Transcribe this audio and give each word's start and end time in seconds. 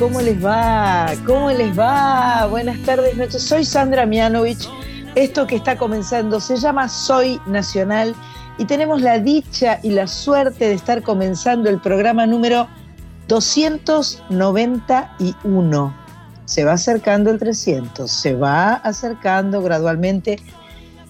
¿cómo 0.00 0.20
les 0.22 0.42
va? 0.42 1.12
¿Cómo 1.26 1.50
les 1.50 1.78
va? 1.78 2.46
Buenas 2.46 2.80
tardes, 2.86 3.14
noches. 3.18 3.42
Soy 3.42 3.66
Sandra 3.66 4.06
Mianovich. 4.06 4.66
Esto 5.14 5.46
que 5.46 5.56
está 5.56 5.76
comenzando 5.76 6.40
se 6.40 6.56
llama 6.56 6.88
Soy 6.88 7.38
Nacional 7.46 8.14
y 8.56 8.64
tenemos 8.64 9.02
la 9.02 9.18
dicha 9.18 9.78
y 9.82 9.90
la 9.90 10.06
suerte 10.06 10.68
de 10.68 10.72
estar 10.72 11.02
comenzando 11.02 11.68
el 11.68 11.82
programa 11.82 12.26
número 12.26 12.66
291. 13.28 15.94
Se 16.46 16.64
va 16.64 16.72
acercando 16.72 17.30
el 17.30 17.38
300, 17.38 18.10
se 18.10 18.34
va 18.34 18.76
acercando 18.76 19.60
gradualmente. 19.60 20.38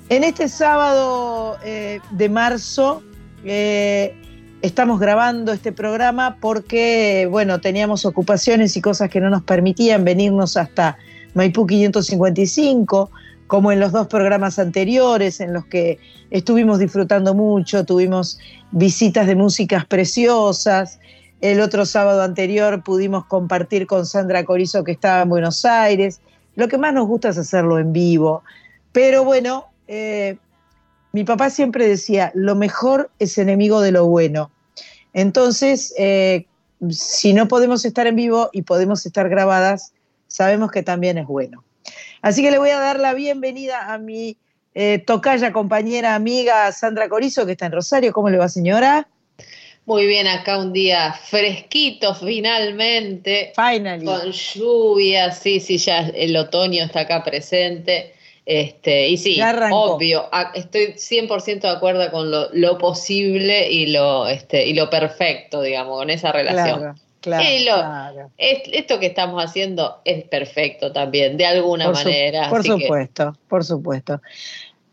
En 0.09 0.25
este 0.25 0.49
sábado 0.49 1.59
eh, 1.63 2.01
de 2.11 2.29
marzo 2.29 3.05
eh, 3.45 4.20
estamos 4.63 5.01
grabando 5.01 5.53
este 5.53 5.73
programa 5.73 6.37
porque, 6.41 7.27
bueno, 7.31 7.61
teníamos 7.61 8.05
ocupaciones 8.05 8.77
y 8.77 8.81
cosas 8.81 9.11
que 9.11 9.21
no 9.21 9.31
nos 9.31 9.43
permitían 9.43 10.05
venirnos 10.05 10.57
hasta 10.57 10.99
Maipú 11.35 11.67
555, 11.67 13.11
como 13.47 13.73
en 13.73 13.81
los 13.81 13.93
dos 13.93 14.07
programas 14.07 14.59
anteriores 14.59 15.41
en 15.41 15.53
los 15.53 15.65
que 15.65 15.99
estuvimos 16.31 16.79
disfrutando 16.79 17.35
mucho, 17.35 17.85
tuvimos 17.85 18.39
visitas 18.71 19.27
de 19.27 19.35
músicas 19.35 19.87
preciosas. 19.87 21.01
El 21.41 21.61
otro 21.61 21.87
sábado 21.87 22.23
anterior 22.23 22.83
pudimos 22.83 23.25
compartir 23.25 23.87
con 23.87 24.07
Sandra 24.07 24.45
Corizo 24.45 24.85
que 24.85 24.93
estaba 24.93 25.23
en 25.23 25.31
Buenos 25.31 25.65
Aires. 25.65 26.21
Lo 26.55 26.69
que 26.69 26.79
más 26.79 26.93
nos 26.93 27.07
gusta 27.07 27.31
es 27.31 27.39
hacerlo 27.39 27.79
en 27.79 27.93
vivo. 27.93 28.43
Pero 28.93 29.25
bueno, 29.25 29.67
eh, 29.89 30.37
mi 31.13 31.25
papá 31.25 31.51
siempre 31.51 31.89
decía, 31.89 32.31
lo 32.35 32.55
mejor 32.55 33.11
es 33.19 33.39
enemigo 33.39 33.81
de 33.81 33.93
lo 33.93 34.07
bueno. 34.07 34.51
Entonces, 35.13 35.93
eh, 35.99 36.47
si 36.91 37.33
no 37.33 37.49
podemos 37.49 37.85
estar 37.85 38.07
en 38.07 38.17
vivo 38.17 38.51
y 38.53 38.63
podemos 38.63 39.05
estar 39.05 39.29
grabadas, 39.29 39.93
sabemos 40.29 40.71
que 40.71 40.83
también 40.83 41.19
es 41.19 41.27
bueno. 41.27 41.65
Así 42.23 42.43
que 42.43 42.51
le 42.51 42.59
voy 42.59 42.71
a 42.71 42.79
dar 42.79 43.01
la 43.01 43.15
bienvenida 43.15 43.93
a 43.93 43.99
mi 43.99 44.37
eh, 44.75 45.03
tocaya, 45.05 45.53
compañera, 45.53 46.15
amiga 46.15 46.71
Sandra 46.73 47.09
Corizo, 47.09 47.45
que 47.45 47.53
está 47.53 47.67
en 47.67 47.73
Rosario. 47.73 48.13
¿Cómo 48.13 48.31
le 48.31 48.39
va, 48.39 48.49
señora? 48.49 49.09
Muy 49.87 50.07
bien, 50.07 50.29
acá 50.29 50.59
un 50.59 50.73
día 50.73 51.13
fresquito 51.13 52.15
finalmente, 52.15 53.53
Finally. 53.57 54.05
con 54.05 54.31
lluvia, 54.31 55.33
sí, 55.33 55.59
sí, 55.59 55.79
ya 55.79 56.07
el 56.15 56.37
otoño 56.37 56.85
está 56.85 57.01
acá 57.01 57.25
presente. 57.25 58.15
Este, 58.53 59.07
y 59.09 59.17
sí, 59.17 59.41
obvio, 59.71 60.29
estoy 60.55 60.95
100% 60.97 61.61
de 61.61 61.69
acuerdo 61.69 62.11
con 62.11 62.33
lo, 62.33 62.49
lo 62.53 62.79
posible 62.79 63.71
y 63.71 63.87
lo, 63.87 64.27
este, 64.27 64.67
y 64.67 64.75
lo 64.75 64.91
perfecto, 64.91 65.63
digamos, 65.63 65.97
con 65.97 66.11
esa 66.11 66.33
relación. 66.33 66.81
Claro, 66.81 66.95
claro, 67.21 67.45
Y 67.49 67.65
lo- 67.65 67.75
claro. 67.77 68.31
Es- 68.39 68.63
esto 68.73 68.99
que 68.99 69.07
estamos 69.07 69.41
haciendo 69.45 70.01
es 70.05 70.25
perfecto 70.25 70.91
también, 70.91 71.37
de 71.37 71.47
alguna 71.47 71.85
Por, 71.85 71.97
su- 71.99 72.05
manera. 72.09 72.49
por 72.49 72.59
así 72.59 72.71
que- 72.77 72.83
supuesto, 72.83 73.37
por 73.49 73.65
supuesto. 73.65 74.21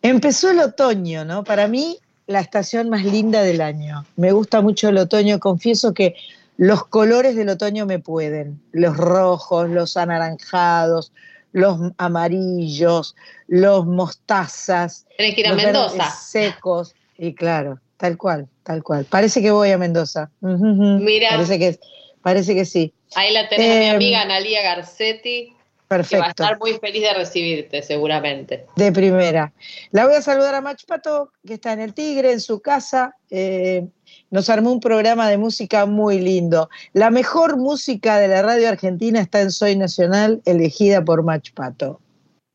Empezó 0.04 0.52
el 0.52 0.60
otoño, 0.60 1.26
¿no? 1.26 1.44
Para 1.44 1.68
mí, 1.68 1.98
la 2.28 2.42
estación 2.42 2.90
más 2.92 3.06
linda 3.06 3.42
del 3.42 3.62
año. 3.62 4.06
Me 4.18 4.34
gusta 4.34 4.62
mucho 4.62 4.90
el 4.90 5.00
otoño. 5.00 5.40
Confieso 5.40 5.96
que 5.96 6.14
los 6.58 6.86
colores 6.86 7.36
del 7.36 7.50
otoño 7.50 7.88
me 7.88 7.98
pueden. 7.98 8.62
Los 8.72 8.96
rojos, 8.98 9.68
los 9.68 9.98
anaranjados, 9.98 11.12
los 11.58 11.80
amarillos, 11.98 13.16
los 13.48 13.86
mostazas, 13.86 15.06
Tenés 15.18 15.36
que 15.36 15.42
ir 15.42 15.48
a 15.48 15.54
Mendoza. 15.54 16.10
secos. 16.12 16.94
Y 17.18 17.34
claro, 17.34 17.80
tal 17.98 18.18
cual, 18.18 18.48
tal 18.64 18.84
cual. 18.84 19.06
Parece 19.06 19.42
que 19.42 19.50
voy 19.52 19.72
a 19.72 19.78
Mendoza. 19.78 20.30
Mira. 20.42 21.30
Parece 21.32 21.58
que, 21.60 21.80
parece 22.22 22.54
que 22.54 22.66
sí. 22.66 22.94
Ahí 23.16 23.34
la 23.34 23.50
tenés 23.50 23.70
a 23.76 23.80
mi 23.80 23.86
Em, 23.88 23.96
amiga 23.96 24.22
Analia 24.22 24.62
Garcetti, 24.62 25.48
que 25.48 25.54
va 25.54 25.56
a 25.56 25.88
Perfecto. 25.88 26.26
estar 26.28 26.60
muy 26.60 26.74
feliz 26.74 27.02
de 27.02 27.14
recibirte, 27.14 27.82
seguramente. 27.82 28.66
De 28.76 28.92
primera. 28.92 29.52
La 29.92 30.06
voy 30.06 30.16
a 30.16 30.22
saludar 30.22 30.54
a 30.54 30.62
Mach 30.62 30.84
Pato, 30.86 31.32
que 31.46 31.56
está 31.56 31.74
en 31.74 31.80
el 31.80 31.94
Tigre, 31.94 32.32
en 32.34 32.40
su 32.42 32.60
casa. 32.60 33.16
Eh, 33.32 33.88
nos 34.30 34.50
armó 34.50 34.72
un 34.72 34.80
programa 34.80 35.30
de 35.30 35.38
música 35.38 35.86
muy 35.86 36.20
lindo. 36.20 36.70
La 36.94 37.10
mejor 37.10 37.58
música 37.58 38.18
de 38.18 38.28
la 38.28 38.42
radio 38.42 38.70
argentina 38.70 39.20
está 39.20 39.42
en 39.42 39.52
Soy 39.52 39.76
Nacional, 39.76 40.42
elegida 40.46 41.04
por 41.04 41.24
Mach 41.24 41.52
Pato. 41.54 42.00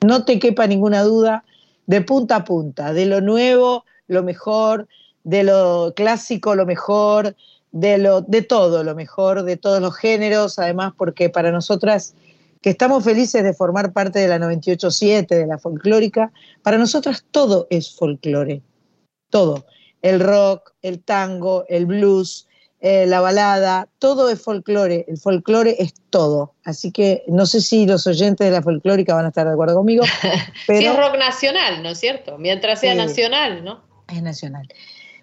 No 0.04 0.24
te 0.24 0.38
quepa 0.38 0.66
ninguna 0.66 1.02
duda, 1.02 1.44
de 1.86 2.00
punta 2.02 2.36
a 2.36 2.44
punta, 2.44 2.92
de 2.92 3.06
lo 3.06 3.20
nuevo, 3.20 3.84
lo 4.06 4.22
mejor, 4.22 4.88
de 5.24 5.44
lo 5.44 5.92
clásico, 5.94 6.54
lo 6.54 6.66
mejor, 6.66 7.36
de, 7.70 7.98
lo, 7.98 8.20
de 8.20 8.42
todo 8.42 8.84
lo 8.84 8.94
mejor, 8.94 9.44
de 9.44 9.56
todos 9.56 9.80
los 9.80 9.96
géneros, 9.96 10.58
además 10.58 10.92
porque 10.96 11.30
para 11.30 11.50
nosotras 11.50 12.14
que 12.60 12.70
estamos 12.70 13.02
felices 13.02 13.42
de 13.42 13.54
formar 13.54 13.92
parte 13.92 14.20
de 14.20 14.28
la 14.28 14.38
98.7, 14.38 15.26
de 15.26 15.46
la 15.46 15.58
folclórica, 15.58 16.32
para 16.62 16.78
nosotras 16.78 17.24
todo 17.30 17.66
es 17.70 17.94
folclore, 17.96 18.62
todo. 19.30 19.64
El 20.02 20.20
rock, 20.20 20.72
el 20.82 21.02
tango, 21.02 21.64
el 21.68 21.86
blues, 21.86 22.46
eh, 22.80 23.06
la 23.06 23.20
balada, 23.20 23.88
todo 24.00 24.28
es 24.28 24.42
folclore, 24.42 25.04
el 25.08 25.16
folclore 25.16 25.76
es 25.78 25.94
todo. 26.10 26.52
Así 26.64 26.90
que 26.90 27.22
no 27.28 27.46
sé 27.46 27.60
si 27.60 27.86
los 27.86 28.06
oyentes 28.08 28.44
de 28.44 28.50
la 28.50 28.60
folclórica 28.60 29.14
van 29.14 29.26
a 29.26 29.28
estar 29.28 29.46
de 29.46 29.52
acuerdo 29.52 29.76
conmigo, 29.76 30.04
Sí, 30.22 30.52
pero 30.66 30.92
es 30.92 30.96
rock 30.96 31.16
nacional, 31.16 31.82
¿no 31.82 31.90
es 31.90 31.98
cierto? 32.00 32.38
Mientras 32.38 32.80
sea 32.80 32.92
Sí. 32.92 32.98
nacional, 32.98 33.62
¿no? 33.64 33.80
es 34.08 34.20
nacional. 34.22 34.68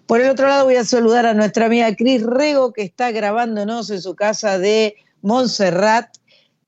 Por 0.06 0.20
el 0.22 0.30
otro 0.30 0.48
lado 0.48 0.64
voy 0.64 0.76
a 0.76 0.84
saludar 0.84 1.26
a 1.26 1.34
nuestra 1.34 1.66
amiga 1.66 1.94
Cris 1.94 2.22
Rego, 2.22 2.72
que 2.72 2.82
está 2.82 3.12
grabándonos 3.12 3.90
en 3.90 4.00
su 4.00 4.16
casa 4.16 4.58
de 4.58 4.96
Montserrat, 5.22 6.16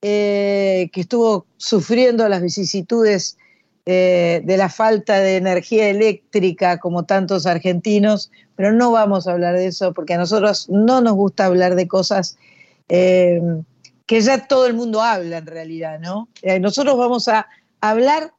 eh, 0.03 0.91
que 0.93 1.00
estuvo 1.00 1.47
sufriendo 1.56 2.29
las 2.29 2.43
vicisitudes 2.43 3.39
eh, 3.84 4.43
de 4.44 4.56
la 4.56 4.69
falta 4.69 5.19
de 5.19 5.37
energía 5.37 5.88
eléctrica 5.88 6.78
como 6.78 7.04
tantos 7.04 7.47
argentinos, 7.47 8.31
pero 8.54 8.72
no 8.72 8.93
vamos 8.93 9.26
a 9.26 9.32
hablar 9.32 9.56
de 9.56 9.66
eso 9.66 9.93
porque 9.93 10.15
a 10.15 10.19
nosotros 10.19 10.69
no 10.69 11.00
nos 11.00 11.15
gusta 11.15 11.47
hablar 11.47 11.75
de 11.75 11.88
cosas 11.88 12.38
eh, 12.88 13.40
que 14.06 14.20
ya 14.20 14.46
todo 14.46 14.67
el 14.67 14.75
mundo 14.75 15.02
habla 15.02 15.38
en 15.38 15.46
realidad, 15.46 15.99
¿no? 15.99 16.29
Eh, 16.43 16.61
nosotros 16.61 16.96
vamos 16.96 17.26
a 17.26 17.49
hablar 17.81 18.32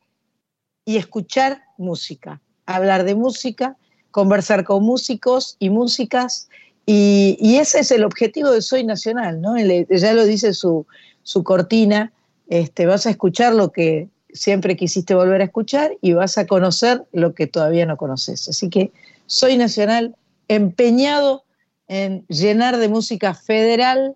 y 0.85 0.95
escuchar 0.95 1.63
música, 1.77 2.39
hablar 2.65 3.03
de 3.03 3.15
música, 3.15 3.75
conversar 4.11 4.63
con 4.63 4.83
músicos 4.83 5.57
y 5.59 5.69
músicas, 5.69 6.47
y, 6.85 7.57
ese 7.57 7.79
es 7.79 7.91
el 7.91 8.03
objetivo 8.03 8.51
de 8.51 8.61
Soy 8.61 8.83
Nacional, 8.83 9.41
¿no? 9.41 9.55
Ya 9.57 10.13
lo 10.13 10.25
dice 10.25 10.53
su, 10.53 10.85
su 11.23 11.43
cortina, 11.43 12.13
este, 12.49 12.85
vas 12.85 13.05
a 13.05 13.09
escuchar 13.09 13.53
lo 13.53 13.71
que 13.71 14.09
siempre 14.33 14.75
quisiste 14.75 15.15
volver 15.15 15.41
a 15.41 15.45
escuchar 15.45 15.95
y 16.01 16.13
vas 16.13 16.37
a 16.37 16.47
conocer 16.47 17.03
lo 17.11 17.33
que 17.33 17.47
todavía 17.47 17.85
no 17.85 17.97
conoces. 17.97 18.47
Así 18.49 18.69
que 18.69 18.91
Soy 19.27 19.57
Nacional 19.57 20.15
empeñado 20.47 21.43
en 21.87 22.25
llenar 22.27 22.77
de 22.77 22.89
música 22.89 23.33
federal 23.33 24.15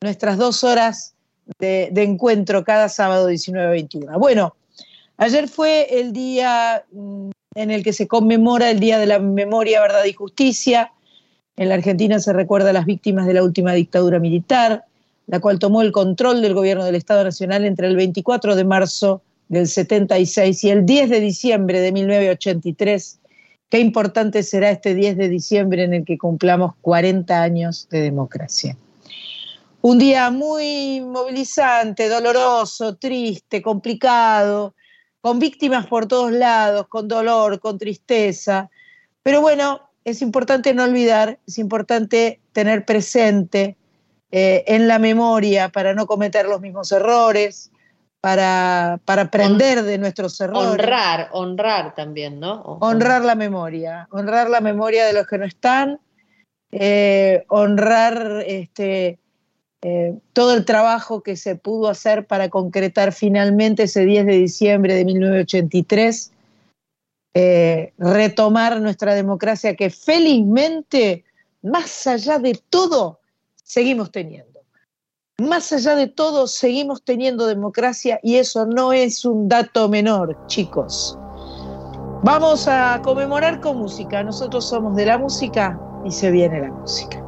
nuestras 0.00 0.38
dos 0.38 0.64
horas 0.64 1.14
de, 1.58 1.88
de 1.92 2.02
encuentro 2.02 2.64
cada 2.64 2.88
sábado 2.88 3.30
19-21. 3.30 4.18
Bueno, 4.18 4.54
ayer 5.16 5.48
fue 5.48 6.00
el 6.00 6.12
día 6.12 6.84
mm, 6.92 7.30
en 7.54 7.70
el 7.70 7.82
que 7.82 7.92
se 7.92 8.06
conmemora 8.06 8.70
el 8.70 8.80
Día 8.80 8.98
de 8.98 9.06
la 9.06 9.18
Memoria, 9.18 9.80
Verdad 9.80 10.04
y 10.04 10.12
Justicia. 10.12 10.92
En 11.56 11.68
la 11.68 11.74
Argentina 11.74 12.20
se 12.20 12.32
recuerda 12.32 12.70
a 12.70 12.72
las 12.72 12.86
víctimas 12.86 13.26
de 13.26 13.34
la 13.34 13.42
última 13.42 13.72
dictadura 13.72 14.20
militar, 14.20 14.84
la 15.26 15.40
cual 15.40 15.58
tomó 15.58 15.82
el 15.82 15.92
control 15.92 16.40
del 16.40 16.54
gobierno 16.54 16.84
del 16.84 16.94
Estado 16.94 17.24
Nacional 17.24 17.64
entre 17.64 17.88
el 17.88 17.96
24 17.96 18.54
de 18.54 18.64
marzo 18.64 19.22
del 19.48 19.66
76 19.66 20.64
y 20.64 20.70
el 20.70 20.86
10 20.86 21.10
de 21.10 21.20
diciembre 21.20 21.80
de 21.80 21.92
1983. 21.92 23.18
Qué 23.70 23.80
importante 23.80 24.42
será 24.42 24.70
este 24.70 24.94
10 24.94 25.16
de 25.16 25.28
diciembre 25.28 25.84
en 25.84 25.94
el 25.94 26.04
que 26.04 26.18
cumplamos 26.18 26.74
40 26.80 27.42
años 27.42 27.88
de 27.90 28.02
democracia. 28.02 28.76
Un 29.80 29.98
día 29.98 30.30
muy 30.30 31.00
movilizante, 31.00 32.08
doloroso, 32.08 32.96
triste, 32.96 33.62
complicado, 33.62 34.74
con 35.20 35.38
víctimas 35.38 35.86
por 35.86 36.06
todos 36.06 36.32
lados, 36.32 36.88
con 36.88 37.06
dolor, 37.08 37.60
con 37.60 37.78
tristeza. 37.78 38.70
Pero 39.22 39.40
bueno, 39.40 39.88
es 40.04 40.22
importante 40.22 40.74
no 40.74 40.84
olvidar, 40.84 41.38
es 41.46 41.58
importante 41.58 42.40
tener 42.52 42.84
presente 42.84 43.76
eh, 44.30 44.64
en 44.66 44.88
la 44.88 44.98
memoria 44.98 45.68
para 45.68 45.94
no 45.94 46.06
cometer 46.06 46.46
los 46.46 46.60
mismos 46.60 46.90
errores, 46.92 47.70
para, 48.20 49.00
para 49.04 49.22
aprender 49.22 49.82
de 49.82 49.98
nuestros 49.98 50.40
errores. 50.40 50.72
Honrar, 50.72 51.28
honrar 51.32 51.94
también, 51.94 52.40
¿no? 52.40 52.62
Honrar 52.80 53.24
la 53.24 53.34
memoria, 53.34 54.08
honrar 54.10 54.50
la 54.50 54.60
memoria 54.60 55.06
de 55.06 55.12
los 55.12 55.26
que 55.26 55.38
no 55.38 55.44
están, 55.44 56.00
eh, 56.72 57.44
honrar 57.48 58.42
este, 58.46 59.18
eh, 59.82 60.14
todo 60.32 60.54
el 60.54 60.64
trabajo 60.64 61.22
que 61.22 61.36
se 61.36 61.54
pudo 61.54 61.88
hacer 61.88 62.26
para 62.26 62.48
concretar 62.48 63.12
finalmente 63.12 63.84
ese 63.84 64.04
10 64.04 64.26
de 64.26 64.32
diciembre 64.32 64.94
de 64.94 65.04
1983, 65.04 66.32
eh, 67.34 67.92
retomar 67.98 68.80
nuestra 68.80 69.14
democracia 69.14 69.76
que 69.76 69.90
felizmente, 69.90 71.24
más 71.62 72.06
allá 72.08 72.40
de 72.40 72.60
todo, 72.68 73.20
seguimos 73.62 74.10
teniendo. 74.10 74.47
Más 75.40 75.72
allá 75.72 75.94
de 75.94 76.08
todo, 76.08 76.48
seguimos 76.48 77.04
teniendo 77.04 77.46
democracia 77.46 78.18
y 78.24 78.38
eso 78.38 78.66
no 78.66 78.92
es 78.92 79.24
un 79.24 79.48
dato 79.48 79.88
menor, 79.88 80.36
chicos. 80.48 81.16
Vamos 82.24 82.66
a 82.66 83.00
conmemorar 83.04 83.60
con 83.60 83.78
música. 83.78 84.24
Nosotros 84.24 84.68
somos 84.68 84.96
de 84.96 85.06
la 85.06 85.16
música 85.16 85.78
y 86.04 86.10
se 86.10 86.32
viene 86.32 86.62
la 86.62 86.72
música. 86.72 87.27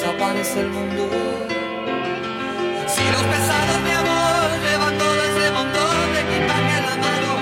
desaparece 0.00 0.60
el 0.60 0.70
mundo. 0.70 1.08
Si 2.86 3.04
los 3.12 3.22
pesados 3.32 3.84
de 3.84 3.92
amor 3.92 4.48
levantó 4.70 5.04
ese 5.28 5.50
montón 5.52 6.12
de 6.14 6.20
equipaje 6.24 6.72
a 6.72 6.82
la 6.88 6.96
mano. 7.04 7.32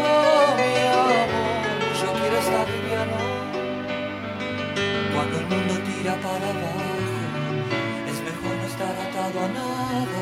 Oh, 0.00 0.48
mi 0.56 0.72
amor, 0.96 1.28
yo 2.00 2.08
quiero 2.18 2.36
estar 2.44 2.66
liviano. 2.74 3.18
Cuando 5.14 5.34
el 5.38 5.46
mundo 5.52 5.74
tira 5.88 6.14
para 6.26 6.46
abajo, 6.54 6.96
es 8.10 8.18
mejor 8.28 8.54
no 8.60 8.66
estar 8.72 8.94
atado 9.06 9.36
a 9.44 9.48
nada. 9.60 10.20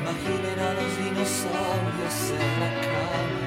Imaginen 0.00 0.58
a 0.68 0.70
los 0.78 0.90
dinosaurios 1.00 2.16
en 2.44 2.52
la 2.60 2.70
cama. 2.92 3.40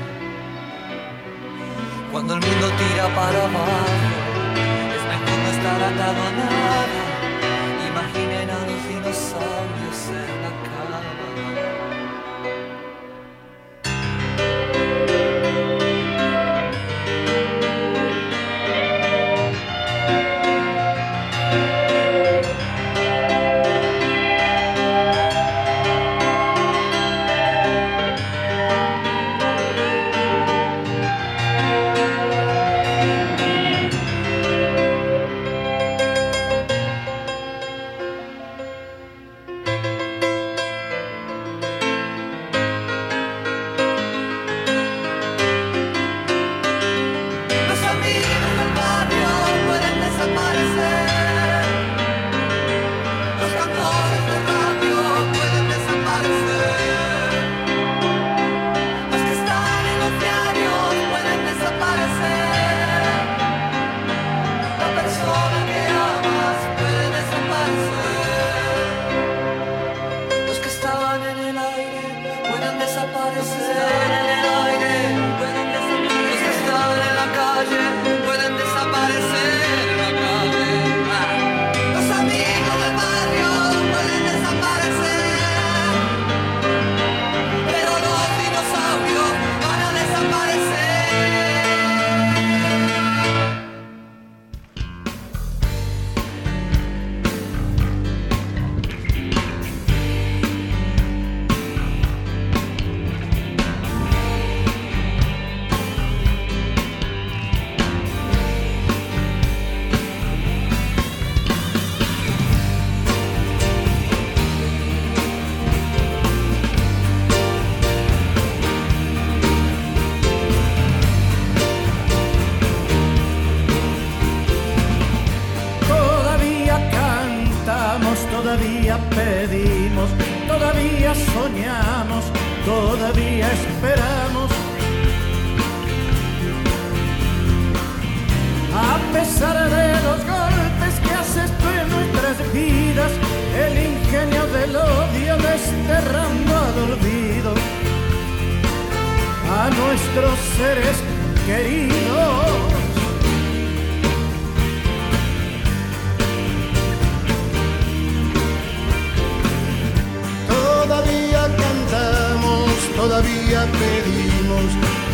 Cuando 2.11 2.33
el 2.33 2.41
mundo 2.41 2.67
tira 2.81 3.05
para 3.15 3.39
abajo 3.43 4.22
estar 5.63 5.81
atado 5.81 6.21
a 6.21 6.31
nada. 6.31 7.03
Imaginen 7.87 8.49
a 8.49 8.59
los 8.67 8.87
dinosaurios 8.89 10.09
en 10.09 10.41
la 10.43 10.51
cama. 10.65 11.92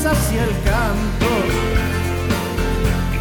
Y 0.00 0.38
el 0.38 0.50
canto 0.62 1.26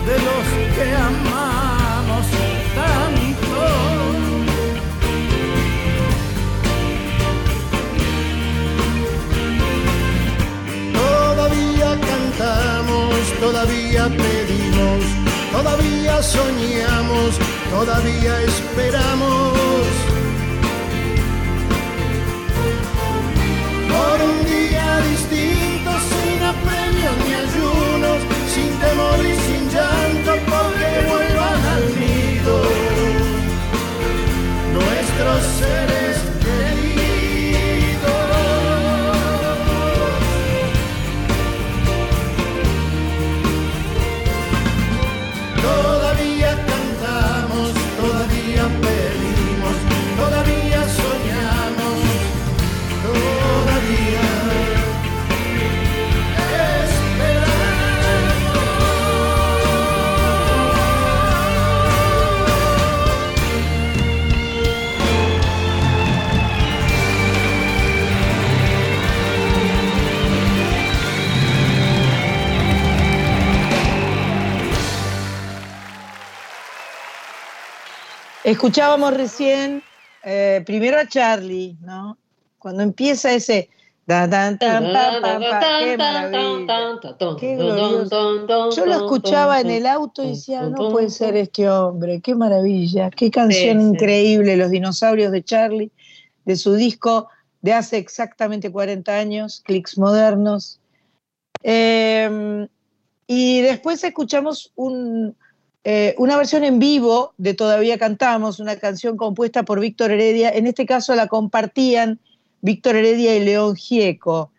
de 0.06 0.16
los 0.28 0.46
que 0.76 0.96
amamos 0.96 2.28
tanto. 2.76 3.64
Todavía 10.94 12.00
cantamos, 12.00 13.18
todavía 13.40 14.04
pedimos, 14.10 15.04
todavía 15.52 16.22
soñamos, 16.22 17.40
todavía 17.72 18.42
esperamos. 18.44 20.07
Nuestros 35.60 35.87
Escuchábamos 78.48 79.14
recién 79.14 79.84
eh, 80.24 80.64
primero 80.66 80.98
a 80.98 81.06
Charlie, 81.06 81.76
¿no? 81.82 82.18
Cuando 82.58 82.82
empieza 82.82 83.34
ese. 83.34 83.70
tan, 84.06 84.30
tan, 84.58 84.58
qué. 87.36 87.36
Qué. 87.38 87.58
Yo 87.58 88.86
lo 88.86 88.94
escuchaba 88.94 89.60
en 89.60 89.70
el 89.70 89.86
auto 89.86 90.24
y 90.24 90.30
decía, 90.30 90.62
no 90.62 90.92
puede 90.92 91.10
ser 91.10 91.36
este 91.36 91.70
hombre, 91.70 92.22
qué 92.22 92.36
maravilla, 92.36 93.10
qué 93.10 93.30
canción 93.30 93.82
Sí, 93.82 93.84
sí. 93.84 93.90
increíble, 93.90 94.56
Los 94.56 94.72
dinosaurios 94.72 95.34
de 95.34 95.44
Charlie, 95.44 95.92
de 96.46 96.56
su 96.56 96.76
disco 96.76 97.28
de 97.60 97.74
hace 97.74 97.98
exactamente 97.98 98.72
40 98.72 99.14
años, 99.14 99.62
Clicks 99.66 99.98
Modernos. 99.98 100.80
Eh, 101.64 102.66
y 103.28 103.60
después 103.60 104.02
escuchamos 104.06 104.72
un, 104.78 105.36
eh, 105.90 106.16
una 106.18 106.36
versión 106.36 106.66
en 106.66 106.80
vivo 106.80 107.34
de 107.38 107.54
Todavía 107.54 107.98
Cantamos, 107.98 108.60
una 108.60 108.76
canción 108.76 109.16
compuesta 109.16 109.64
por 109.64 109.80
Víctor 109.80 110.12
Heredia. 110.12 110.50
En 110.50 110.68
este 110.68 110.86
caso 110.86 111.16
la 111.16 111.28
compartían 111.28 112.20
Víctor 112.60 112.98
Heredia 112.98 113.38
y 113.38 113.46
León 113.46 113.78
Gieco. 113.78 114.52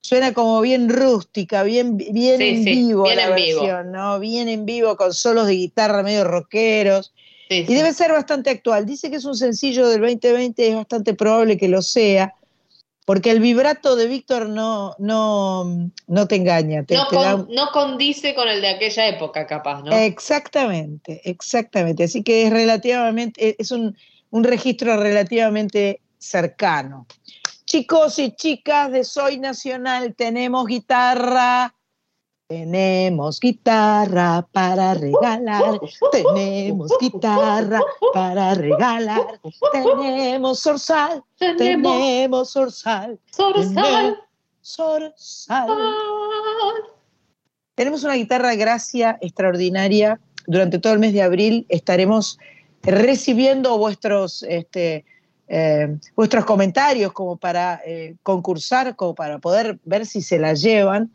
Suena 0.00 0.32
como 0.32 0.60
bien 0.60 0.88
rústica, 0.88 1.64
bien, 1.64 1.96
bien 1.96 2.38
Sí, 2.38 2.48
en 2.48 2.62
sí, 2.62 2.70
vivo 2.70 3.02
bien 3.02 3.16
la 3.16 3.30
en 3.30 3.34
vivo. 3.34 3.62
versión, 3.62 3.90
¿no? 3.90 4.20
Bien 4.20 4.48
en 4.48 4.64
vivo, 4.64 4.96
con 4.96 5.12
solos 5.12 5.48
de 5.48 5.54
guitarra 5.54 6.04
medio 6.04 6.22
rockeros. 6.22 7.12
Sí, 7.48 7.64
Y 7.66 7.74
debe 7.74 7.92
ser 7.92 8.12
bastante 8.12 8.50
actual. 8.50 8.86
Dice 8.86 9.10
que 9.10 9.16
es 9.16 9.24
un 9.24 9.34
sencillo 9.34 9.88
del 9.88 10.00
2020, 10.02 10.68
es 10.68 10.76
bastante 10.76 11.14
probable 11.14 11.58
que 11.58 11.66
lo 11.66 11.82
sea, 11.82 12.32
porque 13.06 13.30
el 13.30 13.40
vibrato 13.40 13.94
de 13.96 14.06
Víctor 14.08 14.48
no, 14.48 14.96
no, 14.98 15.64
no 16.08 16.28
te 16.28 16.34
engaña. 16.34 16.82
Te, 16.84 16.96
no, 16.96 17.06
te 17.06 17.14
da 17.16 17.36
con- 17.36 17.46
no 17.54 17.70
condice 17.70 18.34
con 18.34 18.48
el 18.48 18.60
de 18.60 18.68
aquella 18.68 19.06
época, 19.06 19.46
capaz, 19.46 19.82
¿no? 19.82 19.92
Exactamente, 19.96 21.22
exactamente. 21.24 22.02
Así 22.04 22.24
que 22.24 22.42
es 22.46 22.50
relativamente, 22.52 23.54
es 23.58 23.70
un, 23.70 23.96
un 24.30 24.42
registro 24.44 24.96
relativamente 24.96 26.00
cercano. 26.18 27.06
Chicos 27.64 28.18
y 28.18 28.32
chicas 28.34 28.90
de 28.90 29.04
Soy 29.04 29.38
Nacional, 29.38 30.14
tenemos 30.16 30.66
guitarra. 30.66 31.75
Tenemos 32.48 33.40
guitarra 33.40 34.46
para 34.52 34.94
regalar, 34.94 35.80
tenemos 36.12 36.92
guitarra 37.00 37.80
para 38.14 38.54
regalar, 38.54 39.40
tenemos 39.72 40.60
zorzal, 40.60 41.24
Tenemos 41.38 42.52
zorzal, 42.52 43.18
Zorzal. 43.34 44.16
zorzal. 44.62 45.68
Tenemos 47.74 48.04
una 48.04 48.14
guitarra 48.14 48.54
gracia 48.54 49.18
extraordinaria. 49.20 50.20
Durante 50.46 50.78
todo 50.78 50.92
el 50.92 51.00
mes 51.00 51.12
de 51.14 51.22
abril 51.22 51.66
estaremos 51.68 52.38
recibiendo 52.82 53.76
vuestros, 53.76 54.44
este, 54.44 55.04
eh, 55.48 55.96
vuestros 56.14 56.44
comentarios 56.44 57.12
como 57.12 57.36
para 57.36 57.82
eh, 57.84 58.14
concursar, 58.22 58.94
como 58.94 59.16
para 59.16 59.40
poder 59.40 59.80
ver 59.84 60.06
si 60.06 60.22
se 60.22 60.38
la 60.38 60.54
llevan. 60.54 61.10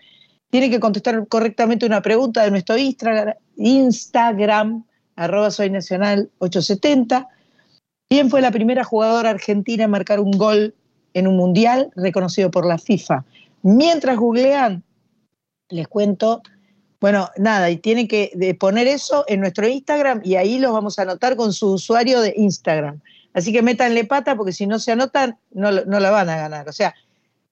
Tienen 0.51 0.70
que 0.70 0.79
contestar 0.79 1.27
correctamente 1.27 1.86
una 1.86 2.01
pregunta 2.01 2.43
de 2.43 2.51
nuestro 2.51 2.77
Instagram, 2.77 3.36
Instagram 3.55 4.84
arroba 5.15 5.50
soy 5.50 5.70
nacional 5.70 6.29
870. 6.39 7.27
¿Quién 8.10 8.29
fue 8.29 8.41
la 8.41 8.51
primera 8.51 8.84
jugadora 8.84 9.29
argentina 9.29 9.86
en 9.86 9.91
marcar 9.91 10.20
un 10.20 10.31
gol 10.31 10.75
en 11.13 11.27
un 11.27 11.38
mundial 11.38 11.89
reconocido 11.96 12.51
por 12.51 12.65
la 12.65 12.77
FIFA? 12.77 13.24
Mientras 13.63 14.17
googlean, 14.17 14.84
les 15.70 15.88
cuento, 15.88 16.41
bueno, 17.00 17.29
nada, 17.38 17.70
y 17.70 17.77
tienen 17.77 18.10
que 18.10 18.58
poner 18.60 18.88
eso 18.88 19.24
en 19.27 19.39
nuestro 19.39 19.67
Instagram 19.67 20.22
y 20.24 20.36
ahí 20.36 20.60
los 20.60 20.74
vamos 20.74 21.00
a 21.00 21.03
anotar 21.03 21.38
con 21.38 21.53
su 21.53 21.72
usuario 21.72 22.20
de 22.20 22.34
Instagram. 22.36 23.00
Así 23.34 23.53
que 23.53 23.62
métanle 23.62 24.03
pata 24.03 24.36
porque 24.36 24.51
si 24.51 24.67
no 24.67 24.79
se 24.79 24.91
anotan, 24.91 25.38
no, 25.51 25.72
no 25.72 26.00
la 26.01 26.12
van 26.12 26.27
a 26.27 26.36
ganar. 26.36 26.67
O 26.67 26.74
sea, 26.74 26.93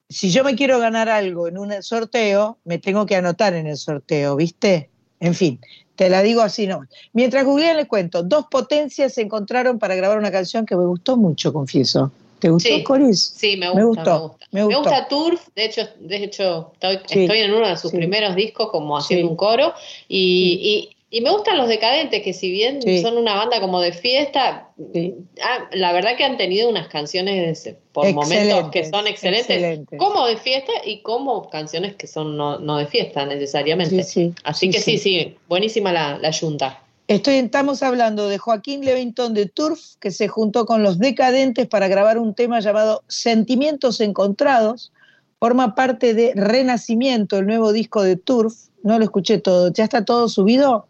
si 0.09 0.31
yo 0.31 0.43
me 0.43 0.55
quiero 0.55 0.79
ganar 0.79 1.07
algo 1.07 1.47
en 1.47 1.57
un 1.57 1.71
sorteo, 1.83 2.57
me 2.65 2.79
tengo 2.79 3.05
que 3.05 3.15
anotar 3.15 3.53
en 3.53 3.67
el 3.67 3.77
sorteo, 3.77 4.35
¿viste? 4.35 4.89
En 5.19 5.35
fin, 5.35 5.59
Te 5.95 6.09
la 6.09 6.21
digo 6.23 6.41
así, 6.41 6.65
no. 6.65 6.79
Mientras 7.11 7.43
googlean, 7.43 7.75
le 7.75 7.85
cuento. 7.85 8.23
Dos 8.23 8.45
potencias 8.49 9.13
se 9.13 9.21
encontraron 9.21 9.79
para 9.79 9.95
grabar 9.95 10.17
una 10.17 10.31
canción 10.31 10.65
que 10.65 10.73
me 10.77 10.85
gustó 10.85 11.17
mucho, 11.17 11.51
confieso. 11.51 12.09
¿Te 12.39 12.49
gustó, 12.49 12.69
Sí. 12.69 12.83
Coris? 12.85 13.33
Sí, 13.35 13.57
me 13.57 13.73
Me 13.75 13.83
gusta, 13.83 14.03
me 14.05 14.09
gustó, 14.11 14.27
gusta. 14.29 14.45
me 14.51 14.59
Me 14.61 14.65
gustó. 14.67 14.79
gusta 14.79 15.07
Turf, 15.09 15.47
de 15.57 15.65
hecho, 15.65 15.81
de 15.99 16.23
hecho 16.23 16.71
estoy, 16.75 16.99
Sí, 17.05 17.19
estoy 17.23 17.39
en 17.39 17.53
uno 17.53 17.67
de 17.67 17.75
sus 17.75 17.91
sí. 17.91 17.97
primeros 17.97 18.33
discos 18.33 18.69
como 18.71 18.97
haciendo 18.97 19.27
un 19.29 19.35
coro 19.35 19.73
y, 20.07 20.89
y- 21.09 21.21
me 21.21 21.31
gustan 21.31 21.57
los 21.57 21.67
decadentes, 21.67 22.21
que 22.23 22.33
si 22.33 22.51
bien 22.51 22.81
Sí. 22.81 23.01
son 23.01 23.17
una 23.17 23.35
banda 23.35 23.59
como 23.59 23.81
de 23.81 23.91
fiesta, 23.93 24.69
Sí. 24.93 25.15
ah, 25.43 25.67
la 25.73 25.91
verdad 25.91 26.15
que 26.17 26.23
han 26.23 26.37
tenido 26.37 26.69
unas 26.69 26.87
canciones 26.87 27.69
por 27.93 28.11
momentos 28.13 28.69
que 28.71 28.85
son 28.89 29.07
excelentes, 29.07 29.49
excelentes. 29.49 29.99
como 29.99 30.25
de 30.27 30.37
fiesta 30.37 30.71
y 30.85 31.01
como 31.01 31.49
canciones 31.49 31.95
que 31.95 32.07
son 32.07 32.37
no, 32.37 32.59
no 32.59 32.77
de 32.77 32.85
fiesta 32.85 33.25
necesariamente. 33.25 34.03
Sí, 34.03 34.27
sí, 34.29 34.33
Así 34.43 34.67
sí, 34.67 34.71
que 34.71 34.79
sí, 34.81 34.97
sí. 34.97 35.19
sí, 35.19 35.37
buenísima 35.47 35.91
la, 35.91 36.17
la 36.17 36.29
yunta. 36.31 36.83
Estoy, 37.07 37.35
estamos 37.37 37.81
hablando 37.81 38.29
de 38.29 38.37
Joaquín 38.37 38.85
Levington 38.85 39.33
de 39.33 39.47
Turf, 39.47 39.95
que 39.99 40.11
se 40.11 40.27
juntó 40.27 40.67
con 40.67 40.83
los 40.83 40.99
Decadentes 40.99 41.67
para 41.67 41.87
grabar 41.87 42.19
un 42.19 42.35
tema 42.35 42.59
llamado 42.59 43.03
Sentimientos 43.07 43.99
Encontrados. 43.99 44.91
Forma 45.39 45.73
parte 45.73 46.13
de 46.13 46.33
Renacimiento, 46.35 47.39
el 47.39 47.47
nuevo 47.47 47.71
disco 47.73 48.03
de 48.03 48.15
Turf. 48.15 48.53
No 48.83 48.99
lo 48.99 49.05
escuché 49.05 49.39
todo. 49.39 49.71
¿Ya 49.73 49.85
está 49.85 50.05
todo 50.05 50.29
subido? 50.29 50.85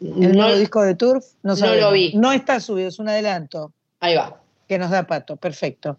¿El 0.00 0.32
No- 0.32 0.42
nuevo 0.44 0.58
disco 0.58 0.82
de 0.82 0.94
Turf? 0.94 1.24
No, 1.42 1.54
lo 1.56 1.92
vi. 1.92 2.12
No 2.14 2.32
está 2.32 2.60
subido, 2.60 2.88
es 2.88 2.98
un 2.98 3.08
adelanto 3.08 3.72
ahí 4.00 4.14
va. 4.14 4.40
que 4.68 4.78
nos 4.78 4.90
da 4.90 5.06
pato. 5.06 5.36
Perfecto. 5.36 5.98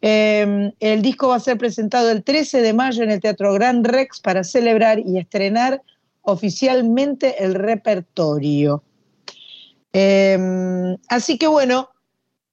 Eh, 0.00 0.72
el 0.80 1.02
disco 1.02 1.28
va 1.28 1.36
a 1.36 1.40
ser 1.40 1.58
presentado 1.58 2.10
el 2.10 2.22
13 2.22 2.60
de 2.62 2.72
mayo 2.72 3.02
en 3.02 3.10
el 3.10 3.20
Teatro 3.20 3.52
Gran 3.54 3.82
Rex 3.84 4.20
para 4.20 4.44
celebrar 4.44 4.98
y 5.00 5.18
estrenar 5.18 5.82
oficialmente 6.22 7.42
el 7.44 7.54
repertorio. 7.54 8.82
Eh, 9.92 10.96
así 11.08 11.38
que 11.38 11.46
bueno, 11.46 11.90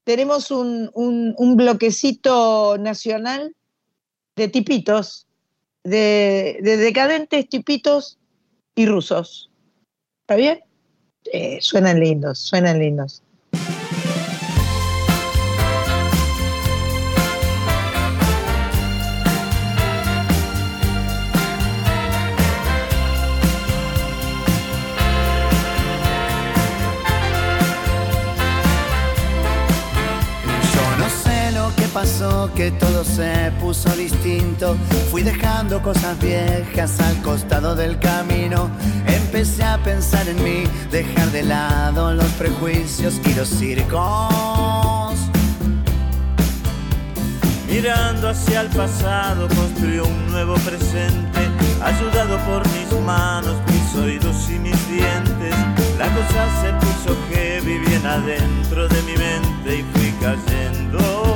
tenemos 0.03 0.51
un, 0.51 0.89
un- 0.93 1.33
un 1.37 1.55
bloquecito 1.55 2.77
nacional 2.79 3.55
de 4.35 4.47
tipitos, 4.47 5.27
de, 5.83 6.59
de 6.61 6.77
decadentes 6.77 7.47
tipitos 7.49 8.17
y 8.75 8.85
rusos. 8.85 9.49
¿Está 10.21 10.35
bien? 10.35 10.59
Eh, 11.25 11.59
suenan 11.61 11.99
lindos, 11.99 12.39
suenan 12.39 12.79
lindos. 12.79 13.23
Que 32.61 32.69
todo 32.73 33.03
se 33.03 33.51
puso 33.59 33.89
distinto. 33.95 34.75
Fui 35.09 35.23
dejando 35.23 35.81
cosas 35.81 36.19
viejas 36.19 36.99
al 36.99 37.19
costado 37.23 37.75
del 37.75 37.97
camino. 37.97 38.69
Empecé 39.07 39.63
a 39.63 39.79
pensar 39.79 40.27
en 40.29 40.43
mí, 40.43 40.63
dejar 40.91 41.31
de 41.31 41.41
lado 41.41 42.13
los 42.13 42.31
prejuicios 42.33 43.19
y 43.25 43.33
los 43.33 43.49
circos. 43.49 45.15
Mirando 47.67 48.29
hacia 48.29 48.61
el 48.61 48.67
pasado, 48.67 49.47
construyó 49.47 50.03
un 50.05 50.27
nuevo 50.27 50.53
presente, 50.57 51.39
ayudado 51.81 52.37
por 52.45 52.61
mis 52.73 52.91
manos, 53.03 53.55
mis 53.71 54.03
oídos 54.03 54.37
y 54.51 54.59
mis 54.59 54.87
dientes. 54.87 55.55
La 55.97 56.07
cosa 56.13 56.41
se 56.61 56.69
puso 56.73 57.17
heavy 57.31 57.79
bien 57.79 58.05
adentro 58.05 58.87
de 58.87 59.01
mi 59.01 59.13
mente 59.13 59.77
y 59.79 59.83
fui 59.93 60.11
cayendo. 60.21 61.30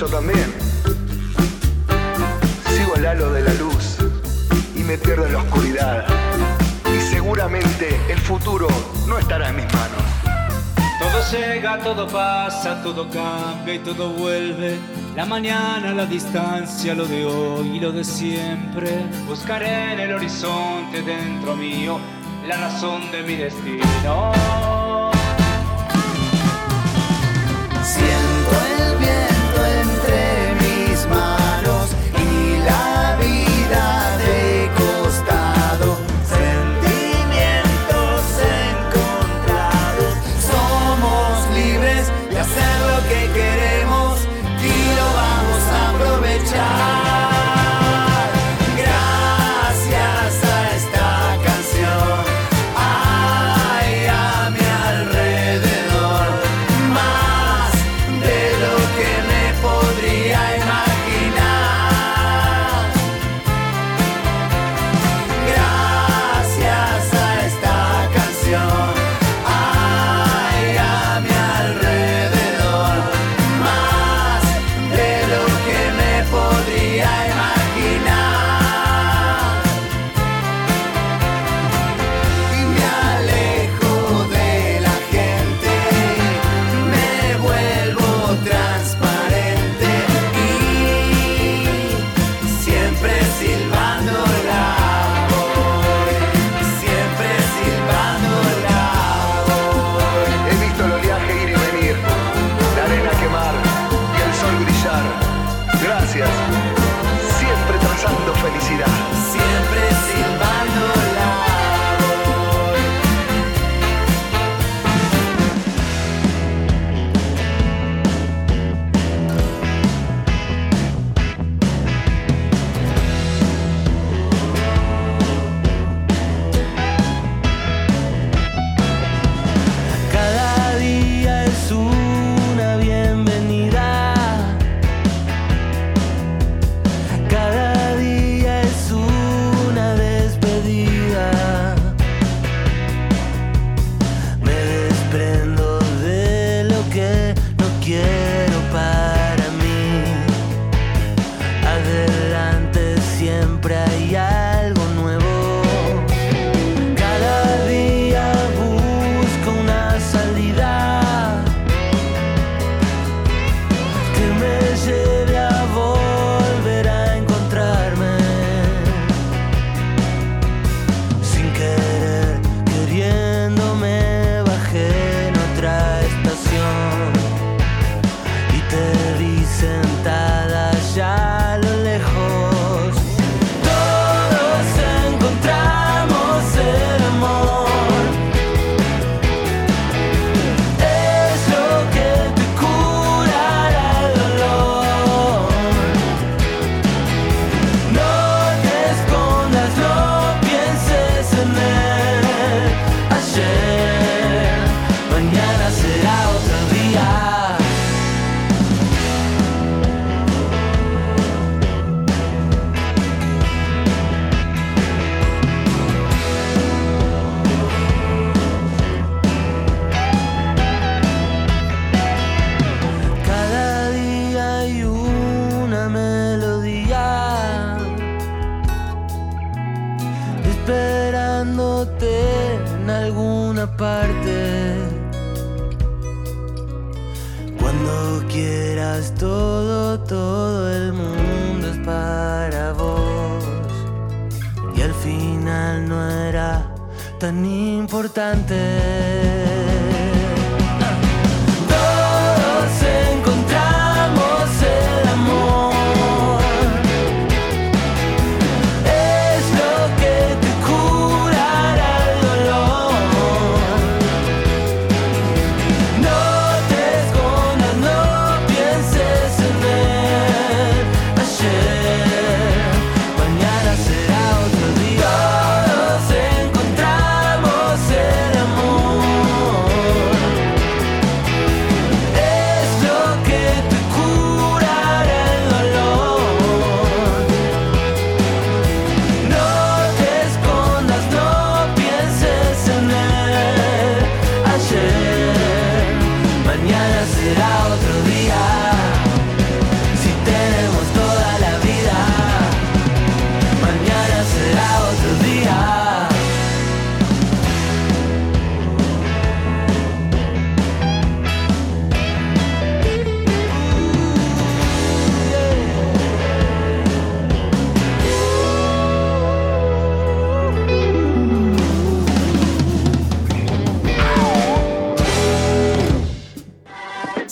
Yo 0.00 0.06
también. 0.06 0.50
Sigo 2.70 2.94
el 2.96 3.06
halo 3.06 3.32
de 3.32 3.42
la 3.42 3.52
luz 3.54 3.98
y 4.74 4.78
me 4.78 4.96
pierdo 4.96 5.26
en 5.26 5.34
la 5.34 5.38
oscuridad. 5.40 6.06
Y 6.86 7.00
seguramente 7.00 8.00
el 8.08 8.18
futuro 8.18 8.68
no 9.06 9.18
estará 9.18 9.50
en 9.50 9.56
mis 9.56 9.66
manos. 9.66 10.02
Todo 10.98 11.20
llega, 11.30 11.78
todo 11.80 12.06
pasa, 12.08 12.82
todo 12.82 13.10
cambia 13.10 13.74
y 13.74 13.78
todo 13.80 14.08
vuelve. 14.14 14.78
La 15.14 15.26
mañana, 15.26 15.92
la 15.92 16.06
distancia, 16.06 16.94
lo 16.94 17.04
de 17.04 17.26
hoy 17.26 17.76
y 17.76 17.80
lo 17.80 17.92
de 17.92 18.04
siempre. 18.04 19.04
Buscaré 19.26 19.92
en 19.92 20.00
el 20.00 20.14
horizonte 20.14 21.02
dentro 21.02 21.54
mío 21.56 21.98
la 22.46 22.56
razón 22.56 23.10
de 23.12 23.22
mi 23.22 23.36
destino. 23.36 24.79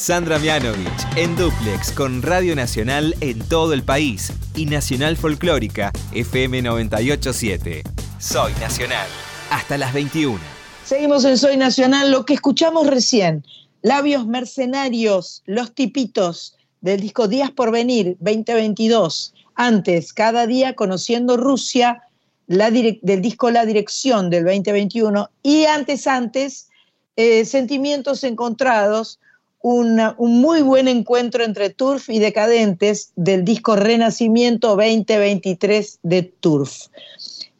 Sandra 0.09 0.39
Mianovich 0.39 1.07
en 1.17 1.37
Duplex 1.37 1.93
con 1.93 2.23
Radio 2.23 2.57
Nacional 2.57 3.15
en 3.21 3.41
todo 3.41 3.75
el 3.75 3.83
país 3.83 4.33
y 4.57 4.65
Nacional 4.65 5.19
Folclórica 5.19 5.93
FM 6.13 6.63
987. 6.63 7.83
Soy 8.19 8.55
Nacional. 8.55 9.07
Hasta 9.51 9.77
las 9.77 9.93
21. 9.93 10.39
Seguimos 10.83 11.27
en 11.27 11.37
Soy 11.37 11.59
Nacional. 11.59 12.11
Lo 12.11 12.25
que 12.25 12.33
escuchamos 12.33 12.87
recién, 12.87 13.45
Labios 13.83 14.27
Mercenarios, 14.27 15.43
Los 15.45 15.75
Tipitos, 15.75 16.57
del 16.81 17.01
disco 17.01 17.29
Días 17.29 17.51
por 17.51 17.71
Venir 17.71 18.17
2022. 18.21 19.35
Antes, 19.57 20.15
cada 20.15 20.47
día 20.47 20.75
conociendo 20.75 21.37
Rusia, 21.37 22.01
del 22.47 23.21
disco 23.21 23.51
La 23.51 23.67
Dirección 23.67 24.31
del 24.31 24.45
2021. 24.47 25.29
Y 25.43 25.67
antes, 25.67 26.07
antes, 26.07 26.71
eh, 27.17 27.45
Sentimientos 27.45 28.25
Encontrados 28.25 29.21
un 29.69 30.41
muy 30.41 30.63
buen 30.63 30.89
encuentro 30.89 31.45
entre 31.45 31.69
Turf 31.69 32.09
y 32.09 32.19
Decadentes 32.19 33.13
del 33.17 33.45
disco 33.45 33.77
Renacimiento 33.77 34.69
2023 34.77 35.99
de 36.03 36.23
Turf. 36.23 36.87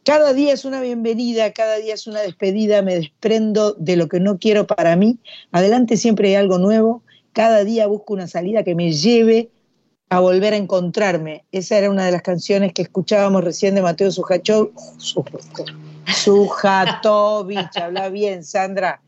Cada 0.03 0.33
día 0.33 0.53
es 0.53 0.65
una 0.65 0.81
bienvenida, 0.81 1.53
cada 1.53 1.75
día 1.75 1.93
es 1.93 2.07
una 2.07 2.21
despedida, 2.21 2.81
me 2.81 2.95
desprendo 2.95 3.73
de 3.73 3.95
lo 3.95 4.07
que 4.07 4.19
no 4.19 4.39
quiero 4.39 4.65
para 4.65 4.95
mí. 4.95 5.19
Adelante 5.51 5.97
siempre 5.97 6.29
hay 6.29 6.35
algo 6.35 6.57
nuevo, 6.57 7.03
cada 7.31 7.63
día 7.63 7.85
busco 7.85 8.13
una 8.13 8.27
salida 8.27 8.63
que 8.63 8.73
me 8.73 8.91
lleve 8.91 9.51
a 10.09 10.19
volver 10.19 10.53
a 10.53 10.57
encontrarme. 10.57 11.45
Esa 11.51 11.77
era 11.77 11.91
una 11.91 12.05
de 12.05 12.11
las 12.11 12.23
canciones 12.23 12.73
que 12.73 12.81
escuchábamos 12.81 13.43
recién 13.43 13.75
de 13.75 13.83
Mateo 13.83 14.11
Sujatovich. 14.11 14.73
Sujatovich, 16.07 17.77
habla 17.79 18.09
bien, 18.09 18.43
Sandra. 18.43 18.99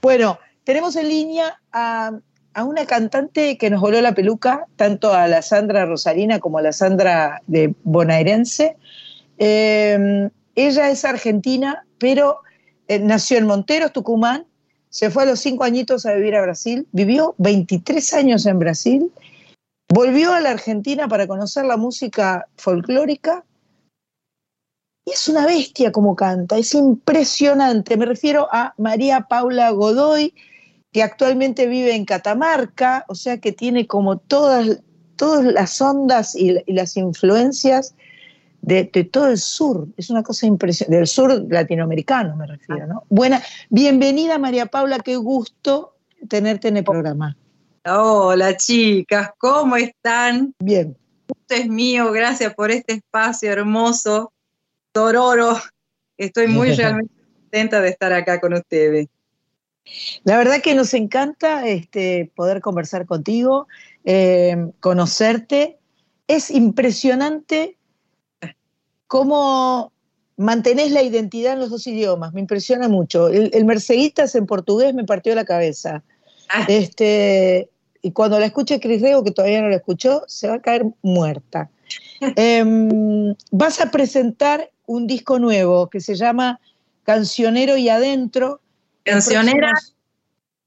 Bueno, 0.00 0.38
tenemos 0.68 0.96
en 0.96 1.08
línea 1.08 1.60
a, 1.72 2.12
una 2.64 2.86
cantante 2.86 3.58
que 3.58 3.70
nos 3.70 3.80
voló 3.80 4.00
la 4.00 4.14
peluca, 4.14 4.66
tanto 4.76 5.12
a 5.12 5.28
la 5.28 5.42
Sandra 5.42 5.86
Rosalina 5.86 6.38
como 6.38 6.58
a 6.58 6.62
la 6.62 6.72
Sandra 6.72 7.42
de 7.46 7.74
Bonaerense. 7.84 8.76
Em, 9.38 10.30
ella 10.54 10.90
es 10.90 11.04
argentina, 11.04 11.84
pero 11.98 12.40
eh, 12.88 12.98
nació 12.98 13.38
en 13.38 13.46
Monteros, 13.46 13.92
Tucumán, 13.92 14.46
se 14.90 15.10
fue 15.10 15.24
a 15.24 15.26
los 15.26 15.40
cinco 15.40 15.64
añitos 15.64 16.06
a 16.06 16.14
vivir 16.14 16.34
a 16.34 16.42
Brasil, 16.42 16.86
vivió 16.92 17.34
23 17.38 18.14
años 18.14 18.46
en 18.46 18.58
Brasil, 18.58 19.12
volvió 19.88 20.32
a 20.32 20.40
la 20.40 20.50
Argentina 20.50 21.08
para 21.08 21.26
conocer 21.26 21.64
la 21.64 21.76
música 21.76 22.48
folclórica 22.56 23.44
y 25.08 25.12
es 25.12 25.26
una 25.26 25.46
bestia 25.46 25.90
como 25.90 26.14
canta, 26.14 26.58
es 26.58 26.74
impresionante. 26.74 27.96
Me 27.96 28.04
refiero 28.04 28.46
a 28.52 28.74
María 28.76 29.22
Paula 29.22 29.70
Godoy, 29.70 30.34
que 30.92 31.02
actualmente 31.02 31.66
vive 31.66 31.94
en 31.94 32.04
Catamarca, 32.04 33.04
o 33.08 33.14
sea 33.14 33.38
que 33.38 33.52
tiene 33.52 33.86
como 33.86 34.18
todas, 34.18 34.80
todas 35.16 35.44
las 35.44 35.80
ondas 35.80 36.34
y, 36.34 36.62
las 36.72 36.96
influencias 36.96 37.94
de, 38.62 38.84
todo 38.84 39.28
el 39.28 39.38
sur. 39.38 39.86
Es 39.96 40.10
una 40.10 40.22
cosa 40.22 40.46
impresionante, 40.46 40.96
del 40.96 41.06
sur 41.06 41.46
latinoamericano 41.48 42.36
me 42.36 42.46
refiero, 42.46 42.86
¿no? 42.86 43.04
Buena, 43.08 43.42
bienvenida 43.68 44.38
María 44.38 44.66
Paula, 44.66 44.98
qué 45.00 45.16
gusto 45.16 45.94
tenerte 46.28 46.68
en 46.68 46.78
el 46.78 46.84
programa. 46.84 47.36
Hola 47.84 48.56
chicas, 48.56 49.30
¿cómo 49.38 49.76
están? 49.76 50.54
Bien. 50.58 50.96
Gusto 51.28 51.54
es 51.54 51.68
mío, 51.68 52.10
gracias 52.12 52.54
por 52.54 52.70
este 52.70 52.94
espacio 52.94 53.52
hermoso, 53.52 54.32
Tororo. 54.92 55.58
Estoy 56.16 56.48
muy 56.48 56.72
realmente 56.74 57.12
contenta 57.42 57.80
de 57.80 57.90
estar 57.90 58.12
acá 58.12 58.40
con 58.40 58.54
ustedes. 58.54 59.08
La 60.24 60.36
verdad 60.36 60.60
que 60.62 60.74
nos 60.74 60.94
encanta 60.94 61.66
este, 61.66 62.30
poder 62.34 62.60
conversar 62.60 63.06
contigo, 63.06 63.66
eh, 64.04 64.56
conocerte. 64.80 65.78
Es 66.26 66.50
impresionante 66.50 67.76
cómo 69.06 69.92
mantenés 70.36 70.92
la 70.92 71.02
identidad 71.02 71.54
en 71.54 71.60
los 71.60 71.70
dos 71.70 71.86
idiomas, 71.86 72.32
me 72.32 72.40
impresiona 72.40 72.88
mucho. 72.88 73.28
El, 73.28 73.50
el 73.52 73.64
Merceguitas 73.64 74.34
en 74.34 74.46
portugués 74.46 74.94
me 74.94 75.04
partió 75.04 75.34
la 75.34 75.44
cabeza. 75.44 76.04
Ah. 76.48 76.64
Este, 76.68 77.68
y 78.02 78.12
cuando 78.12 78.38
la 78.38 78.46
escuche 78.46 78.80
Cris 78.80 79.02
Rego, 79.02 79.24
que 79.24 79.32
todavía 79.32 79.60
no 79.60 79.68
la 79.68 79.76
escuchó, 79.76 80.22
se 80.26 80.48
va 80.48 80.54
a 80.54 80.62
caer 80.62 80.84
muerta. 81.02 81.70
Em, 82.36 83.34
vas 83.50 83.80
a 83.80 83.90
presentar 83.90 84.70
un 84.86 85.06
disco 85.06 85.38
nuevo 85.38 85.88
que 85.88 86.00
se 86.00 86.14
llama 86.14 86.60
Cancionero 87.04 87.76
y 87.76 87.88
Adentro, 87.88 88.60
Cancionera, 89.08 89.72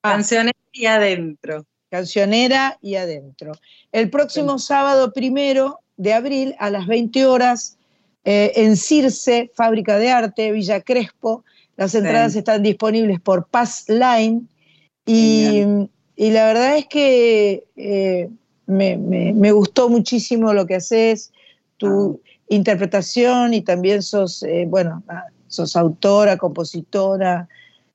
ah. 0.04 0.14
cancionera 0.14 0.58
y 0.72 0.86
adentro. 0.86 1.66
Cancionera 1.90 2.78
y 2.82 2.96
adentro. 2.96 3.52
El 3.92 4.10
próximo 4.10 4.60
sábado 4.60 5.12
primero 5.14 5.80
de 5.98 6.14
abril 6.14 6.56
a 6.60 6.70
las 6.70 6.88
20 6.88 7.26
horas 7.26 7.78
eh, 8.24 8.52
en 8.56 8.78
Circe, 8.78 9.52
Fábrica 9.54 9.98
de 9.98 10.10
Arte, 10.10 10.52
Villa 10.52 10.82
Crespo. 10.82 11.44
Las 11.76 11.96
entradas 11.96 12.36
están 12.36 12.64
disponibles 12.64 13.20
por 13.20 13.48
Pass 13.48 13.86
Line 13.88 14.44
y, 15.06 15.64
la 16.16 16.46
verdad 16.46 16.78
es 16.78 16.86
que 16.86 17.64
eh, 17.76 18.30
me, 18.68 19.52
gustó 19.52 19.90
muchísimo 19.90 20.54
lo 20.54 20.66
que 20.66 20.76
haces, 20.76 21.32
tu 21.78 22.22
ah. 22.24 22.30
interpretación 22.50 23.54
y 23.54 23.62
también 23.62 24.02
sos, 24.02 24.44
eh, 24.44 24.66
bueno, 24.68 25.04
ah, 25.10 25.26
sos 25.48 25.76
autora, 25.76 26.38
compositora, 26.38 27.50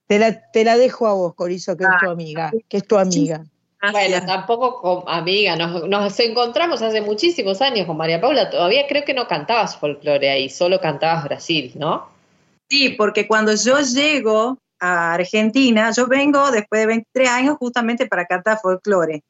te 0.07 0.63
la, 0.63 0.77
dejo 0.77 1.07
a 1.07 1.13
vos, 1.13 1.35
Corizo, 1.35 1.75
que 1.75 1.83
es 1.83 1.89
tu 2.01 2.09
ah, 2.09 2.11
amiga, 2.11 2.51
que 2.69 2.77
es 2.77 2.87
tu 2.87 2.97
amiga. 2.97 3.43
Bueno, 3.91 4.25
tampoco 4.25 4.81
con 4.81 5.03
amiga, 5.07 5.55
nos, 5.55 6.19
encontramos 6.19 6.81
hace 6.81 7.01
muchísimos 7.01 7.61
años 7.61 7.85
con 7.85 7.97
María 7.97 8.19
Paula, 8.19 8.49
todavía 8.49 8.87
creo 8.87 9.05
que 9.05 9.13
no 9.13 9.27
cantabas 9.27 9.77
folclore 9.77 10.29
ahí, 10.29 10.49
solo 10.49 10.79
cantabas 10.79 11.25
Brasil, 11.25 11.73
¿no? 11.75 12.09
Sí, 12.69 12.89
porque 12.89 13.27
cuando 13.27 13.53
yo 13.53 13.79
llego 13.79 14.57
a 14.79 15.13
Argentina, 15.13 15.91
yo 15.91 16.07
vengo 16.07 16.51
después 16.51 16.81
de 16.81 16.87
23 16.87 17.29
años 17.29 17.57
justamente 17.59 18.07
para 18.07 18.25
cantar 18.25 18.59
folclore. 18.59 19.23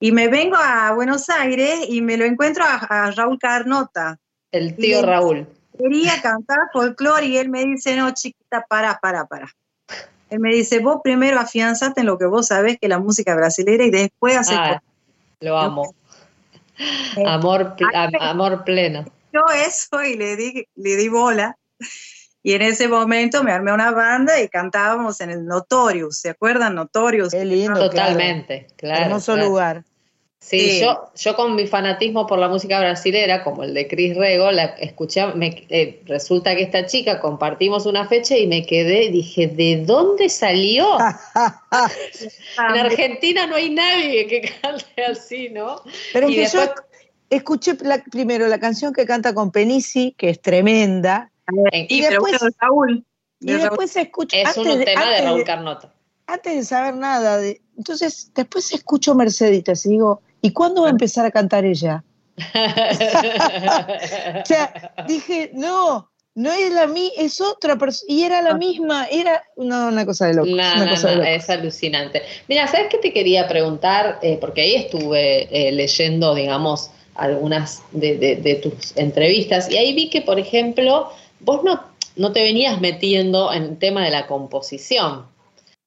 Y 0.00 0.12
me 0.12 0.28
vengo 0.28 0.56
a 0.56 0.92
Buenos 0.92 1.28
Aires 1.28 1.80
y 1.88 2.02
me 2.02 2.16
lo 2.16 2.24
encuentro 2.24 2.64
a, 2.66 3.10
Raúl 3.12 3.38
Carnota. 3.38 4.18
El 4.50 4.76
tío 4.76 5.02
Raúl. 5.02 5.46
quería 5.76 6.20
cantar 6.22 6.58
folclore 6.72 7.26
y 7.26 7.36
él 7.36 7.48
me 7.48 7.64
dice, 7.64 7.96
no, 7.96 8.10
chiquita, 8.12 8.64
para, 8.68 8.98
para, 9.00 9.26
para. 9.26 9.48
Él 10.30 10.40
me 10.40 10.50
dice, 10.54 10.80
vos 10.80 11.00
primero 11.02 11.38
afianzate 11.38 12.00
en 12.00 12.06
lo 12.06 12.18
que 12.18 12.26
vos 12.26 12.48
sabés 12.48 12.78
que 12.78 12.86
es 12.86 12.90
la 12.90 12.98
música 12.98 13.34
brasileña 13.34 13.84
y 13.84 13.90
después 13.90 14.36
haces... 14.36 14.58
Ah, 14.58 14.82
lo 15.40 15.58
amo. 15.58 15.94
Amor, 17.26 17.74
pl- 17.76 17.88
am- 17.94 18.12
amor 18.20 18.64
pleno. 18.64 19.04
yo 19.32 19.40
eso 19.66 20.02
y 20.02 20.16
le 20.16 20.36
di, 20.36 20.66
le 20.76 20.96
di 20.96 21.08
bola. 21.08 21.56
Y 22.42 22.52
en 22.52 22.62
ese 22.62 22.88
momento 22.88 23.42
me 23.42 23.52
armé 23.52 23.72
una 23.72 23.90
banda 23.90 24.40
y 24.40 24.48
cantábamos 24.48 25.20
en 25.20 25.30
el 25.30 25.44
Notorious, 25.44 26.18
¿se 26.18 26.30
acuerdan? 26.30 26.74
Notorious. 26.74 27.32
Qué 27.32 27.44
lindo. 27.44 27.78
Totalmente, 27.80 28.68
claro. 28.76 29.04
Hermoso 29.04 29.32
claro. 29.34 29.48
lugar. 29.48 29.84
Sí, 30.40 30.60
Sí. 30.60 30.80
Yo, 30.80 31.10
yo 31.16 31.34
con 31.36 31.56
mi 31.56 31.66
fanatismo 31.66 32.26
por 32.26 32.38
la 32.38 32.48
música 32.48 32.78
brasilera, 32.78 33.42
como 33.42 33.64
el 33.64 33.74
de 33.74 33.88
Chris 33.88 34.16
Rego, 34.16 34.50
la 34.52 34.64
escuché, 34.66 35.26
me- 35.34 35.66
eh, 35.68 36.00
resulta 36.06 36.54
que 36.54 36.62
esta 36.62 36.86
chica 36.86 37.20
compartimos 37.20 37.86
una 37.86 38.06
fecha 38.08 38.36
y 38.36 38.46
me 38.46 38.64
quedé, 38.64 39.04
y 39.06 39.10
dije, 39.12 39.48
¿de 39.48 39.82
dónde 39.84 40.28
salió? 40.28 40.96
En 42.72 42.78
Argentina 42.80 43.46
no 43.46 43.56
hay 43.56 43.70
nadie 43.70 44.26
que 44.26 44.52
cante 44.62 45.04
así, 45.04 45.48
¿no? 45.50 45.82
Pero 46.12 46.26
es 46.28 46.32
Y 46.32 46.34
que 46.36 46.40
después- 46.42 46.66
yo 46.68 46.74
escuché 47.30 47.74
la- 47.82 48.02
primero 48.04 48.46
la 48.46 48.58
canción 48.60 48.92
que 48.92 49.06
canta 49.06 49.34
con 49.34 49.50
Penisi, 49.50 50.14
que 50.16 50.30
es 50.30 50.40
tremenda, 50.40 51.30
y 51.72 52.00
pero 52.00 52.10
después- 52.22 52.38
bueno, 52.40 52.54
Raúl. 52.60 53.04
y 53.40 53.48
Raúl. 53.52 53.60
después 53.62 53.90
se 53.90 54.00
escucha. 54.02 54.36
es 54.38 54.46
antes 54.56 54.66
un 54.74 54.84
tema 54.84 55.10
de 55.10 55.20
Raúl 55.22 55.44
Carnota. 55.44 55.92
antes 56.26 56.54
de 56.54 56.64
saber 56.64 56.94
nada, 56.94 57.38
de, 57.38 57.60
entonces 57.76 58.30
después 58.34 58.72
escucho 58.72 59.14
Merceditas 59.14 59.84
y 59.86 59.90
digo, 59.90 60.22
¿y 60.42 60.52
cuándo 60.52 60.82
va 60.82 60.88
a 60.88 60.90
empezar 60.90 61.24
a 61.26 61.30
cantar 61.30 61.64
ella? 61.64 62.04
O 64.42 64.46
sea, 64.46 64.92
dije, 65.06 65.50
no, 65.54 66.10
no 66.34 66.52
es 66.52 66.72
la 66.72 66.86
mi, 66.86 67.12
es 67.16 67.40
otra 67.40 67.76
persona, 67.76 68.06
y 68.12 68.22
era 68.22 68.42
la 68.42 68.54
misma, 68.54 69.06
era 69.06 69.42
no, 69.56 69.88
una 69.88 70.06
cosa 70.06 70.26
de 70.26 70.34
loco. 70.34 70.46
No, 70.48 70.54
una 70.54 70.84
no, 70.84 70.90
cosa 70.90 71.08
de 71.10 71.16
loco. 71.16 71.28
es 71.28 71.50
alucinante. 71.50 72.22
Mira, 72.48 72.66
¿sabes 72.68 72.86
qué 72.90 72.98
te 72.98 73.12
quería 73.12 73.48
preguntar? 73.48 74.18
Eh, 74.22 74.38
porque 74.40 74.62
ahí 74.62 74.74
estuve 74.76 75.48
eh, 75.68 75.72
leyendo, 75.72 76.34
digamos, 76.34 76.90
algunas 77.14 77.82
de, 77.90 78.16
de- 78.16 78.36
de 78.36 78.54
tus 78.56 78.96
entrevistas 78.96 79.70
y 79.70 79.76
ahí 79.76 79.92
vi 79.94 80.08
que, 80.08 80.22
por 80.22 80.38
ejemplo, 80.38 81.10
vos 81.40 81.64
no, 81.64 81.82
no 82.16 82.32
te 82.32 82.42
venías 82.42 82.80
metiendo 82.80 83.52
en 83.52 83.62
el 83.64 83.78
tema 83.78 84.04
de 84.04 84.10
la 84.10 84.26
composición. 84.28 85.26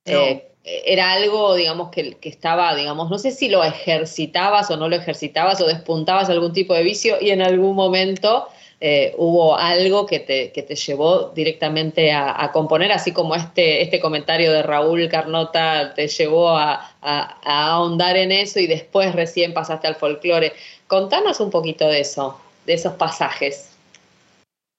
Eh, 0.06 0.51
era 0.64 1.12
algo, 1.14 1.56
digamos, 1.56 1.90
que, 1.90 2.16
que 2.16 2.30
estaba, 2.30 2.76
digamos, 2.76 3.10
no 3.10 3.18
sé 3.18 3.32
si 3.32 3.50
lo 3.50 3.64
ejercitabas 3.64 4.70
o 4.70 4.78
no 4.78 4.90
lo 4.90 4.96
ejercitabas 4.96 5.60
o 5.62 5.66
despuntabas 5.66 6.30
algún 6.30 6.54
tipo 6.54 6.74
de 6.74 6.84
vicio 6.84 7.18
y 7.20 7.32
en 7.32 7.42
algún 7.42 7.76
momento 7.76 8.48
eh, 8.80 9.14
hubo 9.18 9.58
algo 9.58 10.06
que 10.06 10.20
te, 10.20 10.52
que 10.52 10.64
te 10.64 10.76
llevó 10.76 11.32
directamente 11.36 12.12
a, 12.12 12.44
a 12.44 12.52
componer, 12.52 12.92
así 12.92 13.12
como 13.12 13.36
este, 13.36 13.82
este 13.82 14.00
comentario 14.00 14.52
de 14.52 14.64
Raúl 14.64 15.08
Carnota 15.10 15.94
te 15.96 16.08
llevó 16.08 16.50
a, 16.50 16.92
a- 17.02 17.38
a 17.44 17.68
ahondar 17.74 18.18
en 18.18 18.32
eso 18.32 18.60
y 18.60 18.68
después 18.68 19.14
recién 19.14 19.54
pasaste 19.54 19.88
al 19.88 19.96
folclore. 19.96 20.54
Contanos 20.88 21.40
un 21.40 21.50
poquito 21.52 21.88
de 21.88 22.02
eso, 22.02 22.40
de 22.66 22.74
esos 22.74 22.94
pasajes. 22.94 23.70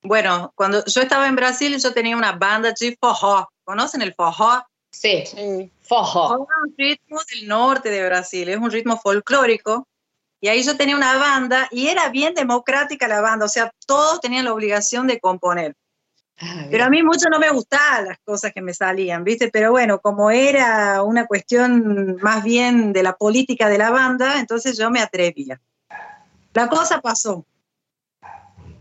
Bueno, 0.04 0.52
cuando 0.56 0.84
yo 0.84 1.00
estaba 1.00 1.28
en 1.28 1.36
Brasil, 1.36 1.78
yo 1.80 1.92
tenía 1.92 2.16
una 2.16 2.32
banda 2.32 2.72
de 2.78 2.96
forró. 3.00 3.48
¿Conocen 3.64 4.02
el 4.02 4.14
forró? 4.14 4.64
Sí, 4.92 5.24
Sí. 5.26 5.72
fojo. 5.80 6.34
Es 6.34 6.56
un 6.64 6.74
ritmo 6.76 7.20
del 7.32 7.48
norte 7.48 7.90
de 7.90 8.06
Brasil, 8.06 8.48
es 8.48 8.58
un 8.58 8.70
ritmo 8.70 8.98
folclórico. 8.98 9.88
Y 10.40 10.48
ahí 10.48 10.62
yo 10.62 10.76
tenía 10.76 10.96
una 10.96 11.16
banda 11.18 11.68
y 11.70 11.86
era 11.86 12.08
bien 12.08 12.34
democrática 12.34 13.08
la 13.08 13.20
banda, 13.20 13.46
o 13.46 13.48
sea, 13.48 13.72
todos 13.86 14.20
tenían 14.20 14.44
la 14.44 14.52
obligación 14.52 15.06
de 15.06 15.20
componer. 15.20 15.76
Ah, 16.40 16.66
Pero 16.70 16.84
a 16.84 16.90
mí 16.90 17.02
mucho 17.02 17.28
no 17.30 17.38
me 17.38 17.50
gustaban 17.50 18.06
las 18.06 18.18
cosas 18.24 18.52
que 18.52 18.60
me 18.60 18.74
salían, 18.74 19.22
¿viste? 19.22 19.50
Pero 19.52 19.70
bueno, 19.70 20.00
como 20.00 20.30
era 20.32 21.02
una 21.02 21.26
cuestión 21.26 22.16
más 22.20 22.42
bien 22.42 22.92
de 22.92 23.04
la 23.04 23.16
política 23.16 23.68
de 23.68 23.78
la 23.78 23.90
banda, 23.90 24.40
entonces 24.40 24.76
yo 24.76 24.90
me 24.90 25.00
atrevía. 25.00 25.60
La 26.52 26.68
cosa 26.68 27.00
pasó. 27.00 27.46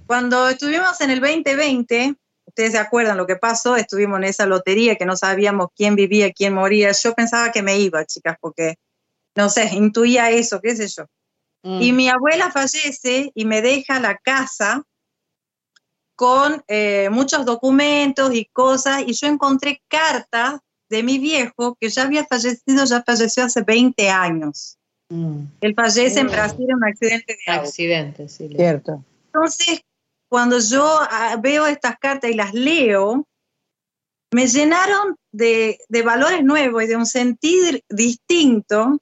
Cuando 0.08 0.50
estuvimos 0.50 1.00
en 1.02 1.12
el 1.12 1.19
2020, 1.21 2.15
ustedes 2.45 2.71
se 2.71 2.77
acuerdan 2.77 3.17
lo 3.17 3.27
que 3.27 3.36
pasó, 3.36 3.75
estuvimos 3.75 4.17
en 4.17 4.25
esa 4.25 4.45
lotería 4.45 4.95
que 4.95 5.06
no 5.06 5.15
sabíamos 5.15 5.67
quién 5.75 5.95
vivía, 5.95 6.32
quién 6.32 6.54
moría. 6.54 6.91
Yo 6.91 7.13
pensaba 7.13 7.51
que 7.51 7.62
me 7.62 7.77
iba, 7.80 8.06
chicas, 8.06 8.38
porque, 8.39 8.75
no 9.36 9.49
sé, 9.49 9.69
intuía 9.73 10.30
eso, 10.30 10.60
qué 10.62 10.75
sé 10.75 10.88
yo. 10.88 11.06
Mm. 11.63 11.82
Y 11.82 11.93
mi 11.93 12.10
abuela 12.10 12.51
fallece 12.51 13.32
y 13.34 13.45
me 13.45 13.62
deja 13.62 13.99
la 13.99 14.17
casa 14.17 14.84
con 16.15 16.63
eh, 16.67 17.10
muchos 17.12 17.45
documentos 17.45 18.34
y 18.34 18.45
cosas, 18.45 19.04
y 19.08 19.13
yo 19.13 19.27
encontré 19.27 19.82
cartas 19.88 20.60
de 20.89 21.04
mi 21.04 21.17
viejo 21.17 21.75
que 21.80 21.89
ya 21.89 22.04
había 22.04 22.25
fallecido, 22.25 22.84
ya 22.86 23.01
falleció 23.04 23.45
hace 23.45 23.62
20 23.62 24.10
años. 24.10 24.77
Mm. 25.10 25.45
Él 25.62 25.73
fallece 25.73 26.19
en 26.19 26.27
Mm. 26.27 26.32
Brasil 26.32 26.65
en 26.69 26.75
un 26.75 26.84
accidente 26.84 27.38
de 27.45 27.51
auto. 27.54 27.67
Accidente, 27.67 28.30
sí. 28.30 28.49
Cierto. 28.49 29.04
Entonces, 29.27 29.82
cuando 30.32 30.60
yo 30.60 30.86
ah, 30.86 31.36
veo 31.41 31.67
estas 31.67 32.00
cartas 32.00 32.32
y 32.32 32.36
las 32.36 32.54
leo, 32.54 33.28
me 34.34 34.48
llenaron 34.48 35.17
de, 35.34 35.78
de 35.89 36.02
valores 36.04 36.41
nuevos 36.41 36.84
y 36.84 36.88
de 36.88 36.96
un 36.96 37.06
sentir 37.06 37.84
distinto. 37.89 39.02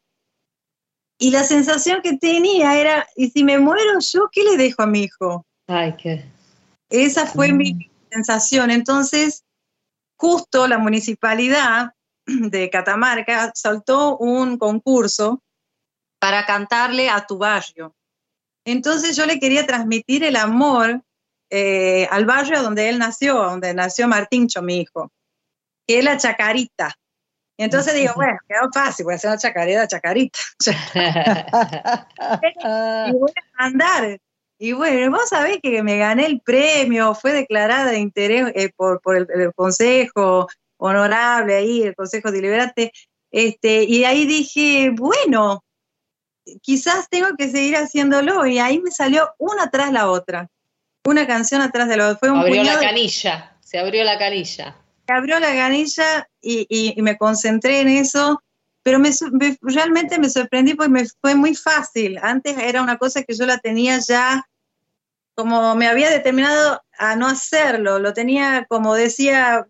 Y 1.19 1.29
la 1.29 1.43
sensación 1.43 2.01
que 2.01 2.17
tenía 2.17 2.79
era, 2.79 3.07
¿y 3.15 3.29
si 3.29 3.43
me 3.43 3.59
muero 3.59 3.99
yo, 3.99 4.27
qué 4.31 4.43
le 4.43 4.57
dejo 4.57 4.81
a 4.81 4.87
mi 4.87 5.03
hijo? 5.03 5.45
Ay, 5.67 5.95
qué. 5.97 6.25
Esa 6.89 7.27
fue 7.27 7.53
mi 7.53 7.91
sensación. 8.11 8.71
Entonces, 8.71 9.43
justo 10.17 10.67
la 10.67 10.79
municipalidad 10.79 11.93
de 12.25 12.71
Catamarca 12.71 13.51
soltó 13.53 14.17
un 14.17 14.57
concurso 14.57 15.43
para 16.19 16.47
cantarle 16.47 17.07
a 17.07 17.27
tu 17.27 17.37
barrio. 17.37 17.95
Entonces 18.65 19.15
yo 19.15 19.27
le 19.27 19.39
quería 19.39 19.67
transmitir 19.67 20.23
el 20.23 20.35
amor 20.35 21.03
eh, 21.49 22.07
al 22.11 22.25
barrio 22.25 22.61
donde 22.61 22.89
él 22.89 22.99
nació, 22.99 23.35
donde 23.35 23.73
nació 23.73 24.07
Martíncho, 24.07 24.61
mi 24.61 24.81
hijo, 24.81 25.11
que 25.87 25.99
es 25.99 26.05
la 26.05 26.17
Chacarita. 26.17 26.95
Y 27.57 27.63
entonces 27.63 27.93
digo, 27.93 28.13
bueno, 28.15 28.37
quedó 28.47 28.69
fácil, 28.73 29.03
voy 29.03 29.13
a 29.13 29.15
hacer 29.17 29.31
una 29.31 29.37
chacarera, 29.37 29.85
chacarita. 29.85 30.39
y 33.09 33.11
voy 33.11 33.33
a 33.35 33.63
mandar. 33.63 34.17
Y 34.57 34.71
bueno, 34.71 35.11
vos 35.11 35.27
sabés 35.27 35.59
que 35.61 35.83
me 35.83 35.97
gané 35.97 36.25
el 36.25 36.39
premio, 36.39 37.13
fue 37.15 37.33
declarada 37.33 37.91
de 37.91 37.99
interés 37.99 38.53
eh, 38.55 38.69
por, 38.73 39.01
por 39.01 39.17
el, 39.17 39.27
el 39.33 39.53
Consejo 39.53 40.47
Honorable 40.77 41.55
ahí, 41.55 41.83
el 41.83 41.95
Consejo 41.95 42.31
Deliberante, 42.31 42.93
este, 43.31 43.83
y 43.83 44.05
ahí 44.05 44.25
dije, 44.25 44.91
bueno, 44.95 45.63
quizás 46.61 47.09
tengo 47.09 47.35
que 47.37 47.49
seguir 47.49 47.75
haciéndolo, 47.75 48.45
y 48.45 48.59
ahí 48.59 48.79
me 48.79 48.91
salió 48.91 49.33
una 49.37 49.69
tras 49.69 49.91
la 49.91 50.09
otra, 50.09 50.49
una 51.09 51.27
canción 51.27 51.61
atrás 51.61 51.87
de 51.87 51.97
la 51.97 52.05
otra. 52.07 52.19
Fue 52.19 52.29
un 52.31 52.39
abrió 52.39 52.63
la 52.63 52.77
de- 52.77 52.85
canilla, 52.85 53.55
se 53.61 53.77
abrió 53.79 54.03
la 54.03 54.17
canilla. 54.17 54.75
abrió 55.07 55.39
la 55.39 55.53
ganilla 55.53 56.27
y, 56.41 56.67
y- 56.69 56.93
y 56.97 57.01
me 57.01 57.17
concentré 57.17 57.79
en 57.81 57.87
eso, 57.89 58.41
pero 58.83 58.99
me, 58.99 59.09
realmente 59.61 60.19
me 60.19 60.29
sorprendí 60.29 60.73
porque 60.75 60.91
me 60.91 61.05
fue 61.21 61.35
muy 61.35 61.55
fácil. 61.55 62.19
Antes 62.21 62.57
era 62.57 62.81
una 62.81 62.97
cosa 62.97 63.23
que 63.23 63.33
yo 63.35 63.45
la 63.45 63.57
tenía 63.57 63.97
ya, 63.99 64.45
como 65.35 65.73
me 65.75 65.87
había 65.87 66.09
determinado 66.09 66.81
a 66.97 67.15
no 67.15 67.27
hacerlo, 67.27 67.97
lo 67.99 68.13
tenía, 68.13 68.65
como 68.69 68.93
decía, 68.95 69.65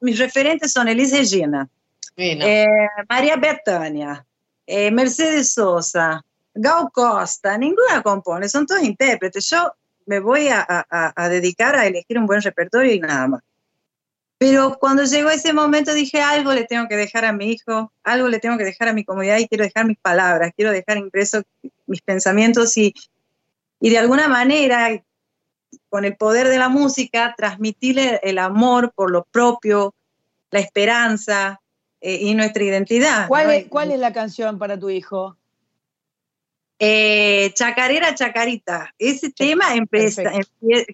mis 0.00 0.18
referentes 0.18 0.72
son 0.72 0.88
Elisa 0.88 1.16
Regina, 1.18 1.68
Bueno, 2.16 2.44
eh, 2.44 2.66
María 3.08 3.36
Bethania, 3.36 4.26
eh, 4.66 4.90
Mercedes 4.90 5.54
Sosa, 5.54 6.20
Gal 6.54 6.88
Costa, 6.92 7.56
ninguna 7.56 8.02
compone, 8.02 8.48
son 8.48 8.66
todos 8.66 8.82
intérpretes. 8.82 9.48
Yo 9.48 9.72
me 10.06 10.20
voy 10.20 10.48
a, 10.48 10.64
a- 10.68 11.12
a 11.16 11.28
dedicar 11.28 11.76
a 11.76 11.86
elegir 11.86 12.18
un 12.18 12.26
buen 12.26 12.42
repertorio 12.42 12.92
y 12.92 13.00
nada 13.00 13.26
más. 13.28 13.42
Pero 14.38 14.76
cuando 14.80 15.04
llegó 15.04 15.30
ese 15.30 15.52
momento 15.52 15.94
dije, 15.94 16.20
algo 16.20 16.52
le 16.52 16.64
tengo 16.64 16.88
que 16.88 16.96
dejar 16.96 17.24
a 17.24 17.32
mi 17.32 17.52
hijo, 17.52 17.92
algo 18.02 18.26
le 18.26 18.40
tengo 18.40 18.58
que 18.58 18.64
dejar 18.64 18.88
a 18.88 18.92
mi 18.92 19.04
comunidad 19.04 19.38
y 19.38 19.46
quiero 19.46 19.62
dejar 19.62 19.86
mis 19.86 19.98
palabras, 19.98 20.50
quiero 20.56 20.72
dejar 20.72 20.96
impresos 20.96 21.44
mis 21.86 22.02
pensamientos 22.02 22.76
y, 22.76 22.92
y 23.80 23.90
de 23.90 23.98
alguna 23.98 24.26
manera, 24.26 25.00
con 25.88 26.04
el 26.04 26.16
poder 26.16 26.48
de 26.48 26.58
la 26.58 26.68
música, 26.68 27.34
transmitirle 27.36 28.18
el 28.24 28.38
amor 28.38 28.92
por 28.96 29.12
lo 29.12 29.24
propio, 29.30 29.94
la 30.50 30.58
esperanza 30.58 31.60
eh, 32.00 32.16
y 32.22 32.34
nuestra 32.34 32.64
identidad. 32.64 33.28
¿Cuál, 33.28 33.46
¿no? 33.46 33.52
es, 33.52 33.66
¿Cuál 33.68 33.92
es 33.92 34.00
la 34.00 34.12
canción 34.12 34.58
para 34.58 34.76
tu 34.76 34.90
hijo? 34.90 35.36
Eh, 36.84 37.52
chacarera 37.54 38.12
Chacarita. 38.12 38.92
Ese 38.98 39.30
tema 39.30 39.72
empieza, 39.76 40.24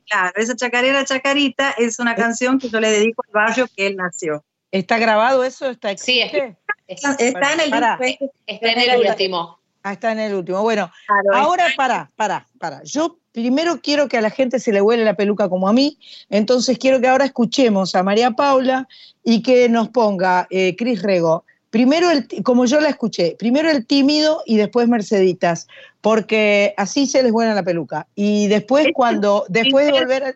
claro, 0.07 0.33
esa 0.37 0.55
Chacarera 0.55 1.03
Chacarita 1.07 1.71
es 1.79 1.99
una 1.99 2.15
canción 2.15 2.59
que 2.59 2.69
yo 2.69 2.79
le 2.79 2.91
dedico 2.91 3.23
al 3.27 3.33
barrio 3.33 3.67
que 3.75 3.87
él 3.87 3.97
nació. 3.97 4.45
¿Está 4.71 4.99
grabado 4.99 5.45
eso? 5.45 5.71
¿Está 5.71 5.97
Sí, 5.97 6.21
existe? 6.21 6.57
es- 6.89 7.03
Está 7.19 7.55
en 7.55 7.61
el 7.61 7.71
disco 7.71 8.03
este. 8.05 8.31
está 8.47 8.73
en 8.73 8.79
el 8.81 9.07
último. 9.09 9.59
Ah, 9.83 9.93
está 9.95 10.13
en 10.13 10.19
el 10.19 10.35
último. 10.35 10.61
Bueno, 10.63 10.93
Claro, 11.07 11.43
ahora 11.47 11.69
está- 11.69 11.77
para, 11.79 12.11
para, 12.17 12.47
para. 12.59 12.83
Yo 12.83 13.17
primero 13.33 13.81
quiero 13.81 14.09
que 14.09 14.19
a 14.19 14.21
la 14.21 14.29
gente 14.29 14.61
se 14.61 14.73
le 14.73 14.83
huele 14.83 15.05
la 15.07 15.15
peluca 15.15 15.49
como 15.49 15.71
a 15.71 15.73
mí, 15.73 15.97
entonces 16.29 16.77
quiero 16.79 17.01
que 17.01 17.09
ahora 17.09 17.25
escuchemos 17.25 17.95
a 17.95 18.03
María 18.03 18.33
Paula 18.33 18.87
y 19.25 19.41
que 19.43 19.71
nos 19.71 19.89
ponga 19.89 20.47
eh, 20.51 20.77
Cris 20.77 21.01
Rego. 21.03 21.47
Primero, 21.71 22.11
el, 22.11 22.27
como 22.43 22.65
yo 22.65 22.81
la 22.81 22.89
escuché, 22.89 23.37
primero 23.39 23.71
el 23.71 23.87
tímido 23.87 24.43
y 24.47 24.57
después 24.57 24.89
Merceditas, 24.89 25.67
porque 26.01 26.73
así 26.77 27.07
se 27.07 27.23
les 27.23 27.31
vuela 27.33 27.55
la 27.55 27.63
peluca. 27.63 28.07
Y 28.15 28.47
después, 28.49 28.85
Este 28.87 28.95
cuando, 28.95 29.45
después 29.49 29.85
de 29.87 29.93
volver, 29.93 30.25
a- 30.25 30.35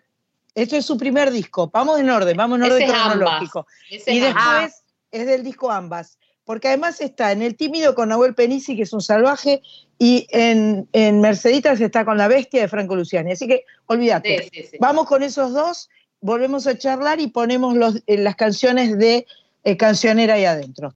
esto 0.54 0.76
es 0.76 0.84
su 0.84 0.98
primer 0.98 1.30
disco, 1.30 1.70
vamos 1.72 1.98
en 2.00 2.10
orden, 2.10 2.36
vamos 2.36 2.56
en 2.58 2.64
orden 2.64 2.86
cronológico. 3.14 3.66
Y 4.12 4.20
después 4.20 4.82
es 5.10 5.26
del 5.26 5.42
disco 5.42 5.70
Ambas, 5.70 6.18
porque 6.44 6.68
además 6.68 7.00
está 7.00 7.32
en 7.32 7.40
El 7.40 7.56
Tímido 7.56 7.94
con 7.94 8.10
Nahuel 8.10 8.34
Penisi, 8.34 8.76
que 8.76 8.82
es 8.82 8.92
un 8.92 9.00
salvaje, 9.00 9.62
y 9.98 10.26
en, 10.30 10.86
en 10.92 11.20
Merceditas 11.22 11.80
está 11.80 12.04
con 12.04 12.18
La 12.18 12.28
Bestia 12.28 12.60
de 12.60 12.68
Franco 12.68 12.94
Luciani. 12.96 13.32
Así 13.32 13.46
que 13.46 13.64
olvídate. 13.86 14.42
Sí, 14.44 14.50
sí, 14.62 14.68
sí. 14.72 14.76
Vamos 14.80 15.06
con 15.06 15.22
esos 15.22 15.54
dos, 15.54 15.88
volvemos 16.20 16.66
a 16.66 16.76
charlar 16.76 17.20
y 17.20 17.28
ponemos 17.28 17.74
los- 17.76 18.02
eh, 18.06 18.18
las 18.18 18.36
canciones 18.36 18.98
de 18.98 19.26
eh, 19.64 19.76
Cancionera 19.76 20.34
ahí 20.34 20.44
adentro. 20.44 20.94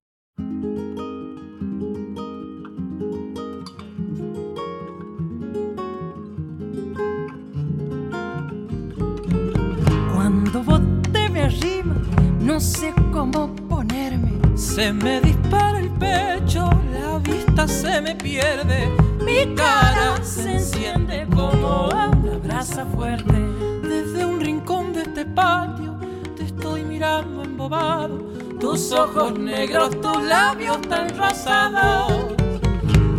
Cuando 10.56 10.72
vos 10.72 11.12
te 11.12 11.28
me 11.28 11.42
arriba, 11.42 11.94
no 12.40 12.58
sé 12.60 12.94
cómo 13.12 13.54
ponerme. 13.68 14.40
Se 14.56 14.90
me 14.90 15.20
dispara 15.20 15.78
el 15.80 15.90
pecho, 15.90 16.70
la 16.94 17.18
vista 17.18 17.68
se 17.68 18.00
me 18.00 18.14
pierde. 18.14 18.90
Mi 19.22 19.54
cara 19.54 20.16
se 20.22 20.54
enciende 20.54 21.26
como 21.34 21.88
una 21.88 22.38
brasa 22.42 22.86
fuerte. 22.86 23.34
Desde 23.82 24.24
un 24.24 24.40
rincón 24.40 24.94
de 24.94 25.02
este 25.02 25.26
patio 25.26 25.94
te 26.36 26.44
estoy 26.44 26.84
mirando 26.84 27.42
embobado. 27.42 28.16
Tus 28.58 28.92
ojos 28.92 29.38
negros, 29.38 30.00
tus 30.00 30.22
labios 30.22 30.80
tan 30.88 31.10
rosados. 31.18 32.34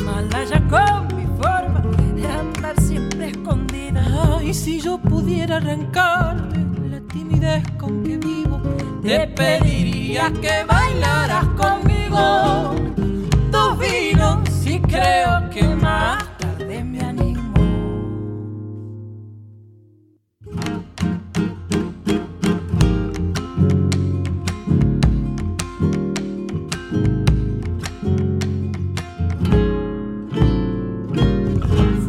Malaya 0.04 0.60
con 0.68 1.16
mi 1.16 1.28
forma 1.40 1.84
de 2.16 2.26
andar 2.26 2.82
siempre 2.82 3.28
escondida. 3.30 4.04
Ay, 4.40 4.56
si 4.56 4.82
yo 4.82 4.98
pudiera 4.98 5.58
arrancarte 5.58 6.77
con 7.78 8.04
que 8.04 8.18
vivo, 8.18 8.60
te 9.04 9.28
pediría 9.28 10.32
que 10.42 10.64
bailaras 10.68 11.46
conmigo. 11.50 12.74
Tus 13.52 13.80
vinos, 13.80 14.66
y 14.66 14.80
creo 14.80 15.48
que 15.52 15.64
más 15.64 16.24
tarde 16.38 16.84
me 16.84 17.00
animo. 17.00 17.54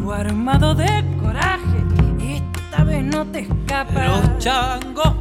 Fue 0.03 0.17
armado 0.17 0.73
de 0.73 1.05
coraje, 1.21 1.83
esta 2.19 2.83
vez 2.83 3.03
no 3.03 3.25
te 3.25 3.41
escapas. 3.41 4.07
Los 4.07 4.37
changos 4.39 5.18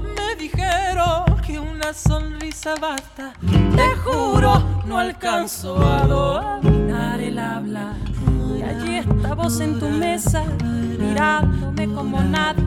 una 1.89 1.95
sonrisa 1.95 2.75
basta. 2.75 3.33
Te 3.41 3.97
juro, 4.05 4.63
no 4.85 4.99
alcanzo 4.99 5.79
a 5.83 6.07
dominar 6.07 7.19
el 7.19 7.39
habla. 7.39 7.95
Y 8.59 8.63
allí 8.63 8.97
estabas 8.97 9.59
en 9.61 9.79
tu 9.79 9.89
mesa, 9.89 10.45
mirándome 10.99 11.89
como 11.95 12.21
nadie, 12.21 12.63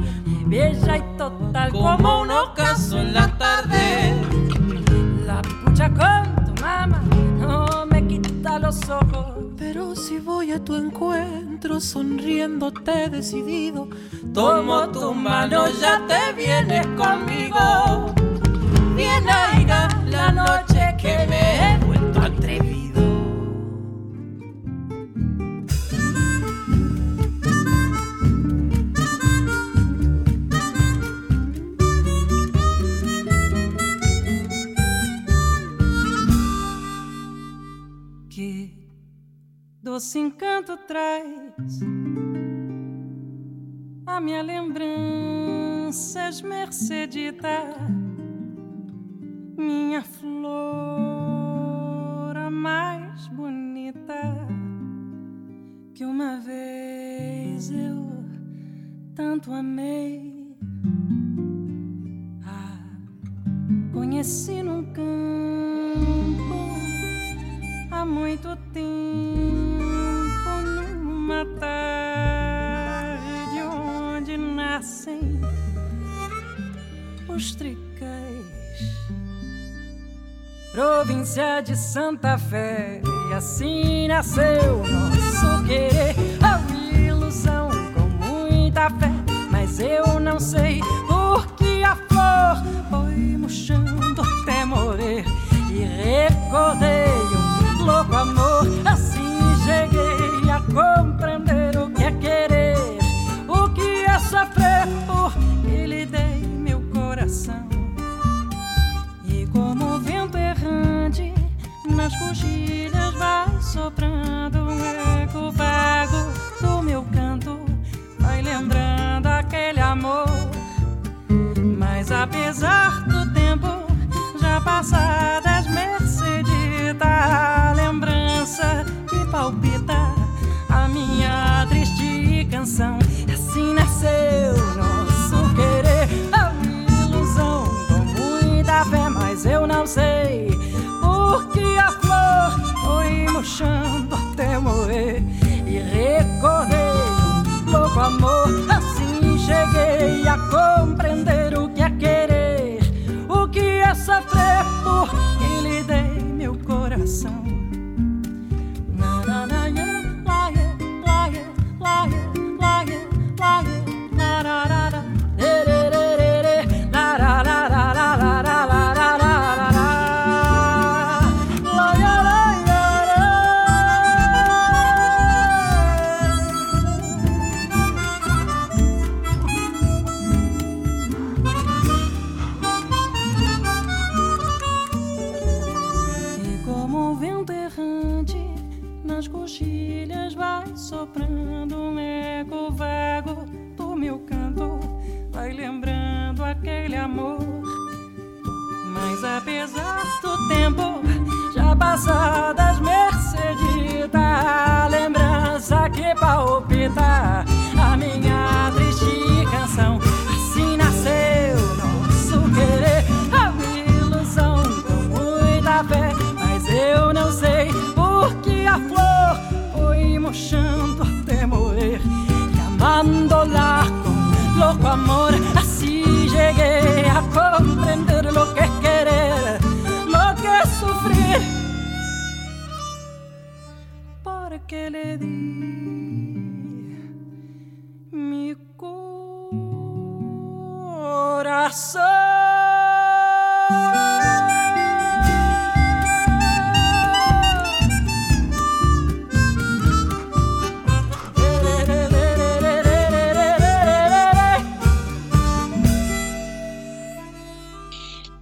bella 0.47 0.97
y 0.97 1.17
total 1.17 1.71
como 1.71 2.21
un 2.21 2.31
ocaso 2.31 2.97
en 2.97 3.13
la 3.13 3.27
tarde. 3.37 4.15
La 5.27 5.41
pucha 5.43 5.87
con 5.89 6.45
tu 6.45 6.61
mamá 6.61 7.03
no 7.39 7.85
me 7.85 8.07
quita 8.07 8.57
los 8.57 8.89
ojos. 8.89 9.35
Pero 9.55 9.95
si 9.95 10.17
voy 10.17 10.51
a 10.51 10.63
tu 10.63 10.75
encuentro 10.75 11.79
sonriéndote 11.79 13.09
decidido, 13.09 13.87
tomo 14.33 14.87
tu 14.89 15.13
mano, 15.13 15.65
ya 15.79 16.01
te 16.07 16.33
vienes 16.33 16.87
conmigo. 16.97 18.15
Bien 19.01 19.27
aiga 19.27 19.87
la 20.05 20.31
noche 20.31 20.95
que 21.01 21.25
me 21.27 21.43
he 21.59 21.77
vuelto 21.85 22.19
atrevido. 22.21 23.01
Que 38.29 38.51
doce 39.81 40.19
encanto 40.19 40.77
traz 40.87 41.81
a 44.05 44.19
minha 44.21 44.43
lembrança 44.43 46.29
esmercedita, 46.29 47.63
minha 49.61 50.01
flor 50.01 50.41
a 52.35 52.49
mais 52.49 53.27
bonita 53.27 54.47
que 55.93 56.03
uma 56.03 56.39
vez 56.39 57.69
eu 57.69 58.25
tanto 59.13 59.53
amei. 59.53 60.55
Ah, 62.43 62.79
conheci 63.93 64.63
num 64.63 64.83
campo 64.93 65.11
há 67.91 68.03
muito 68.03 68.55
tempo 68.73 68.89
numa 71.03 71.45
tarde 71.59 72.51
onde 73.61 74.37
nascem 74.37 75.39
os 77.29 77.53
tricais. 77.53 77.90
Província 80.71 81.61
de 81.61 81.75
Santa 81.75 82.37
Fé, 82.37 83.01
e 83.29 83.33
assim 83.33 84.07
nasceu 84.07 84.77
nosso 84.77 85.65
querer. 85.65 86.15
A 86.41 86.61
ilusão 86.95 87.69
com 87.93 88.07
muita 88.25 88.89
fé, 88.91 89.11
mas 89.51 89.79
eu 89.81 90.17
não 90.17 90.39
sei 90.39 90.79
por 91.09 91.45
que 91.57 91.83
a 91.83 91.95
flor 91.95 92.63
foi 92.89 93.37
murchando 93.37 94.21
até 94.21 94.63
morrer. 94.63 94.80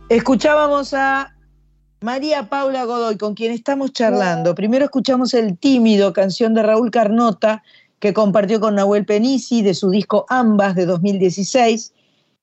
Escuchábamos 0.09 0.93
a 0.95 1.35
María 2.01 2.49
Paula 2.49 2.85
Godoy, 2.85 3.17
con 3.17 3.35
quien 3.35 3.51
estamos 3.51 3.93
charlando. 3.93 4.55
Primero 4.55 4.85
escuchamos 4.85 5.33
El 5.35 5.57
Tímido, 5.57 6.13
canción 6.13 6.53
de 6.55 6.63
Raúl 6.63 6.89
Carnota, 6.89 7.61
que 7.99 8.13
compartió 8.13 8.59
con 8.59 8.75
Nahuel 8.75 9.05
Penisi 9.05 9.61
de 9.61 9.75
su 9.75 9.91
disco 9.91 10.25
Ambas 10.29 10.75
de 10.75 10.85
2016. 10.87 11.93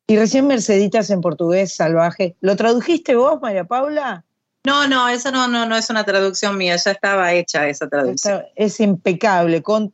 Y 0.06 0.16
recién 0.16 0.46
Merceditas 0.46 1.10
en 1.10 1.20
portugués 1.20 1.74
salvaje. 1.74 2.36
¿Lo 2.40 2.54
tradujiste 2.54 3.16
vos, 3.16 3.40
María 3.42 3.64
Paula? 3.64 4.24
No, 4.64 4.86
no, 4.86 5.08
eso 5.08 5.32
no, 5.32 5.48
no, 5.48 5.66
no 5.66 5.76
es 5.76 5.90
una 5.90 6.04
traducción 6.04 6.56
mía, 6.56 6.76
ya 6.76 6.92
estaba 6.92 7.32
hecha 7.32 7.68
esa 7.68 7.88
traducción. 7.88 8.34
Está- 8.38 8.48
es 8.54 8.78
impecable, 8.80 9.62
con, 9.62 9.92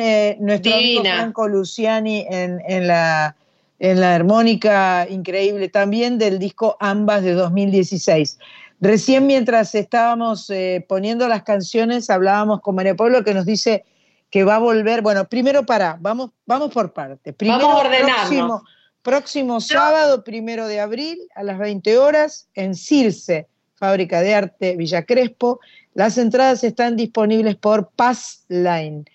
eh, 0.00 0.36
nuestro 0.40 0.74
amigo. 0.74 1.02
Franco 1.02 1.48
Luciani 1.48 2.26
en, 2.30 2.62
en 2.66 2.86
la, 2.86 3.36
en 3.78 4.00
la 4.00 4.14
armónica 4.14 5.06
increíble 5.08 5.68
también 5.68 6.18
del 6.18 6.38
disco 6.38 6.76
Ambas 6.80 7.22
de 7.22 7.32
2016. 7.32 8.38
Recién 8.80 9.26
mientras 9.26 9.74
estábamos 9.74 10.50
eh, 10.50 10.84
poniendo 10.88 11.28
las 11.28 11.42
canciones 11.42 12.10
hablábamos 12.10 12.60
con 12.60 12.74
María 12.74 12.94
Pablo 12.94 13.24
que 13.24 13.34
nos 13.34 13.46
dice 13.46 13.84
que 14.30 14.44
va 14.44 14.56
a 14.56 14.58
volver, 14.58 15.02
bueno, 15.02 15.26
primero 15.28 15.64
para, 15.64 15.96
vamos, 16.00 16.30
vamos 16.46 16.72
por 16.72 16.92
partes. 16.92 17.34
Primero, 17.34 17.68
Vamos. 17.68 17.86
Próximo, 17.88 18.64
próximo 19.02 19.60
sábado, 19.60 20.24
primero 20.24 20.66
de 20.66 20.80
abril, 20.80 21.18
a 21.34 21.42
las 21.42 21.58
20 21.58 21.96
horas, 21.98 22.48
en 22.54 22.74
Circe, 22.74 23.46
Fábrica 23.76 24.20
de 24.20 24.34
Arte 24.34 24.76
Villa 24.76 25.04
Crespo. 25.04 25.60
Las 25.94 26.18
entradas 26.18 26.64
están 26.64 26.96
disponibles 26.96 27.56
por 27.56 27.90
Passline. 27.94 29.06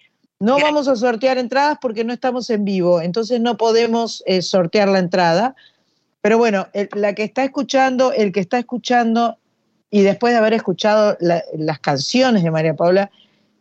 No 0.41 0.57
vamos 0.59 0.87
a 0.87 0.95
sortear 0.95 1.37
entradas 1.37 1.77
porque 1.81 2.03
no 2.03 2.13
estamos 2.13 2.49
en 2.49 2.65
vivo, 2.65 3.01
entonces 3.01 3.39
no 3.39 3.57
podemos 3.57 4.23
eh, 4.25 4.41
sortear 4.41 4.87
la 4.89 4.99
entrada. 4.99 5.55
Pero 6.21 6.37
bueno, 6.37 6.67
el- 6.73 6.89
la 6.93 7.13
que 7.15 7.23
está 7.23 7.43
escuchando, 7.43 8.11
el 8.11 8.31
que 8.31 8.39
está 8.39 8.59
escuchando 8.59 9.37
y 9.89 10.01
después 10.01 10.33
de 10.33 10.39
haber 10.39 10.53
escuchado 10.53 11.17
la- 11.19 11.43
las 11.57 11.79
canciones 11.79 12.43
de 12.43 12.51
María 12.51 12.75
Paula, 12.75 13.11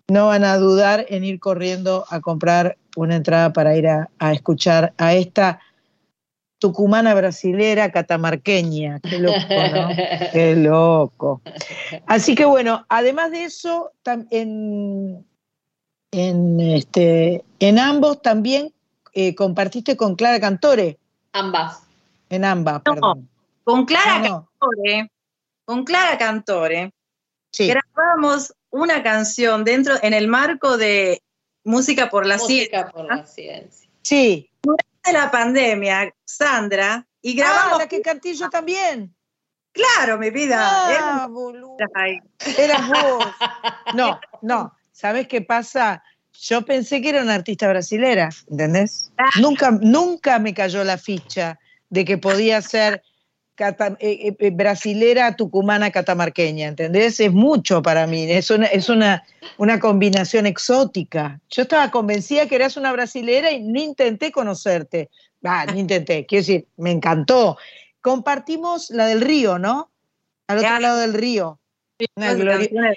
no 0.09 0.26
van 0.28 0.45
a 0.45 0.57
dudar 0.57 1.07
en 1.09 1.22
ir 1.24 1.39
corriendo 1.39 2.05
a 2.09 2.20
comprar 2.20 2.76
una 2.97 3.16
entrada 3.16 3.53
para 3.53 3.76
ir 3.76 3.87
a, 3.87 4.09
a 4.18 4.33
escuchar 4.33 4.93
a 4.99 5.14
esta 5.14 5.61
tucumana 6.59 7.14
brasilera 7.14 7.91
catamarqueña. 7.91 9.01
Qué 9.01 9.18
loco, 9.18 9.39
¿no? 9.72 9.89
Qué 10.33 10.57
loco. 10.57 11.41
Así 12.07 12.35
que 12.35 12.45
bueno, 12.45 12.85
además 12.89 13.31
de 13.31 13.45
eso, 13.45 13.93
en, 14.31 15.24
en, 16.12 16.61
este, 16.61 17.44
en 17.58 17.78
ambos 17.78 18.20
también 18.22 18.72
eh, 19.12 19.34
compartiste 19.34 19.96
con 19.96 20.14
Clara 20.16 20.40
Cantore, 20.40 20.98
Ambas. 21.32 21.82
en 22.28 22.44
ambas, 22.44 22.82
perdón. 22.82 23.28
Con 23.64 23.84
Clara 23.84 24.18
No, 24.18 24.28
no. 24.28 24.48
Cantore, 24.61 25.11
con 25.64 25.84
Clara 25.84 26.18
Cantore, 26.18 26.92
Sí. 27.52 27.68
grabamos 27.68 28.54
una 28.70 29.02
canción 29.02 29.64
dentro, 29.64 29.94
en 30.02 30.14
el 30.14 30.28
marco 30.28 30.76
de 30.76 31.22
Música 31.64 32.08
por 32.08 32.24
la 32.26 32.38
Ciencia, 32.38 32.82
Música 32.82 32.92
por 32.92 33.04
la 33.06 33.26
ciencia. 33.26 33.88
Sí. 34.02 34.46
de 35.04 35.12
la 35.14 35.30
pandemia, 35.30 36.14
Sandra, 36.24 37.06
y 37.22 37.32
Ah, 37.40 37.44
grabamos, 37.44 37.78
la 37.78 37.88
que 37.88 38.02
canté 38.02 38.34
yo 38.34 38.48
también. 38.50 39.14
claro, 39.72 40.18
mi 40.18 40.30
vida, 40.30 40.58
Ah, 40.62 40.92
era- 40.92 41.28
Eras 42.58 42.88
vos. 42.88 43.24
No, 43.94 44.20
no. 44.42 44.72
¿Sabes 45.01 45.28
qué 45.28 45.40
pasa? 45.40 46.03
Yo 46.42 46.62
pensé 46.66 47.01
que 47.01 47.09
era 47.09 47.22
una 47.22 47.34
artista 47.34 47.66
brasilera, 47.68 48.28
¿entendés? 48.51 49.11
Nunca, 49.40 49.70
nunca 49.70 50.38
me 50.38 50.53
cayó 50.53 50.84
la 50.84 50.98
ficha 50.98 51.59
de 51.88 52.05
que 52.05 52.18
podía 52.18 52.61
ser 52.61 53.03
cata- 53.55 53.96
eh, 53.98 54.36
eh, 54.38 54.51
brasilera, 54.51 55.36
tucumana, 55.36 55.90
catamarqueña, 55.90 56.68
¿entendés? 56.68 57.18
Es 57.18 57.32
mucho 57.32 57.80
para 57.80 58.07
mí, 58.07 58.30
es 58.30 58.51
una, 58.51 58.66
es 58.66 58.90
una, 58.90 59.22
una 59.57 59.80
combinación 59.80 60.44
exótica. 60.44 61.40
Yo 61.48 61.62
estaba 61.62 61.90
convencida 61.90 62.46
que 62.46 62.57
eras 62.57 62.76
una 62.76 62.92
brasilera 62.92 63.51
y 63.53 63.62
no 63.62 63.80
intenté 63.80 64.30
conocerte. 64.30 65.09
Ah, 65.42 65.64
no 65.66 65.78
intenté, 65.78 66.26
quiero 66.26 66.42
decir, 66.42 66.66
me 66.76 66.90
encantó. 66.90 67.57
Compartimos 68.03 68.90
la 68.90 69.07
del 69.07 69.22
río, 69.22 69.59
¿no? 69.59 69.90
Al 70.46 70.59
otro 70.59 70.78
lado 70.78 70.98
del 70.98 71.14
río. 71.14 71.59
Una 72.16 72.92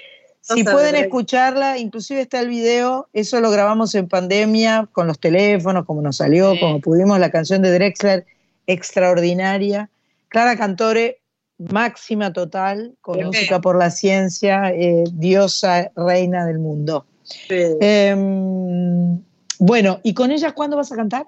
Si 0.46 0.62
pueden 0.62 0.92
de- 0.92 1.00
escucharla, 1.00 1.78
inclusive 1.78 2.20
está 2.20 2.38
el 2.40 2.48
video, 2.48 3.08
eso 3.14 3.40
lo 3.40 3.50
grabamos 3.50 3.94
en 3.94 4.08
pandemia, 4.08 4.88
con 4.92 5.06
los 5.06 5.18
teléfonos, 5.18 5.86
como 5.86 6.02
nos 6.02 6.16
salió, 6.18 6.52
Sí. 6.52 6.60
como 6.60 6.80
pudimos, 6.80 7.18
la 7.18 7.30
canción 7.30 7.62
de 7.62 7.72
Drexler, 7.72 8.26
extraordinaria. 8.66 9.88
Clara 10.28 10.56
Cantore, 10.56 11.20
máxima 11.58 12.32
total, 12.32 12.94
con 13.00 13.18
Sí. 13.18 13.24
música 13.24 13.60
por 13.60 13.78
la 13.78 13.90
ciencia, 13.90 14.70
eh, 14.70 15.04
diosa, 15.12 15.90
reina 15.96 16.44
del 16.46 16.58
mundo. 16.58 17.06
Sí. 17.22 17.76
Em, 17.80 19.22
bueno, 19.58 20.00
¿y 20.02 20.12
con 20.14 20.30
ella 20.30 20.52
cuándo 20.52 20.76
vas 20.76 20.92
a 20.92 20.96
cantar? 20.96 21.26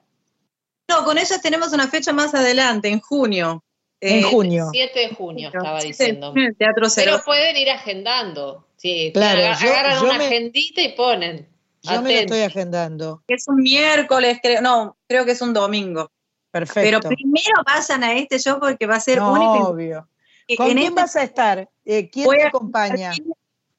No, 0.88 1.04
con 1.04 1.16
ellas 1.18 1.40
tenemos 1.40 1.72
una 1.72 1.88
fecha 1.88 2.12
más 2.12 2.34
adelante, 2.34 2.88
en 2.88 3.00
junio. 3.00 3.62
En 4.00 4.18
Eh, 4.18 4.22
junio. 4.24 4.68
7 4.72 5.00
de 5.00 5.08
junio, 5.14 5.48
estaba 5.48 5.80
diciendo. 5.80 6.34
Teatro 6.58 6.90
Cero. 6.90 7.12
Pero 7.14 7.24
pueden 7.24 7.56
ir 7.56 7.70
agendando. 7.70 8.66
Sí, 8.86 9.10
Claro, 9.12 9.40
yo- 9.40 9.68
agarran 9.72 9.98
yo 9.98 10.04
una 10.04 10.18
me- 10.18 10.26
agendita 10.26 10.80
y 10.80 10.92
ponen. 10.92 11.48
Yo 11.82 12.02
me 12.02 12.12
lo 12.14 12.20
estoy 12.20 12.40
agendando. 12.42 13.22
Es 13.26 13.48
un 13.48 13.56
miércoles, 13.56 14.38
creo, 14.42 14.60
no, 14.60 14.96
creo 15.08 15.24
que 15.24 15.32
es 15.32 15.42
un 15.42 15.52
domingo. 15.52 16.10
Pero 16.52 16.66
Perfecto. 16.66 17.08
primero 17.08 17.62
vayan 17.66 18.04
a 18.04 18.14
este 18.14 18.38
show 18.38 18.58
porque 18.60 18.86
va 18.86 18.96
a 18.96 19.00
ser 19.00 19.18
No, 19.18 19.32
único. 19.32 19.68
obvio. 19.70 20.08
¿Con 20.56 20.66
quién 20.66 20.78
este- 20.78 20.90
vas 20.94 21.16
a 21.16 21.22
estar? 21.24 21.68
Eh, 21.84 22.08
¿Quién 22.10 22.28
te 22.30 22.42
acompaña? 22.44 23.12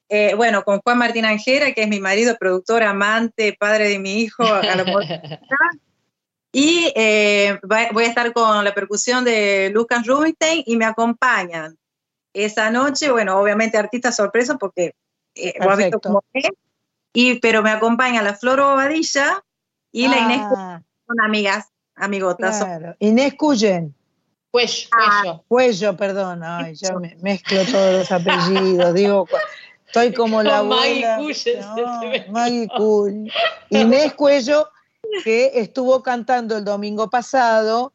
Eh, 0.09 0.33
bueno, 0.35 0.63
con 0.63 0.79
Juan 0.81 0.97
Martín 0.97 1.25
Anjera, 1.25 1.71
que 1.73 1.83
es 1.83 1.87
mi 1.87 1.99
marido, 1.99 2.35
productor, 2.37 2.83
amante, 2.83 3.55
padre 3.59 3.87
de 3.89 3.99
mi 3.99 4.19
hijo. 4.21 4.43
a 4.43 4.61
y 6.51 6.91
eh, 6.95 7.59
voy 7.93 8.03
a 8.03 8.07
estar 8.07 8.31
con 8.33 8.63
la 8.63 8.73
percusión 8.73 9.23
de 9.25 9.69
Lucas 9.73 10.05
Rubinstein 10.05 10.63
y 10.65 10.75
me 10.77 10.85
acompañan 10.85 11.77
esa 12.45 12.69
noche, 12.69 13.11
bueno, 13.11 13.39
obviamente 13.39 13.77
artista 13.77 14.11
sorpresa 14.11 14.57
porque 14.57 14.93
eh, 15.35 15.53
vos 15.63 15.77
visto 15.77 15.99
cómo 15.99 16.23
es, 16.33 16.49
y, 17.13 17.39
pero 17.39 17.61
me 17.63 17.71
acompaña 17.71 18.21
la 18.21 18.35
Flor 18.35 18.59
Bobadilla 18.61 19.43
y 19.91 20.07
la 20.07 20.17
Inés, 20.19 20.41
Ah, 20.43 20.81
son 21.07 21.21
amigas, 21.21 21.67
amigotas. 21.95 22.59
son- 22.59 22.67
claro. 22.67 22.95
Inés 22.99 23.33
Cuyen. 23.35 23.95
Cuello, 24.51 24.89
Ah, 24.93 25.21
cuello. 25.21 25.43
Cuello, 25.47 25.97
perdón. 25.97 26.41
Ay, 26.43 26.73
ya 26.75 26.93
me 26.95 27.15
mezclo 27.21 27.63
todos 27.65 27.93
los 27.93 28.11
apellidos. 28.11 28.93
Digo, 28.93 29.27
estoy 29.85 30.13
como 30.13 30.41
la 30.41 30.63
Maggie 30.63 31.05
abuela. 31.05 31.17
Cuyen 31.17 31.35
se 31.35 31.59
No. 31.59 32.31
Maggie 32.31 32.67
Cuyen. 32.75 33.29
Inés 33.69 34.13
Cuello, 34.13 34.69
que 35.23 35.51
estuvo 35.55 36.01
cantando 36.01 36.57
el 36.57 36.63
domingo 36.65 37.09
pasado. 37.09 37.93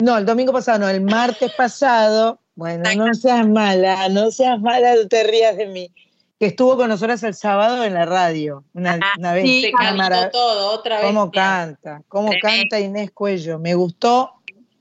No, 0.00 0.16
el 0.18 0.26
domingo 0.26 0.52
pasado, 0.52 0.80
no, 0.80 0.88
el 0.88 1.00
martes 1.02 1.52
pasado. 1.56 2.40
Bueno, 2.54 2.84
no 2.96 3.14
seas 3.14 3.46
mala, 3.48 4.08
no 4.10 4.30
seas 4.30 4.60
mala, 4.60 4.94
no 4.94 5.08
te 5.08 5.22
rías 5.24 5.56
de 5.56 5.66
mí. 5.66 5.90
Que 6.38 6.46
estuvo 6.46 6.76
con 6.76 6.88
nosotras 6.88 7.22
el 7.22 7.34
sábado 7.34 7.84
en 7.84 7.94
la 7.94 8.04
radio. 8.04 8.64
Una, 8.74 8.94
Ah, 9.00 9.12
una 9.18 9.32
vez. 9.32 9.44
sí, 9.44 9.72
una 9.94 10.30
todo, 10.30 10.72
otra 10.72 10.96
vez. 10.96 11.06
¿Cómo 11.06 11.28
Bien. 11.30 11.44
canta? 11.44 12.02
¿Cómo 12.08 12.30
Tremendo. 12.30 12.60
canta 12.62 12.80
Inés 12.80 13.10
Cuello? 13.12 13.58
Me 13.58 13.74
gustó 13.74 14.32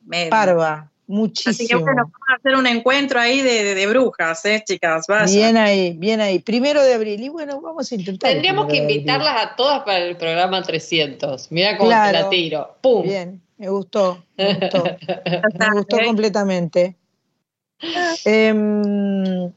me- 0.05 0.27
Parva. 0.27 0.89
muchísimo. 1.07 1.51
Así 1.51 1.67
que 1.67 1.75
bueno, 1.75 2.03
vamos 2.05 2.13
a 2.29 2.33
hacer 2.35 2.55
un 2.55 2.65
encuentro 2.67 3.19
ahí 3.19 3.41
de, 3.41 3.63
de- 3.63 3.75
de 3.75 3.87
brujas, 3.87 4.43
¿eh, 4.45 4.63
chicas? 4.67 5.05
Vayan. 5.07 5.27
Bien 5.35 5.57
ahí, 5.57 5.93
bien 5.93 6.19
ahí. 6.19 6.39
Primero 6.39 6.81
de 6.83 6.93
abril. 6.95 7.21
Y 7.21 7.29
bueno, 7.29 7.61
vamos 7.61 7.91
a 7.91 7.95
intentar. 7.95 8.31
Tendríamos 8.31 8.65
que 8.67 8.77
invitarlas 8.77 9.45
a 9.45 9.55
todas 9.55 9.81
para 9.83 9.99
el 9.99 10.17
programa 10.17 10.63
300. 10.63 11.51
Mira 11.51 11.77
cómo 11.77 11.89
te 11.89 11.95
Claro. 11.95 12.19
la 12.21 12.29
tiro. 12.29 12.75
¡Pum! 12.81 13.03
Bien, 13.03 13.41
me 13.57 13.69
gustó. 13.69 14.23
Me 14.35 14.55
gustó, 14.55 14.83
me 15.59 15.69
gustó 15.73 15.97
completamente. 16.05 16.95
Em, 18.25 19.51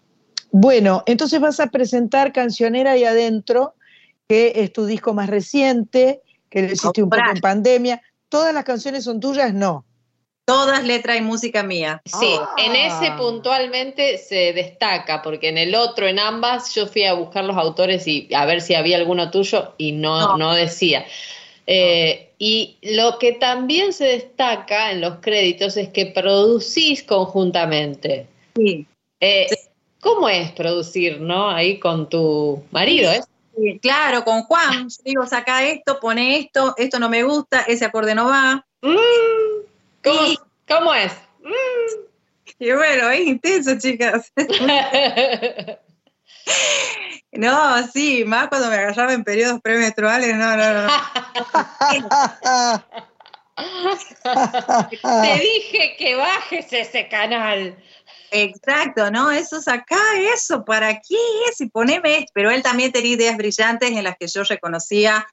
bueno, 0.50 1.02
entonces 1.06 1.40
vas 1.40 1.60
a 1.60 1.66
presentar 1.68 2.32
Cancionera 2.32 2.92
ahí 2.92 3.04
adentro, 3.04 3.74
que 4.28 4.52
es 4.56 4.72
tu 4.72 4.86
disco 4.86 5.12
más 5.14 5.28
reciente, 5.28 6.22
que 6.48 6.62
lo 6.62 6.72
hiciste 6.72 7.02
un 7.02 7.10
poco 7.10 7.30
en 7.34 7.40
pandemia. 7.40 8.00
¿Todas 8.28 8.54
las 8.54 8.64
canciones 8.64 9.04
son 9.04 9.20
tuyas? 9.20 9.52
No. 9.52 9.84
Todas 10.46 10.84
letra 10.84 11.16
y 11.16 11.22
música 11.22 11.62
mía. 11.62 12.02
Sí, 12.04 12.34
en 12.58 12.72
Ah. 12.72 12.86
ese 12.86 13.12
puntualmente 13.16 14.18
se 14.18 14.52
destaca, 14.52 15.22
porque 15.22 15.48
en 15.48 15.56
el 15.56 15.74
otro, 15.74 16.06
en 16.06 16.18
ambas, 16.18 16.74
yo 16.74 16.86
fui 16.86 17.04
a 17.04 17.14
buscar 17.14 17.44
los 17.44 17.56
autores 17.56 18.06
y 18.06 18.28
a 18.34 18.44
ver 18.44 18.60
si 18.60 18.74
había 18.74 18.98
alguno 18.98 19.30
tuyo 19.30 19.74
y 19.78 19.92
no, 19.92 20.20
No. 20.20 20.36
no 20.36 20.54
decía. 20.54 21.06
Eh, 21.66 22.30
y 22.38 22.76
lo 22.82 23.18
que 23.18 23.32
también 23.32 23.92
se 23.92 24.04
destaca 24.04 24.90
en 24.90 25.00
los 25.00 25.16
créditos 25.20 25.76
es 25.76 25.88
que 25.88 26.06
producís 26.06 27.02
conjuntamente. 27.02 28.26
Sí. 28.56 28.86
Eh, 29.20 29.46
¿Cómo 30.00 30.28
es 30.28 30.52
producir, 30.52 31.20
no? 31.20 31.48
Ahí 31.48 31.78
con 31.78 32.08
tu 32.10 32.62
marido, 32.70 33.10
¿eh? 33.10 33.22
Sí, 33.56 33.78
Claro, 33.80 34.24
con 34.24 34.42
Juan, 34.42 34.88
yo 34.88 34.96
digo, 35.04 35.26
saca 35.26 35.66
esto, 35.66 35.98
pone 36.00 36.38
esto, 36.38 36.74
esto 36.76 36.98
no 36.98 37.08
me 37.08 37.22
gusta, 37.22 37.62
ese 37.62 37.84
acorde 37.84 38.14
no 38.14 38.26
va. 38.26 38.66
Mm, 38.82 38.96
¿Cómo, 40.02 40.26
Sí. 40.26 40.38
cómo 40.68 40.94
es? 40.94 41.12
Y 42.58 42.70
bueno, 42.72 43.10
es 43.10 43.20
intenso, 43.26 43.78
chicas. 43.78 44.32
No, 47.36 47.86
sí, 47.88 48.24
más 48.24 48.48
cuando 48.48 48.68
me 48.68 48.76
agarraba 48.76 49.12
en 49.12 49.24
periodos 49.24 49.60
premenstruales, 49.60 50.36
no, 50.36 50.56
no, 50.56 50.74
no. 50.74 50.88
Te 55.22 55.40
dije 55.40 55.96
que 55.98 56.14
bajes 56.16 56.72
ese 56.72 57.08
canal. 57.08 57.76
Exacto, 58.30 59.10
¿no? 59.10 59.30
Eso 59.30 59.60
saca 59.60 59.98
eso, 60.34 60.64
¿para 60.64 60.94
qué 60.94 61.16
es? 61.48 61.60
Y 61.60 61.68
poneme 61.68 62.18
esto. 62.18 62.32
Pero 62.34 62.50
él 62.50 62.62
también 62.62 62.92
tenía 62.92 63.12
ideas 63.12 63.36
brillantes 63.36 63.90
en 63.90 64.04
las 64.04 64.16
que 64.16 64.26
yo 64.26 64.42
reconocía 64.44 65.26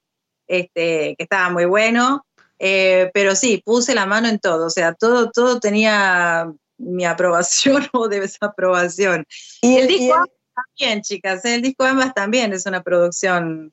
este, 0.47 1.15
que 1.17 1.23
estaba 1.23 1.49
muy 1.49 1.65
bueno. 1.65 2.25
Eh, 2.59 3.09
pero 3.13 3.35
sí, 3.35 3.61
puse 3.65 3.95
la 3.95 4.05
mano 4.05 4.27
en 4.27 4.37
todo, 4.37 4.67
o 4.67 4.69
sea, 4.69 4.93
todo, 4.93 5.31
todo 5.31 5.59
tenía 5.59 6.51
mi 6.77 7.05
aprobación 7.05 7.87
o 7.93 8.07
desaprobación. 8.07 9.25
Y 9.61 9.77
el 9.77 9.87
disco 9.87 10.25
también, 10.65 11.01
chicas, 11.01 11.43
¿eh? 11.45 11.55
el 11.55 11.61
disco 11.61 11.83
ambas 11.83 12.13
también 12.13 12.53
es 12.53 12.65
una 12.65 12.81
producción. 12.83 13.71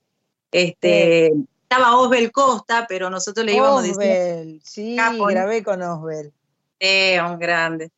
Este, 0.52 1.32
Estaba 1.62 1.96
Osbel 1.98 2.32
Costa, 2.32 2.86
pero 2.88 3.10
nosotros 3.10 3.44
le 3.44 3.54
íbamos 3.54 3.82
diciendo 3.82 4.02
Osbel, 4.14 4.60
sí, 4.64 4.96
Capo, 4.96 5.16
¿no? 5.18 5.24
grabé 5.26 5.62
con 5.62 5.82
Osbel. 5.82 6.32
eh, 6.80 7.20
un 7.20 7.38
grande. 7.38 7.90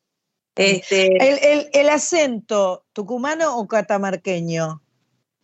Este, 0.57 1.07
El, 1.16 1.38
el- 1.43 1.70
el 1.72 1.88
acento, 1.88 2.84
tucumano 2.93 3.57
o 3.57 3.66
catamarqueño? 3.68 4.80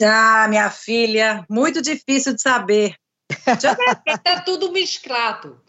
Ah, 0.03 0.47
minha 0.51 0.69
filha, 0.71 1.47
muito 1.49 1.81
difícil 1.81 2.33
de 2.35 2.39
saber. 2.39 2.97
Está 3.47 4.45
tudo 4.45 4.71
mesclado. 4.73 5.63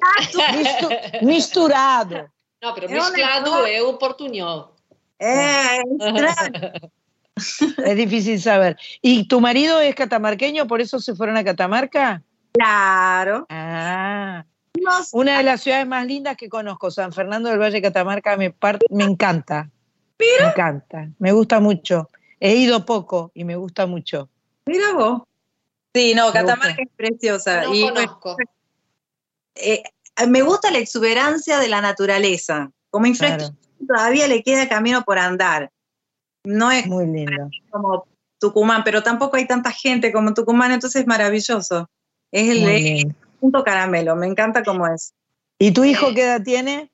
Mistu- 0.54 0.90
misturado. 1.26 2.30
Não, 2.62 2.74
pero 2.74 2.88
É 2.88 2.90
um 2.90 2.94
mesclado 2.94 3.52
negócio- 3.52 3.68
é 3.68 3.82
o 3.84 3.98
portunhol. 3.98 4.76
É, 5.20 5.78
é 5.78 5.82
estranho. 5.82 6.92
Es 7.86 7.96
difícil 7.96 8.42
saber. 8.42 8.78
¿Y 9.02 9.28
tu 9.28 9.40
marido 9.40 9.80
es 9.80 9.96
catamarqueño, 9.96 10.68
por 10.68 10.82
eso 10.82 11.00
se 11.00 11.16
fueron 11.16 11.38
a 11.38 11.44
Catamarca? 11.44 12.22
Claro. 12.54 13.46
Ah, 13.50 14.44
una 15.12 15.38
de 15.38 15.44
las 15.44 15.62
ciudades 15.62 15.88
más 15.88 16.06
lindas 16.06 16.36
que 16.38 16.50
conozco, 16.50 16.90
San 16.92 17.12
Fernando 17.14 17.50
del 17.50 17.60
Valle 17.60 17.82
Catamarca, 17.82 18.38
me, 18.38 18.52
par- 18.52 18.80
me 18.90 19.04
encanta. 19.04 19.70
Me 20.20 20.48
encanta, 20.50 21.10
me 21.20 21.32
gusta 21.32 21.60
mucho. 21.60 22.10
He 22.40 22.56
ido 22.56 22.86
poco 22.86 23.32
y 23.34 23.44
me 23.44 23.56
gusta 23.56 23.86
mucho. 23.86 24.30
mira 24.66 24.94
vos. 24.94 25.22
Sí, 25.94 26.14
no, 26.16 26.28
Me 26.28 26.34
Catamarca 26.34 26.68
gusta. 26.70 26.82
es 26.84 26.90
preciosa. 26.96 27.62
No 27.64 27.74
y, 27.76 27.82
conozco. 27.82 28.36
eh, 29.56 29.84
me 30.28 30.42
gusta 30.42 30.72
la 30.72 30.78
exuberancia 30.80 31.60
de 31.60 31.68
la 31.68 31.82
naturaleza. 31.82 32.72
Como 32.90 33.06
infraestructura 33.08 33.58
todavía 33.88 34.28
le 34.28 34.44
queda 34.44 34.68
camino 34.68 35.04
por 35.04 35.20
andar. 35.20 35.72
No 36.44 36.72
es 36.72 36.88
Muy 36.88 37.06
lindo. 37.06 37.50
como 37.70 38.06
Tucumán, 38.40 38.84
pero 38.84 39.04
tampoco 39.04 39.38
hay 39.38 39.48
tanta 39.48 39.72
gente 39.72 40.12
como 40.12 40.34
Tucumán, 40.34 40.72
entonces 40.72 41.02
es 41.02 41.08
maravilloso. 41.08 41.90
Es 42.32 42.50
el, 42.50 43.16
punto 43.40 43.64
caramelo, 43.64 44.16
me 44.16 44.28
encanta 44.28 44.64
cómo 44.64 44.88
es. 44.88 45.14
¿Y 45.60 45.72
tu 45.72 45.84
hijo 45.84 46.14
qué 46.14 46.24
edad 46.24 46.42
tiene? 46.44 46.92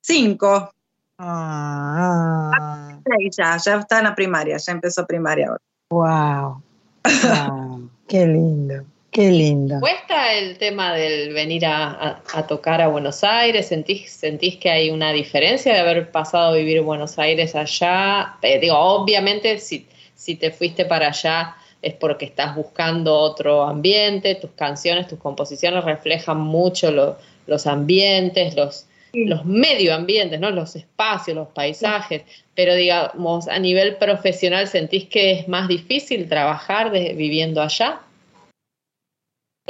Cinco. 0.00 0.72
Ah, 1.18 2.98
ya, 3.36 3.56
ya 3.58 3.74
está 3.76 3.98
en 3.98 4.04
la 4.04 4.14
primaria, 4.14 4.56
ya 4.56 4.72
empezó 4.72 5.06
primaria 5.06 5.48
ahora. 5.48 5.62
wow. 5.90 6.62
wow. 7.04 7.90
Qué 8.08 8.26
lindo, 8.26 8.84
qué 9.10 9.30
lindo. 9.30 9.80
¿Cuesta 9.80 10.34
el 10.34 10.56
tema 10.58 10.94
del 10.94 11.32
venir 11.32 11.66
a, 11.66 11.90
a- 11.90 12.22
a 12.34 12.46
tocar 12.46 12.80
a 12.80 12.88
Buenos 12.88 13.24
Aires? 13.24 13.66
¿Sentís, 13.68 14.10
¿Sentís 14.12 14.56
que 14.56 14.70
hay 14.70 14.90
una 14.90 15.12
diferencia 15.12 15.72
de 15.74 15.80
haber 15.80 16.10
pasado 16.10 16.52
a 16.52 16.56
vivir 16.56 16.78
en 16.78 16.86
Buenos 16.86 17.18
Aires 17.18 17.54
allá? 17.54 18.36
Eh, 18.42 18.58
digo, 18.60 18.76
obviamente 18.78 19.58
si, 19.58 19.86
si 20.14 20.36
te 20.36 20.50
fuiste 20.50 20.84
para 20.84 21.08
allá 21.08 21.56
es 21.82 21.94
porque 21.94 22.26
estás 22.26 22.54
buscando 22.54 23.16
otro 23.16 23.62
ambiente, 23.64 24.34
tus 24.34 24.50
canciones, 24.50 25.08
tus 25.08 25.18
composiciones 25.18 25.82
reflejan 25.84 26.38
mucho 26.38 26.90
lo- 26.90 27.16
los 27.46 27.66
ambientes, 27.66 28.54
los, 28.54 28.86
los 29.12 29.44
medioambientes, 29.44 30.38
¿no? 30.38 30.50
los 30.50 30.76
espacios, 30.76 31.36
los 31.36 31.48
paisajes, 31.48 32.22
pero 32.54 32.74
digamos, 32.74 33.48
a 33.48 33.58
nivel 33.58 33.96
profesional, 33.96 34.68
¿sentís 34.68 35.06
que 35.06 35.32
es 35.32 35.48
más 35.48 35.66
difícil 35.68 36.28
trabajar 36.28 36.92
de- 36.92 37.14
viviendo 37.14 37.60
allá? 37.62 38.02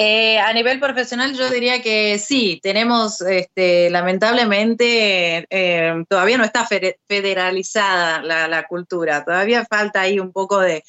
Eh, 0.02 0.38
a 0.38 0.50
nivel 0.54 0.80
profesional 0.80 1.34
yo 1.36 1.50
diría 1.50 1.82
que 1.82 2.18
sí, 2.18 2.58
tenemos, 2.62 3.20
este, 3.20 3.90
lamentablemente, 3.90 5.44
eh, 5.50 6.04
todavía 6.08 6.38
no 6.38 6.44
está 6.44 6.64
fede- 6.66 6.96
federalizada 7.06 8.22
la, 8.22 8.66
cultura, 8.66 9.22
todavía 9.26 9.66
falta 9.66 10.00
ahí 10.00 10.18
un 10.18 10.32
poco 10.32 10.58
de... 10.60 10.82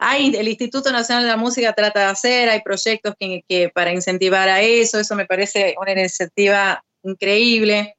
Hay, 0.00 0.34
el 0.34 0.48
Instituto 0.48 0.90
Nacional 0.90 1.22
de 1.22 1.30
la 1.30 1.36
Música 1.36 1.72
trata 1.72 2.00
de 2.00 2.06
hacer, 2.06 2.48
hay 2.48 2.60
proyectos 2.62 3.14
que, 3.16 3.70
para 3.72 3.92
incentivar 3.92 4.48
a 4.48 4.60
eso, 4.60 4.98
eso 4.98 5.14
me 5.14 5.26
parece 5.26 5.76
una 5.80 5.92
iniciativa 5.92 6.82
increíble, 7.04 7.94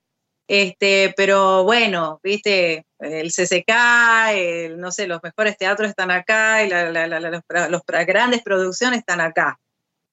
este, 0.45 1.13
pero 1.15 1.63
bueno, 1.63 2.19
viste, 2.21 2.85
el 2.99 3.31
CCK, 3.31 4.33
el, 4.33 4.77
no 4.77 4.91
sé, 4.91 5.07
los 5.07 5.23
mejores 5.23 5.57
teatros 5.57 5.87
están 5.87 6.11
acá 6.11 6.65
y 6.65 6.69
la- 6.69 6.91
los, 6.91 7.43
los 7.69 7.81
grandes 8.05 8.41
producciones 8.43 8.99
están 8.99 9.21
acá. 9.21 9.57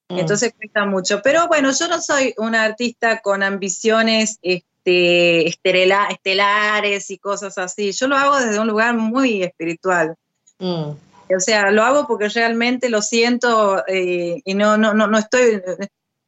Mm. 0.09 0.19
Entonces 0.19 0.53
cuesta 0.57 0.85
mucho. 0.85 1.21
Pero 1.23 1.49
bueno, 1.49 1.71
yo 1.79 1.89
no 1.89 2.01
soy 2.01 2.35
una 2.39 2.63
artista 2.65 3.21
con 3.21 3.43
ambiciones 3.43 4.39
este, 4.43 5.49
estelares 5.49 7.11
y 7.11 7.19
cosas 7.19 7.59
así. 7.59 7.93
Yo 7.93 8.07
lo 8.09 8.17
hago 8.17 8.39
desde 8.39 8.59
un 8.61 8.67
lugar 8.69 8.95
muy 8.95 9.43
espiritual. 9.43 10.15
Mm. 10.59 10.91
O 11.37 11.41
sea, 11.41 11.71
lo 11.73 11.83
hago 11.83 12.07
porque 12.07 12.29
realmente 12.29 12.89
lo 12.89 13.03
siento 13.03 13.85
eh, 13.89 14.41
y 14.45 14.55
no, 14.55 14.77
no, 14.77 14.95
no, 14.95 15.07
no 15.09 15.19
estoy. 15.19 15.61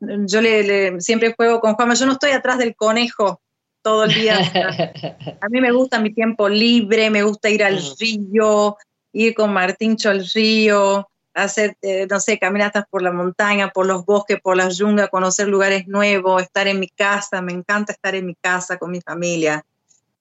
Yo 0.00 0.40
le, 0.40 0.62
le- 0.64 1.00
siempre 1.00 1.34
juego 1.36 1.60
con 1.60 1.74
Juanma, 1.74 1.94
yo 1.94 2.06
no 2.06 2.12
estoy 2.12 2.30
atrás 2.32 2.58
del 2.58 2.74
conejo 2.74 3.40
todo 3.82 4.04
el 4.04 4.14
día. 4.14 4.38
A 5.40 5.48
mí 5.48 5.60
me 5.60 5.70
gusta 5.70 6.00
mi 6.00 6.12
tiempo 6.12 6.48
libre, 6.48 7.10
me 7.10 7.22
gusta 7.22 7.48
ir 7.48 7.62
al 7.62 7.76
Mm. 7.76 7.94
río, 8.00 8.76
ir 9.12 9.34
con 9.34 9.52
Martíncho 9.52 10.10
al 10.10 10.26
río, 10.28 11.08
hacer, 11.42 11.76
eh, 11.82 12.06
no 12.10 12.20
sé, 12.20 12.38
caminatas 12.38 12.84
por 12.88 13.02
la 13.02 13.12
montaña, 13.12 13.70
por 13.70 13.86
los 13.86 14.04
bosques, 14.04 14.40
por 14.40 14.56
las 14.56 14.76
yungas, 14.76 15.08
conocer 15.08 15.48
lugares 15.48 15.86
nuevos, 15.86 16.42
estar 16.42 16.68
en 16.68 16.80
mi 16.80 16.88
casa, 16.88 17.40
me 17.42 17.52
encanta 17.52 17.92
estar 17.92 18.14
en 18.14 18.26
mi 18.26 18.34
casa 18.34 18.78
con 18.78 18.90
mi 18.90 19.00
familia. 19.00 19.64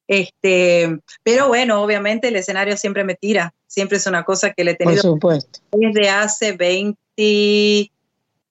Este, 0.08 1.00
pero 1.24 1.50
bueno, 1.50 1.82
obviamente 1.82 2.30
el 2.30 2.36
escenario 2.38 2.78
siempre 2.78 3.04
me 3.04 3.16
tira, 3.16 3.54
siempre 3.68 3.98
es 3.98 4.08
una 4.08 4.24
cosa 4.24 4.54
que 4.54 4.64
le 4.64 4.72
he 4.72 4.76
Por 4.76 4.86
tenido 4.88 5.02
supuesto. 5.02 5.60
desde 5.72 6.10
hace 6.10 6.54
20, 6.54 6.98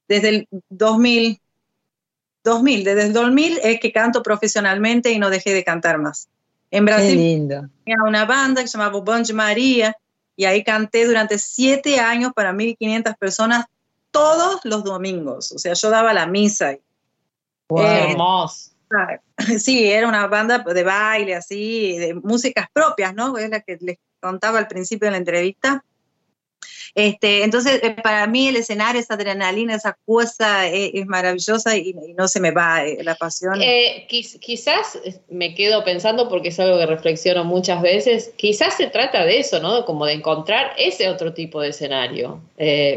desde 0.09 0.29
el 0.29 0.49
2000, 0.69 1.41
2000, 2.45 2.85
desde 2.85 3.03
el 3.05 3.13
2000 3.13 3.59
es 3.63 3.81
que 3.81 3.93
canto 3.93 4.23
profesionalmente 4.23 5.11
y 5.11 5.19
no 5.19 5.31
dejé 5.31 5.55
de 5.55 5.65
cantar 5.65 5.99
más. 5.99 6.29
En 6.71 6.85
Brasil 6.85 7.17
tenía 7.85 8.03
una 8.07 8.25
banda 8.25 8.61
que 8.61 8.69
se 8.69 8.77
llamaba 8.77 9.01
Bonge 9.01 9.33
María 9.33 9.97
y 10.37 10.45
ahí 10.45 10.63
canté 10.63 11.07
durante 11.07 11.39
siete 11.39 11.99
años 11.99 12.33
para 12.35 12.53
1.500 12.53 13.17
personas 13.17 13.67
todos 14.11 14.61
los 14.65 14.85
domingos. 14.85 15.53
O 15.53 15.59
sea, 15.59 15.73
yo 15.73 15.91
daba 15.91 16.13
la 16.13 16.27
misa. 16.27 16.77
Wow. 17.69 17.83
Eh, 17.83 18.11
Hermoso. 18.11 18.71
Sí, 19.59 19.91
era 19.91 20.09
una 20.09 20.27
banda 20.29 20.59
de 20.59 20.83
baile, 20.85 21.35
así, 21.35 21.99
de 21.99 22.15
músicas 22.15 22.69
propias, 22.73 23.15
¿no? 23.15 23.37
Es 23.37 23.51
la 23.51 23.61
que 23.61 23.77
les 23.81 23.99
contaba 24.21 24.59
al 24.59 24.69
principio 24.69 25.07
de 25.07 25.13
la 25.13 25.19
entrevista. 25.19 25.85
Este, 26.97 27.45
entonces, 27.45 27.81
eh, 27.83 27.95
para 28.03 28.27
mí 28.27 28.49
el 28.49 28.57
escenario, 28.57 28.99
esa 28.99 29.15
adrenalina, 29.15 29.75
esa 29.75 29.99
cosa 30.07 30.67
eh, 30.67 30.93
es, 30.95 31.07
maravillosa 31.07 31.77
y, 31.77 31.95
no 32.17 32.27
se 32.27 32.41
me 32.41 32.53
va 32.53 32.87
eh, 32.87 33.05
la 33.05 33.15
pasión. 33.17 33.61
quizás 34.09 34.99
me 35.29 35.55
quedo 35.55 35.85
pensando, 35.85 36.31
porque 36.31 36.49
es 36.49 36.59
algo 36.59 36.79
que 36.79 36.87
reflexiono 36.87 37.45
muchas 37.45 37.83
veces, 37.83 38.33
quizás 38.37 38.79
se 38.79 38.87
trata 38.87 39.27
de 39.27 39.41
eso, 39.41 39.61
¿no? 39.61 39.85
Como 39.85 40.07
de 40.07 40.15
encontrar 40.15 40.73
ese 40.79 41.11
otro 41.11 41.35
tipo 41.35 41.61
de 41.61 41.69
escenario, 41.69 42.41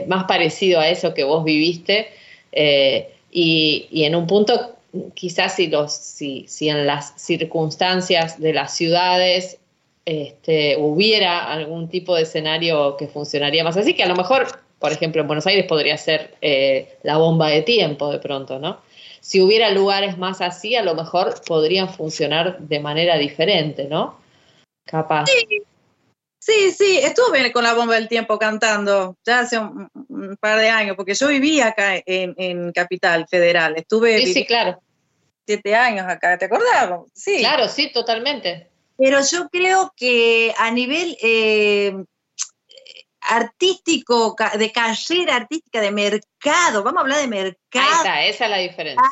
más 0.07 0.23
parecido 0.23 0.79
a 0.79 0.87
eso 0.87 1.13
que 1.13 1.25
vos 1.25 1.43
viviste 1.43 2.07
y, 2.53 3.87
y, 3.91 4.03
en 4.05 4.15
un 4.15 4.27
punto 4.27 4.77
quizás 5.13 5.55
si, 5.57 5.67
los, 5.67 5.93
si, 5.93 6.45
si 6.47 6.69
en 6.69 6.87
las 6.87 7.13
circunstancias 7.17 8.39
de 8.39 8.53
las 8.53 8.73
ciudades 8.73 9.59
este, 10.05 10.77
hubiera 10.77 11.51
algún 11.51 11.89
tipo 11.89 12.15
de 12.15 12.23
escenario 12.23 12.97
que 12.97 13.07
funcionaría 13.07 13.63
más 13.63 13.77
así, 13.77 13.93
que 13.93 14.03
a 14.03 14.07
lo 14.07 14.15
mejor, 14.15 14.47
por 14.79 14.91
ejemplo, 14.91 15.21
en 15.21 15.27
Buenos 15.27 15.47
Aires 15.47 15.65
podría 15.65 15.97
ser 15.97 16.35
eh, 16.41 16.97
la 17.03 17.17
bomba 17.17 17.49
de 17.49 17.61
tiempo 17.61 18.11
de 18.11 18.19
pronto, 18.19 18.59
¿no? 18.59 18.81
Si 19.21 19.41
hubiera 19.41 19.69
lugares 19.69 20.17
más 20.17 20.41
así, 20.41 20.75
a 20.75 20.83
lo 20.83 20.95
mejor 20.95 21.41
podrían 21.45 21.89
funcionar 21.89 22.59
de 22.59 22.79
manera 22.79 23.17
diferente, 23.17 23.85
¿no? 23.85 24.17
Capaz. 24.85 25.25
Sí, 26.39 26.71
sí, 26.71 26.97
estuve 26.97 27.51
con 27.51 27.63
la 27.63 27.73
bomba 27.73 27.95
del 27.95 28.07
tiempo 28.07 28.39
cantando 28.39 29.17
ya 29.25 29.41
hace 29.41 29.59
un, 29.59 29.89
par 30.39 30.59
de 30.59 30.69
años, 30.69 30.95
porque 30.95 31.13
yo 31.13 31.27
vivía 31.27 31.67
acá 31.67 32.01
en, 32.05 32.71
Capital 32.71 33.27
Federal. 33.29 33.75
Estuve 33.75 34.19
sí, 34.19 34.33
sí, 34.33 34.45
claro. 34.45 34.81
siete 35.45 35.75
años 35.75 36.07
acá, 36.07 36.37
¿te 36.37 36.45
acordás? 36.45 36.89
Sí. 37.13 37.39
Claro, 37.39 37.67
sí, 37.67 37.91
totalmente. 37.91 38.69
Pero 38.99 39.21
yo 39.21 39.47
creo 39.49 39.93
que 39.95 40.53
a 40.57 40.69
nivel 40.71 41.17
eh, 41.21 41.95
artístico, 43.21 44.35
de 44.57 44.71
carrera 44.73 45.37
artística, 45.37 45.79
de 45.79 45.91
mercado, 45.91 46.83
vamos 46.83 46.97
a 46.97 47.01
hablar 47.03 47.21
de 47.21 47.27
mercado. 47.27 47.57
Ahí 47.73 47.97
está, 47.97 48.25
esa 48.25 48.45
es 48.45 48.51
la 48.51 48.57
diferencia. 48.57 49.03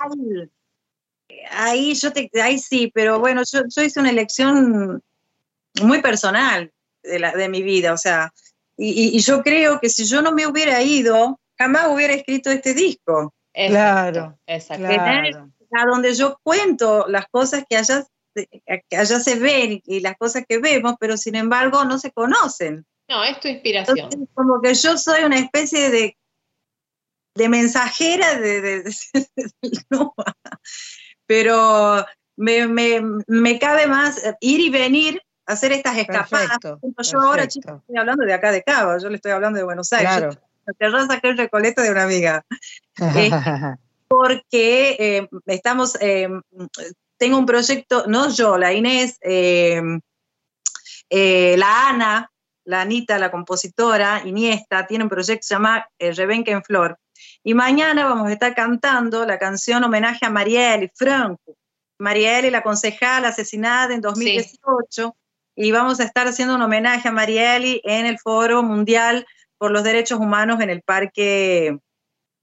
Ahí, 1.51 1.93
yo 1.93 2.11
te, 2.11 2.29
ahí 2.41 2.59
sí, 2.59 2.91
pero 2.93 3.19
bueno, 3.19 3.43
yo, 3.49 3.61
hice 3.81 3.99
una 3.99 4.09
elección 4.09 5.01
muy 5.81 6.01
personal 6.01 6.69
de, 7.01 7.19
la, 7.19 7.31
de 7.31 7.47
mi 7.47 7.61
vida, 7.61 7.93
o 7.93 7.97
sea, 7.97 8.33
y, 8.75 9.17
yo 9.19 9.41
creo 9.41 9.79
que 9.79 9.89
si 9.89 10.05
yo 10.05 10.21
no 10.21 10.33
me 10.33 10.45
hubiera 10.47 10.81
ido, 10.81 11.39
jamás 11.57 11.87
hubiera 11.87 12.13
escrito 12.13 12.51
este 12.51 12.73
disco. 12.73 13.33
claro, 13.53 14.37
exacto. 14.45 14.87
A 15.73 15.85
donde 15.85 16.13
yo 16.13 16.39
cuento 16.43 17.07
las 17.07 17.27
cosas 17.27 17.65
que 17.69 17.75
allá 17.75 18.05
allá 18.91 19.19
se 19.19 19.35
ven 19.39 19.81
y 19.85 19.99
las 19.99 20.17
cosas 20.17 20.45
que 20.47 20.59
vemos, 20.59 20.95
pero 20.99 21.17
sin 21.17 21.35
embargo 21.35 21.85
no 21.85 21.97
se 21.99 22.11
conocen. 22.11 22.85
No, 23.07 23.23
es 23.23 23.39
tu 23.39 23.47
inspiración. 23.47 24.27
como 24.33 24.61
que 24.61 24.73
yo 24.73 24.97
soy 24.97 25.23
una 25.23 25.39
especie 25.39 25.89
de, 25.89 26.17
de 27.35 27.49
mensajera 27.49 28.39
de, 28.39 28.83
pero 31.25 32.05
me, 32.35 33.59
cabe 33.59 33.87
más 33.87 34.21
ir 34.41 34.59
y 34.59 34.69
venir, 34.69 35.21
hacer 35.45 35.71
estas 35.71 35.97
escapadas. 35.97 36.57
yo 36.61 37.21
ahora, 37.21 37.47
chicos, 37.47 37.79
estoy 37.81 37.97
hablando 37.97 38.25
de 38.25 38.33
acá 38.33 38.51
de 38.51 38.63
Cabo, 38.63 38.97
yo 38.99 39.09
le 39.09 39.15
estoy 39.15 39.31
hablando 39.31 39.57
de 39.57 39.63
Buenos 39.63 39.93
Aires. 39.93 40.11
Claro. 40.11 40.41
Yo 40.79 41.07
saqué 41.07 41.29
el 41.29 41.37
recoleto 41.37 41.81
de 41.81 41.91
una 41.91 42.03
amiga. 42.03 42.45
porque 44.07 44.95
eh, 44.99 45.29
estamos, 45.45 45.97
eh, 46.01 46.29
tengo 47.17 47.37
un 47.37 47.45
proyecto, 47.45 48.05
no 48.07 48.29
yo, 48.29 48.57
la 48.57 48.73
Inés, 48.73 49.17
eh, 49.21 49.81
eh, 51.09 51.55
la 51.57 51.89
Ana, 51.89 52.31
la 52.65 52.81
Anita, 52.81 53.17
la 53.17 53.31
compositora, 53.31 54.21
Iniesta, 54.25 54.85
tiene 54.87 55.05
un 55.05 55.09
proyecto 55.09 55.47
llamado 55.49 55.85
eh, 55.99 56.11
Rebenque 56.11 56.51
en 56.51 56.63
Flor. 56.63 56.99
Y 57.43 57.53
mañana 57.53 58.05
vamos 58.05 58.27
a 58.27 58.33
estar 58.33 58.53
cantando 58.53 59.25
la 59.25 59.39
canción 59.39 59.83
homenaje 59.83 60.25
a 60.25 60.29
Marielle 60.29 60.91
Franco. 60.93 61.55
Marielle, 61.99 62.51
la 62.51 62.61
concejala 62.61 63.29
asesinada 63.29 63.93
en 63.93 64.01
2018. 64.01 65.15
Y 65.55 65.71
vamos 65.71 65.99
a 65.99 66.03
estar 66.03 66.27
haciendo 66.27 66.55
un 66.55 66.61
homenaje 66.61 67.07
a 67.07 67.11
Marielle 67.11 67.81
en 67.83 68.05
el 68.05 68.19
Foro 68.19 68.61
Mundial 68.61 69.25
por 69.57 69.71
los 69.71 69.83
Derechos 69.83 70.19
Humanos 70.19 70.59
en 70.61 70.69
el 70.69 70.83
Parque 70.83 71.79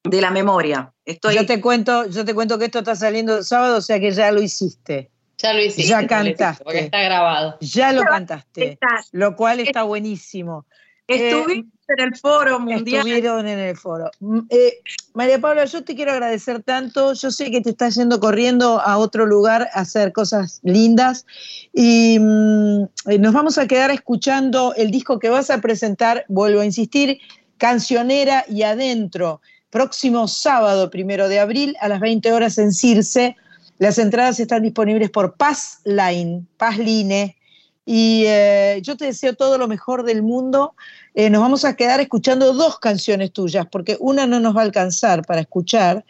de 0.03 0.21
la 0.21 0.31
memoria. 0.31 0.94
Estoy... 1.05 1.35
Yo 1.35 1.47
te 1.47 1.61
cuento, 1.61 2.07
yo 2.07 2.25
te 2.25 2.35
cuento 2.35 2.59
que 2.59 2.67
esto 2.67 2.79
está 2.79 2.97
saliendo 2.97 3.39
el 3.39 3.45
sábado, 3.45 3.79
o 3.79 3.83
sea 3.83 4.01
que 4.01 4.11
ya 4.11 4.31
lo 4.33 4.43
hiciste. 4.43 5.11
Ya 5.39 5.53
lo 5.53 5.63
hiciste. 5.63 5.91
Ya 5.91 6.07
cantaste. 6.07 6.65
Porque 6.65 6.81
está 6.81 7.03
grabado. 7.03 7.59
Ya 7.61 7.93
lo 7.93 8.03
cantaste. 8.03 8.79
Lo 9.13 9.37
cual 9.37 9.61
está 9.61 9.83
buenísimo. 9.83 10.65
Estuvieron 11.07 11.51
eh, 11.51 11.93
en 11.99 12.05
el 12.05 12.17
foro 12.17 12.59
mundial. 12.61 13.07
Estuvieron 13.07 13.47
en 13.47 13.59
el 13.59 13.77
foro. 13.77 14.11
Mm, 14.21 14.41
eh, 14.49 14.79
María 15.13 15.39
Paula, 15.39 15.67
yo 15.67 15.85
te 15.85 15.95
quiero 15.95 16.13
agradecer 16.13 16.63
tanto. 16.63 17.13
Yo 17.13 17.31
sé 17.31 17.51
que 17.51 17.61
te 17.61 17.71
estás 17.71 17.97
yendo 17.97 18.21
corriendo 18.21 18.81
a 18.81 18.97
otro 18.97 19.27
lugar 19.27 19.69
a 19.75 19.81
hacer 19.81 20.13
cosas 20.13 20.61
lindas. 20.63 21.27
Y 21.75 22.19
mm, 22.19 22.85
eh, 23.11 23.19
nos 23.19 23.35
vamos 23.35 23.59
a 23.59 23.67
quedar 23.67 23.91
escuchando 23.91 24.73
el 24.77 24.91
disco 24.91 25.19
que 25.19 25.29
vas 25.29 25.51
a 25.51 25.61
presentar, 25.61 26.25
vuelvo 26.29 26.61
a 26.61 26.65
insistir, 26.65 27.19
Cancionera 27.59 28.45
y 28.49 28.63
Adentro 28.63 29.41
próximo 29.75 30.29
sábado, 30.29 30.89
primero 30.89 31.29
de 31.29 31.41
abril, 31.41 31.77
a 31.81 31.89
las 31.89 31.99
20 31.99 32.33
horas 32.33 32.59
en 32.59 32.73
Circe. 32.73 33.35
Las 33.79 33.99
entradas 33.99 34.39
están 34.39 34.63
disponibles 34.63 35.11
por 35.11 35.35
Paz 35.35 35.81
Line, 35.85 36.45
Paz 36.57 36.79
Line. 36.79 37.37
Y 37.85 38.23
eh, 38.25 38.79
yo 38.83 38.97
te 38.97 39.07
deseo 39.07 39.35
todo 39.35 39.59
lo 39.59 39.67
mejor 39.67 40.05
del 40.05 40.23
mundo. 40.23 40.77
Eh, 41.13 41.29
nos 41.29 41.43
vamos 41.43 41.65
a 41.65 41.75
quedar 41.75 42.01
escuchando 42.01 42.53
dos 42.53 42.79
canciones 42.79 43.33
tuyas, 43.33 43.67
porque 43.67 43.97
una 43.99 44.29
no 44.29 44.39
nos 44.39 44.57
va 44.57 44.61
a 44.61 44.65
alcanzar 44.65 45.27
para 45.27 45.41
escuchar. 45.41 46.05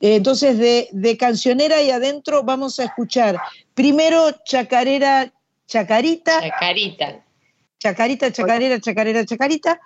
Eh, 0.00 0.16
entonces, 0.16 0.58
de, 0.58 0.90
de, 0.92 1.16
cancionera 1.16 1.80
y 1.80 1.90
adentro 1.90 2.42
vamos 2.42 2.78
a 2.78 2.84
escuchar 2.84 3.40
primero 3.72 4.32
Chacarera, 4.44 5.32
Chacarita. 5.66 6.42
Chacarita. 6.42 7.24
Chacarita, 7.78 8.32
chacarera, 8.32 8.80
chacarera, 8.80 9.24
chacarita, 9.24 9.80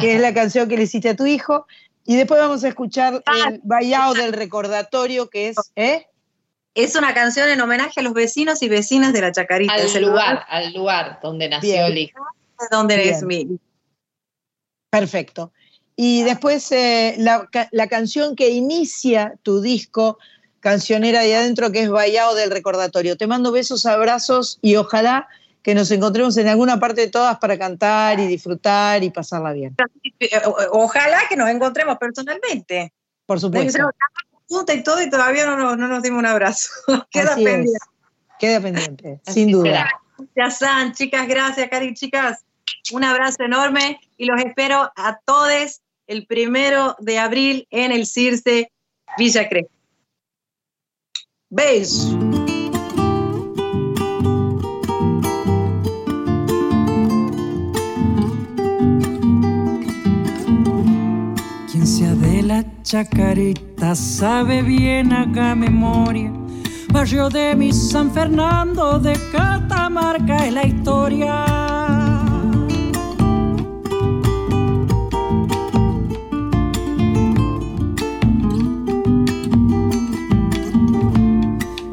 que 0.00 0.14
es 0.14 0.20
la 0.20 0.32
canción 0.32 0.66
que 0.66 0.78
le 0.78 0.84
hiciste 0.84 1.10
a 1.10 1.14
tu 1.14 1.26
hijo. 1.26 1.66
Y 2.08 2.16
después 2.16 2.40
vamos 2.40 2.64
a 2.64 2.68
escuchar 2.68 3.22
ah, 3.26 3.50
el 3.50 3.60
Vallao 3.62 4.14
del 4.14 4.32
recordatorio, 4.32 5.28
que 5.28 5.48
es. 5.48 5.56
¿eh? 5.76 6.06
Es 6.74 6.96
una 6.96 7.12
canción 7.12 7.50
en 7.50 7.60
homenaje 7.60 8.00
a 8.00 8.02
los 8.02 8.14
vecinos 8.14 8.62
y 8.62 8.70
vecinas 8.70 9.12
de 9.12 9.20
la 9.20 9.30
Chacarita. 9.30 9.74
Al 9.74 10.02
lugar, 10.02 10.42
al 10.48 10.72
lugar 10.72 11.20
donde 11.22 11.50
nació 11.50 11.84
el 11.84 11.98
hijo. 11.98 12.24
Donde 12.70 13.10
es 13.10 13.22
mi. 13.22 13.58
Perfecto. 14.88 15.52
Y 15.96 16.22
después 16.22 16.72
eh, 16.72 17.16
la, 17.18 17.46
la, 17.72 17.88
canción 17.88 18.36
que 18.36 18.48
inicia 18.48 19.34
tu 19.42 19.60
disco, 19.60 20.16
Cancionera 20.60 21.20
de 21.20 21.36
Adentro, 21.36 21.72
que 21.72 21.82
es 21.82 21.90
Vallao 21.90 22.34
del 22.34 22.50
Recordatorio. 22.50 23.18
Te 23.18 23.26
mando 23.26 23.52
besos, 23.52 23.84
abrazos 23.84 24.58
y 24.62 24.76
ojalá 24.76 25.28
que 25.68 25.74
nos 25.74 25.90
encontremos 25.90 26.34
en 26.38 26.48
alguna 26.48 26.80
parte 26.80 27.02
de 27.02 27.08
todas 27.08 27.38
para 27.38 27.58
cantar 27.58 28.18
y 28.18 28.26
disfrutar 28.26 29.04
y 29.04 29.10
pasarla 29.10 29.52
bien. 29.52 29.76
Ojalá 30.72 31.18
que 31.28 31.36
nos 31.36 31.50
encontremos 31.50 31.98
personalmente. 31.98 32.94
Por 33.26 33.38
supuesto. 33.38 33.90
Junta 34.48 34.72
y 34.72 34.82
todo 34.82 35.02
y 35.02 35.10
todavía 35.10 35.44
no, 35.44 35.76
nos 35.76 36.02
dimos 36.02 36.20
un 36.20 36.24
abrazo. 36.24 36.70
Queda 37.10 37.34
pendiente. 37.34 37.78
Queda 38.38 38.60
pendiente, 38.62 39.20
sin 39.26 39.52
duda. 39.52 39.90
Gracias, 40.34 40.60
San. 40.60 40.94
Chicas, 40.94 41.28
gracias, 41.28 41.68
Cari. 41.68 41.92
Chicas, 41.92 42.46
un 42.92 43.04
abrazo 43.04 43.42
enorme 43.42 44.00
y 44.16 44.24
los 44.24 44.40
espero 44.40 44.90
a 44.96 45.20
todos 45.26 45.82
el 46.06 46.26
primero 46.26 46.96
de 46.98 47.18
abril 47.18 47.68
en 47.68 47.92
el 47.92 48.06
Circe 48.06 48.72
Villa 49.18 49.46
Crespo. 49.50 49.74
Besos. 51.50 52.37
Chacarita 62.82 63.94
sabe 63.94 64.62
bien 64.62 65.12
acá 65.12 65.54
memoria. 65.54 66.32
Barrio 66.92 67.28
de 67.28 67.54
mi 67.54 67.72
San 67.72 68.10
Fernando 68.10 68.98
de 68.98 69.12
Catamarca 69.30 70.46
es 70.46 70.52
la 70.52 70.66
historia. 70.66 71.44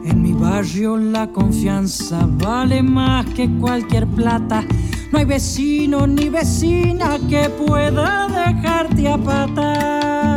En 0.06 0.22
mi 0.22 0.34
barrio 0.34 0.98
la 0.98 1.28
confianza 1.28 2.28
vale 2.40 2.82
más 2.82 3.26
que 3.28 3.50
cualquier 3.60 4.08
plata. 4.08 4.64
No 5.12 5.20
hay 5.20 5.26
vecino 5.26 6.08
ni 6.08 6.30
vecina 6.30 7.20
que 7.30 7.50
pueda 7.50 8.28
dejarte 8.28 9.08
a 9.08 9.18
patar. 9.18 10.35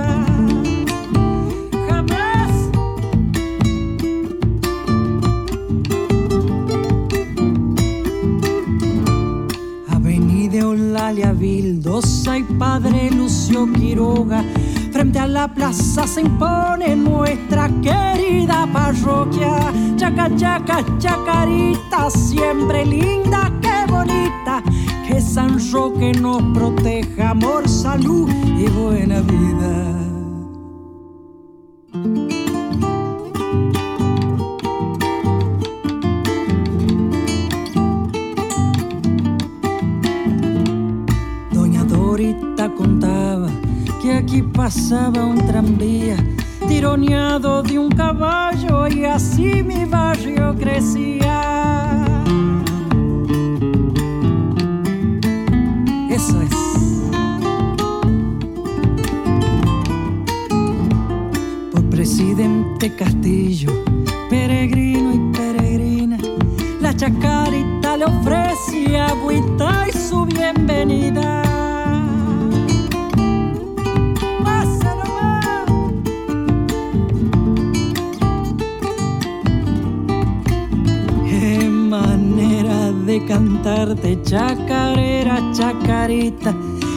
Y 12.36 12.42
padre 12.58 13.10
Lucio 13.10 13.66
Quiroga. 13.72 14.42
Frente 14.92 15.18
a 15.18 15.26
la 15.26 15.46
plaza 15.46 16.06
se 16.06 16.22
impone 16.22 16.96
nuestra 16.96 17.68
querida 17.80 18.66
parroquia. 18.72 19.72
Chaca, 19.96 20.28
chaca, 20.36 20.84
chacarita, 20.98 22.10
siempre 22.10 22.84
linda, 22.84 23.50
qué 23.62 23.90
bonita. 23.90 24.62
Que 25.06 25.20
San 25.20 25.58
Roque 25.72 26.12
nos 26.12 26.42
proteja, 26.52 27.30
amor, 27.30 27.68
salud 27.68 28.28
y 28.58 28.68
buena 28.68 29.20
vida. 29.20 30.07
Aquí 44.38 44.42
pasaba 44.54 45.24
un 45.24 45.38
tranvía 45.46 46.16
tironeado 46.68 47.62
de 47.62 47.78
un 47.78 47.88
caballo 47.88 48.86
y 48.86 49.04
así 49.04 49.62
mi 49.64 49.84
barrio 49.84 50.54
crecía. 50.56 52.22
Eso 56.10 56.40
es. 56.42 56.56
Por 61.72 61.84
presidente 61.90 62.94
Castillo, 62.94 63.72
peregrino 64.30 65.14
y 65.14 65.36
peregrina, 65.36 66.18
la 66.80 66.94
chacarita 66.94 67.96
le 67.96 68.04
ofrecía 68.04 69.06
agüita 69.06 69.86
y 69.88 69.92
su 69.98 70.24
bienvenida. 70.26 71.47
Cantarte 83.38 84.20
chacarera, 84.24 85.38
chacarita, 85.52 86.52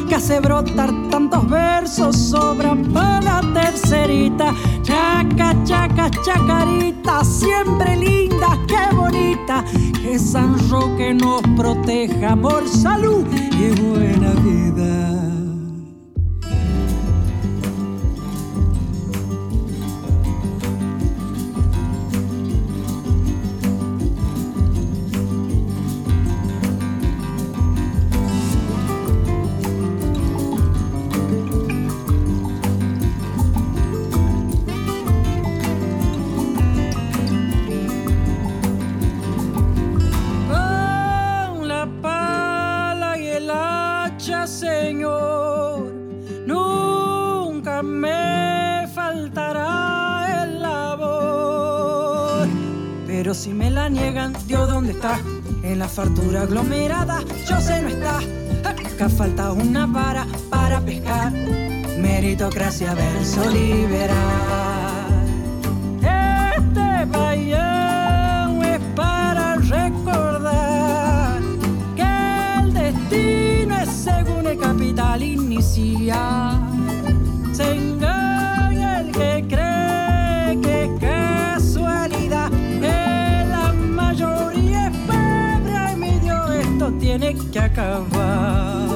que 0.10 0.16
hace 0.16 0.39
brotar 0.39 0.89
tantos 1.12 1.48
versos, 1.48 2.16
sobran 2.16 2.84
para 2.92 3.22
la 3.22 3.54
tercerita. 3.54 4.52
Chaca, 4.82 5.56
chaca, 5.64 6.10
chacarita, 6.26 7.24
siempre 7.24 7.96
linda, 7.96 8.58
qué 8.68 8.96
bonita, 8.96 9.64
que 10.02 10.18
San 10.18 10.58
Roque 10.68 11.14
nos 11.14 11.42
proteja, 11.56 12.32
amor, 12.32 12.68
salud 12.68 13.24
y 13.32 13.80
buena 13.80 14.32
vida. 14.42 15.01
Fartura 56.02 56.41
aglomerada, 56.41 57.24
yo 57.47 57.62
sé 57.62 57.80
no 57.84 57.89
está. 57.89 58.18
Acá 58.64 59.08
falta 59.08 59.52
una 59.52 59.86
vara 59.86 60.26
para 60.49 60.82
pescar. 60.82 61.32
Meritocracia 61.99 62.95
verso 62.95 63.47
liberal. 63.52 64.80
Tiene 87.82 88.91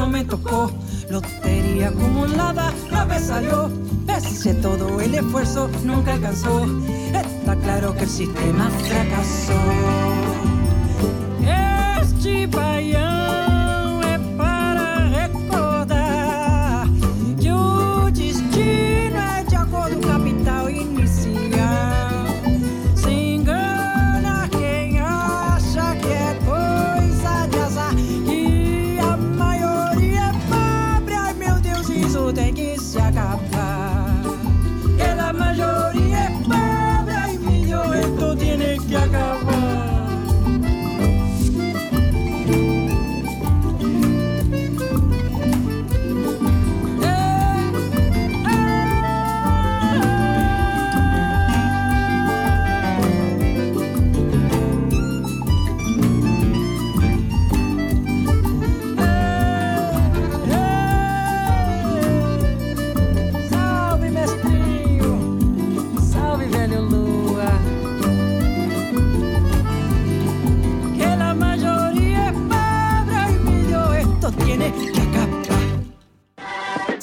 no 0.00 0.06
me 0.06 0.24
tocó. 0.24 0.70
Lotería 1.10 1.88
acumulada, 1.88 2.72
la 2.90 3.04
vez 3.04 3.26
salió. 3.26 3.70
Ese 4.08 4.54
todo 4.54 4.98
el 5.00 5.14
esfuerzo 5.14 5.68
nunca 5.84 6.14
alcanzó. 6.14 6.66
Está 7.12 7.54
claro 7.56 7.94
que 7.94 8.04
el 8.04 8.08
sistema 8.08 8.70
fracasó. 8.70 10.49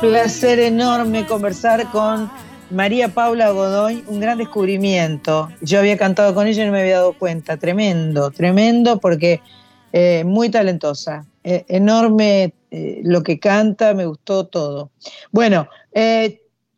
Placer 0.00 0.58
enorme 0.60 1.26
conversar 1.26 1.90
con 1.90 2.30
María 2.70 3.08
Paula 3.08 3.50
Godoy, 3.50 4.02
un 4.06 4.18
gran 4.18 4.38
descubrimiento. 4.38 5.50
Yo 5.60 5.78
había 5.78 5.98
cantado 5.98 6.34
con 6.34 6.46
ella 6.46 6.62
y 6.62 6.66
no 6.66 6.72
me 6.72 6.80
había 6.80 6.96
dado 6.96 7.12
cuenta. 7.12 7.58
Tremendo, 7.58 8.30
tremendo, 8.30 8.98
porque 8.98 9.42
eh, 9.92 10.24
muy 10.24 10.48
talentosa. 10.48 11.26
Eh, 11.44 11.66
enorme 11.68 12.54
eh, 12.70 13.00
lo 13.04 13.22
que 13.22 13.38
canta, 13.38 13.92
me 13.92 14.06
gustó 14.06 14.46
todo. 14.46 14.90
Bueno, 15.32 15.68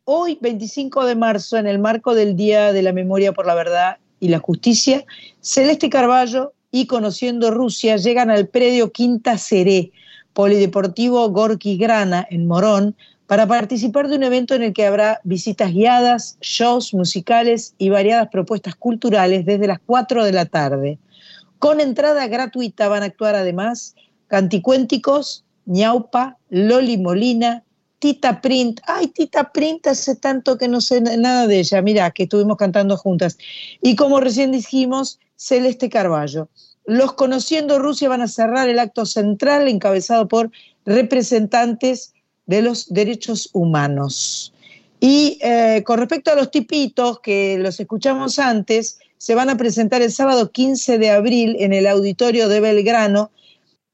hoy, 0.03 0.37
25 0.41 1.05
de 1.05 1.15
marzo, 1.15 1.57
en 1.57 1.67
el 1.67 1.79
marco 1.79 2.15
del 2.15 2.35
Día 2.35 2.73
de 2.73 2.81
la 2.81 2.91
Memoria 2.91 3.31
por 3.31 3.45
la 3.45 3.55
Verdad 3.55 3.97
y 4.19 4.27
la 4.27 4.39
Justicia, 4.39 5.05
Celeste 5.39 5.89
Carballo 5.89 6.51
y 6.71 6.87
Conociendo 6.87 7.51
Rusia 7.51 7.95
llegan 7.95 8.29
al 8.29 8.47
predio 8.49 8.91
Quinta 8.91 9.37
Seré, 9.37 9.91
Polideportivo 10.33 11.29
Gorky 11.29 11.77
Grana, 11.77 12.27
en 12.29 12.47
Morón, 12.47 12.95
para 13.27 13.47
participar 13.47 14.07
de 14.07 14.17
un 14.17 14.23
evento 14.23 14.53
en 14.55 14.63
el 14.63 14.73
que 14.73 14.85
habrá 14.85 15.21
visitas 15.23 15.71
guiadas, 15.71 16.37
shows 16.41 16.93
musicales 16.93 17.73
y 17.77 17.89
variadas 17.89 18.27
propuestas 18.29 18.75
culturales 18.75 19.45
desde 19.45 19.67
las 19.67 19.79
4 19.85 20.25
de 20.25 20.31
la 20.31 20.45
tarde. 20.45 20.99
Con 21.59 21.79
entrada 21.79 22.27
gratuita 22.27 22.89
van 22.89 23.03
a 23.03 23.07
actuar 23.07 23.35
además 23.35 23.95
Canticuénticos, 24.27 25.45
Ñaupa, 25.65 26.37
Loli 26.49 26.97
Molina, 26.97 27.63
Tita 27.99 28.41
Print. 28.41 28.81
Ay, 28.85 29.07
Tita 29.07 29.51
Print 29.53 29.87
hace 29.87 30.15
tanto 30.15 30.57
que 30.57 30.67
no 30.67 30.81
sé 30.81 30.99
nada 30.99 31.47
de 31.47 31.59
ella. 31.59 31.81
Mira, 31.81 32.11
que 32.11 32.23
estuvimos 32.23 32.57
cantando 32.57 32.97
juntas. 32.97 33.37
Y 33.81 33.95
como 33.95 34.19
recién 34.19 34.51
dijimos, 34.51 35.19
Celeste 35.37 35.89
Carballo. 35.89 36.49
Los 36.85 37.13
Conociendo 37.13 37.79
Rusia 37.79 38.09
van 38.09 38.21
a 38.21 38.27
cerrar 38.27 38.67
el 38.67 38.79
acto 38.79 39.05
central 39.05 39.69
encabezado 39.69 40.27
por 40.27 40.51
representantes 40.85 42.13
de 42.45 42.61
los 42.61 42.91
derechos 42.93 43.49
humanos. 43.53 44.53
Y 44.99 45.37
eh, 45.41 45.83
con 45.85 45.99
respecto 45.99 46.31
a 46.31 46.35
los 46.35 46.49
tipitos 46.49 47.19
que 47.19 47.57
los 47.59 47.79
escuchamos 47.79 48.39
antes, 48.39 48.99
se 49.17 49.35
van 49.35 49.49
a 49.49 49.57
presentar 49.57 50.01
el 50.01 50.11
sábado 50.11 50.51
15 50.51 50.97
de 50.97 51.11
abril 51.11 51.57
en 51.59 51.73
el 51.73 51.87
auditorio 51.87 52.47
de 52.47 52.59
Belgrano. 52.59 53.31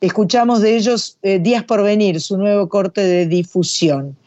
Escuchamos 0.01 0.61
de 0.61 0.75
ellos 0.75 1.17
eh, 1.21 1.39
Días 1.39 1.63
por 1.63 1.83
Venir, 1.83 2.21
su 2.21 2.37
nuevo 2.37 2.69
corte 2.69 3.01
de 3.01 3.25
difusión. 3.25 4.17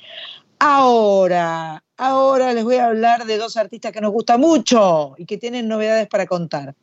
Ahora, 0.58 1.82
ahora 1.96 2.52
les 2.52 2.64
voy 2.64 2.76
a 2.76 2.86
hablar 2.86 3.26
de 3.26 3.38
dos 3.38 3.56
artistas 3.56 3.92
que 3.92 4.00
nos 4.00 4.12
gustan 4.12 4.40
mucho 4.40 5.14
y 5.18 5.26
que 5.26 5.38
tienen 5.38 5.68
novedades 5.68 6.08
para 6.08 6.26
contar. 6.26 6.74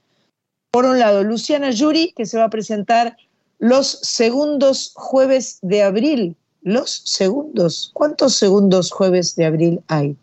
Por 0.71 0.85
un 0.85 0.99
lado, 0.99 1.23
Luciana 1.23 1.71
Yuri, 1.71 2.13
que 2.15 2.25
se 2.25 2.37
va 2.37 2.45
a 2.45 2.49
presentar 2.49 3.17
los 3.57 3.87
segundos 3.87 4.91
jueves 4.95 5.59
de 5.61 5.83
abril 5.83 6.37
los 6.61 6.91
segundos. 7.05 7.91
¿Cuántos 7.93 8.35
segundos 8.35 8.91
jueves 8.91 9.35
de 9.35 9.45
abril 9.45 9.83
hay? 9.87 10.15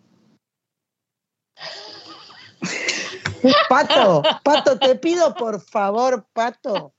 Pato, 3.69 4.23
Pato, 4.43 4.79
te 4.79 4.97
pido 4.97 5.35
por 5.35 5.61
favor, 5.61 6.27
Pato. 6.33 6.93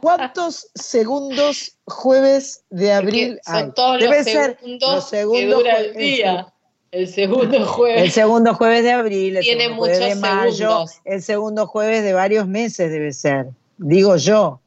¿Cuántos 0.00 0.70
segundos 0.74 1.78
jueves 1.84 2.64
de 2.70 2.92
abril 2.92 3.40
hay? 3.46 3.70
Debe 3.98 4.24
ser 4.24 4.58
los 4.62 5.08
segundos 5.08 5.62
que 5.62 5.70
el 5.70 5.94
día. 5.94 6.54
El 6.90 7.08
segundo 7.08 7.64
jueves. 7.66 8.02
El 8.02 8.10
segundo 8.10 8.54
jueves 8.54 8.82
de 8.82 8.90
abril, 8.90 9.36
el 9.36 9.44
Tiene 9.44 9.64
segundo 9.64 9.84
jueves 9.84 10.08
de 10.08 10.14
mayo, 10.16 10.84
el 11.04 11.22
segundo 11.22 11.66
jueves 11.66 12.02
de 12.02 12.12
varios 12.12 12.48
meses 12.48 12.90
debe 12.90 13.12
ser, 13.12 13.50
digo 13.78 14.16
yo. 14.16 14.60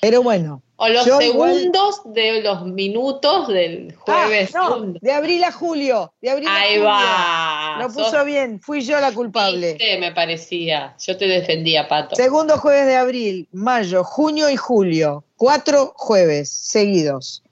Pero 0.00 0.22
bueno, 0.22 0.62
o 0.76 0.88
los 0.88 1.04
segundos 1.04 2.02
de 2.04 2.42
los 2.42 2.66
minutos 2.66 3.48
del 3.48 3.94
jueves. 3.94 4.54
Ah, 4.54 4.76
no, 4.78 4.92
de 5.00 5.12
abril 5.12 5.42
a 5.44 5.52
julio. 5.52 6.12
De 6.20 6.30
abril 6.30 6.48
Ahí 6.50 6.78
va. 6.78 7.78
Lo 7.80 7.88
puso 7.88 8.24
bien, 8.24 8.60
fui 8.60 8.82
yo 8.82 9.00
la 9.00 9.12
culpable. 9.12 9.78
Me 9.98 10.12
parecía. 10.12 10.94
Yo 10.98 11.16
te 11.16 11.26
defendía, 11.26 11.88
Pato. 11.88 12.14
Segundo 12.16 12.58
jueves 12.58 12.86
de 12.86 12.96
abril, 12.96 13.48
mayo, 13.52 14.04
junio 14.04 14.50
y 14.50 14.56
julio. 14.56 15.24
Cuatro 15.36 15.94
jueves 15.96 16.50
seguidos. 16.50 17.42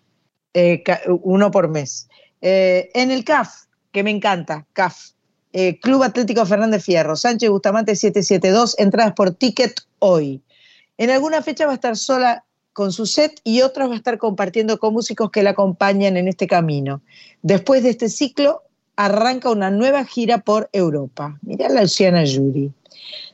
Eh, 0.53 0.85
uno 1.23 1.51
por 1.51 1.69
mes. 1.69 2.09
Eh, 2.43 2.91
en 2.95 3.11
el 3.11 3.25
CAF, 3.25 3.65
que 3.91 4.03
me 4.03 4.11
encanta, 4.11 4.67
CAF. 4.75 5.13
Eh, 5.53 5.79
Club 5.79 6.03
Atlético 6.03 6.45
Fernández 6.45 6.85
Fierro, 6.85 7.15
Sánchez 7.17 7.49
Bustamante 7.49 7.95
772, 7.95 8.75
entradas 8.79 9.15
por 9.15 9.33
ticket 9.33 9.81
hoy. 10.01 10.43
En 10.99 11.11
alguna 11.11 11.43
fecha 11.43 11.67
va 11.67 11.73
a 11.73 11.77
estar 11.77 11.97
sola 11.97 12.45
con 12.75 12.93
su 12.93 13.07
set 13.07 13.41
y 13.45 13.63
otras 13.63 13.89
va 13.89 13.95
a 13.95 13.97
estar 13.97 14.19
compartiendo 14.19 14.79
con 14.79 14.93
músicos 14.93 15.31
que 15.31 15.43
la 15.43 15.51
acompañan 15.51 16.19
en 16.19 16.29
este 16.29 16.47
camino. 16.47 17.01
Después 17.41 17.83
de 17.83 17.91
este 17.91 18.09
ciclo, 18.11 18.63
arranca 18.97 19.51
una 19.51 19.71
nueva 19.71 20.05
gira 20.05 20.39
por 20.39 20.69
Europa. 20.73 21.39
Mirá 21.43 21.69
la 21.69 21.83
Luciana 21.83 22.25
Yuri. 22.25 22.71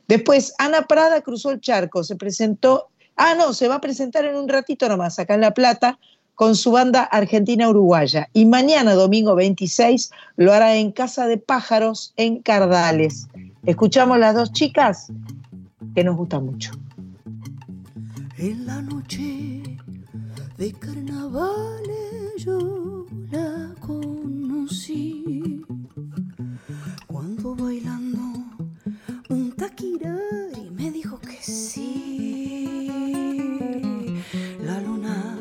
Después, 0.06 0.54
Ana 0.58 0.82
Prada 0.82 1.22
cruzó 1.22 1.50
el 1.50 1.60
charco, 1.60 2.04
se 2.04 2.16
presentó, 2.16 2.88
ah, 3.16 3.34
no, 3.34 3.52
se 3.52 3.66
va 3.66 3.76
a 3.76 3.80
presentar 3.80 4.24
en 4.26 4.36
un 4.36 4.48
ratito 4.48 4.88
nomás 4.88 5.18
acá 5.18 5.34
en 5.34 5.40
La 5.40 5.54
Plata 5.54 5.98
con 6.34 6.54
su 6.54 6.70
banda 6.70 7.02
argentina-uruguaya. 7.02 8.28
Y 8.32 8.44
mañana, 8.44 8.94
domingo 8.94 9.34
26, 9.34 10.10
lo 10.36 10.52
hará 10.52 10.76
en 10.76 10.92
Casa 10.92 11.26
de 11.26 11.38
Pájaros 11.38 12.12
en 12.16 12.40
Cardales. 12.42 13.26
Escuchamos 13.64 14.18
las 14.18 14.34
dos 14.34 14.52
chicas 14.52 15.08
que 15.94 16.04
nos 16.04 16.16
gustan 16.16 16.44
mucho 16.44 16.72
en 18.40 18.64
la 18.64 18.80
noche 18.80 19.76
de 20.56 20.72
carnavales 20.72 22.36
yo 22.38 23.04
la 23.30 23.74
conocí. 23.80 25.62
Cuando 27.06 27.54
bailando 27.54 28.18
un 29.28 29.52
taquirari 29.52 30.70
me 30.70 30.90
dijo 30.90 31.18
que 31.20 31.36
sí. 31.42 32.88
La 34.64 34.80
luna 34.80 35.36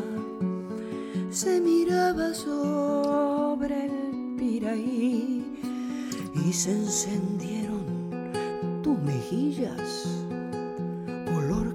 se 1.30 1.62
miraba 1.62 2.34
sobre 2.34 3.86
el 3.86 4.36
piraí 4.38 5.46
y 6.46 6.52
se 6.52 6.72
encendieron 6.74 7.86
tus 8.84 9.00
mejillas 9.00 10.20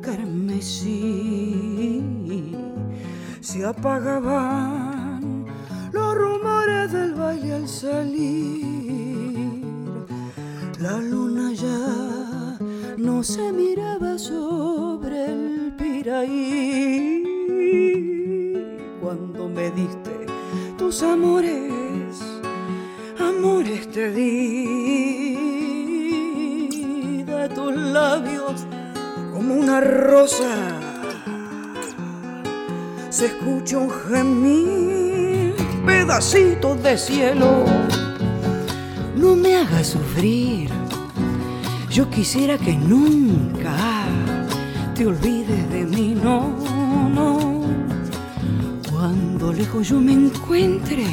carmesí 0.05 0.94
se 3.55 3.65
apagaban 3.65 4.84
pedacito 36.15 36.77
de 36.77 36.97
cielo. 36.97 37.65
No 39.17 39.35
me 39.35 39.57
hagas 39.57 39.89
sufrir, 39.89 40.71
yo 41.91 42.09
quisiera 42.09 42.57
que 42.57 42.73
nunca 42.73 43.75
te 44.95 45.09
olvides 45.09 45.69
de 45.71 45.85
mí, 45.85 46.15
no, 46.15 46.55
no. 47.13 47.63
Cuando 48.93 49.53
lejos 49.53 49.89
yo 49.89 49.99
me 50.01 50.13
encuentre, 50.13 51.05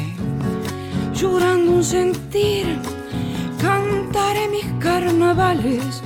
llorando 1.12 1.72
un 1.72 1.84
sentir, 1.84 2.78
cantaré 3.60 4.46
mis 4.50 4.66
carnavales 4.78 6.00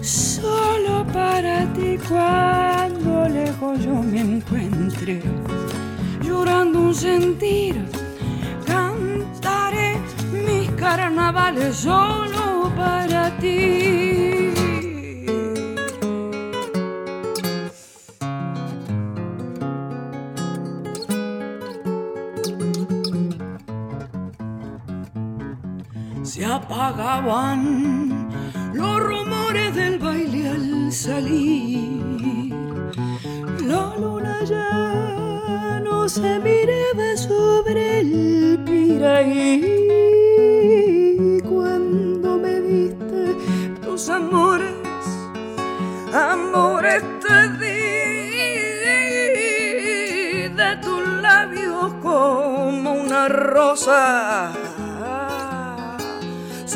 solo 0.00 1.06
para 1.12 1.70
ti 1.74 1.98
cuando 2.08 3.28
lejos 3.28 3.84
yo 3.84 4.02
me 4.02 4.20
encuentre, 4.20 5.20
llorando 6.22 6.80
un 6.80 6.94
sentir, 6.94 7.79
mis 10.90 10.96
carnavales 10.96 11.76
solo 11.76 12.70
para 12.76 13.30
ti. 13.38 14.50
Se 26.22 26.44
apagaban 26.44 27.79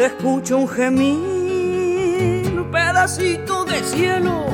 Se 0.05 0.09
escucha 0.09 0.57
un 0.57 0.69
gemir, 0.69 2.63
pedacito 2.71 3.65
de 3.65 3.83
cielo. 3.83 4.45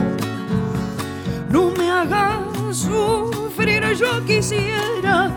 No 1.51 1.73
me 1.73 1.91
hagas 1.91 2.39
sufrir, 2.71 3.83
yo 3.99 4.25
quisiera 4.25 5.29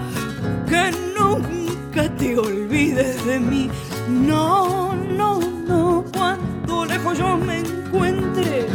que 0.69 0.91
nunca 1.17 2.07
te 2.15 2.37
olvides 2.37 3.25
de 3.25 3.39
mí. 3.39 3.71
No, 4.07 4.93
no, 4.93 5.39
no, 5.39 6.05
cuando 6.13 6.85
lejos 6.85 7.17
yo 7.17 7.35
me 7.35 7.61
encuentre, 7.61 8.67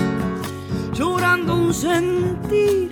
llorando 0.92 1.54
un 1.54 1.72
sentir, 1.72 2.87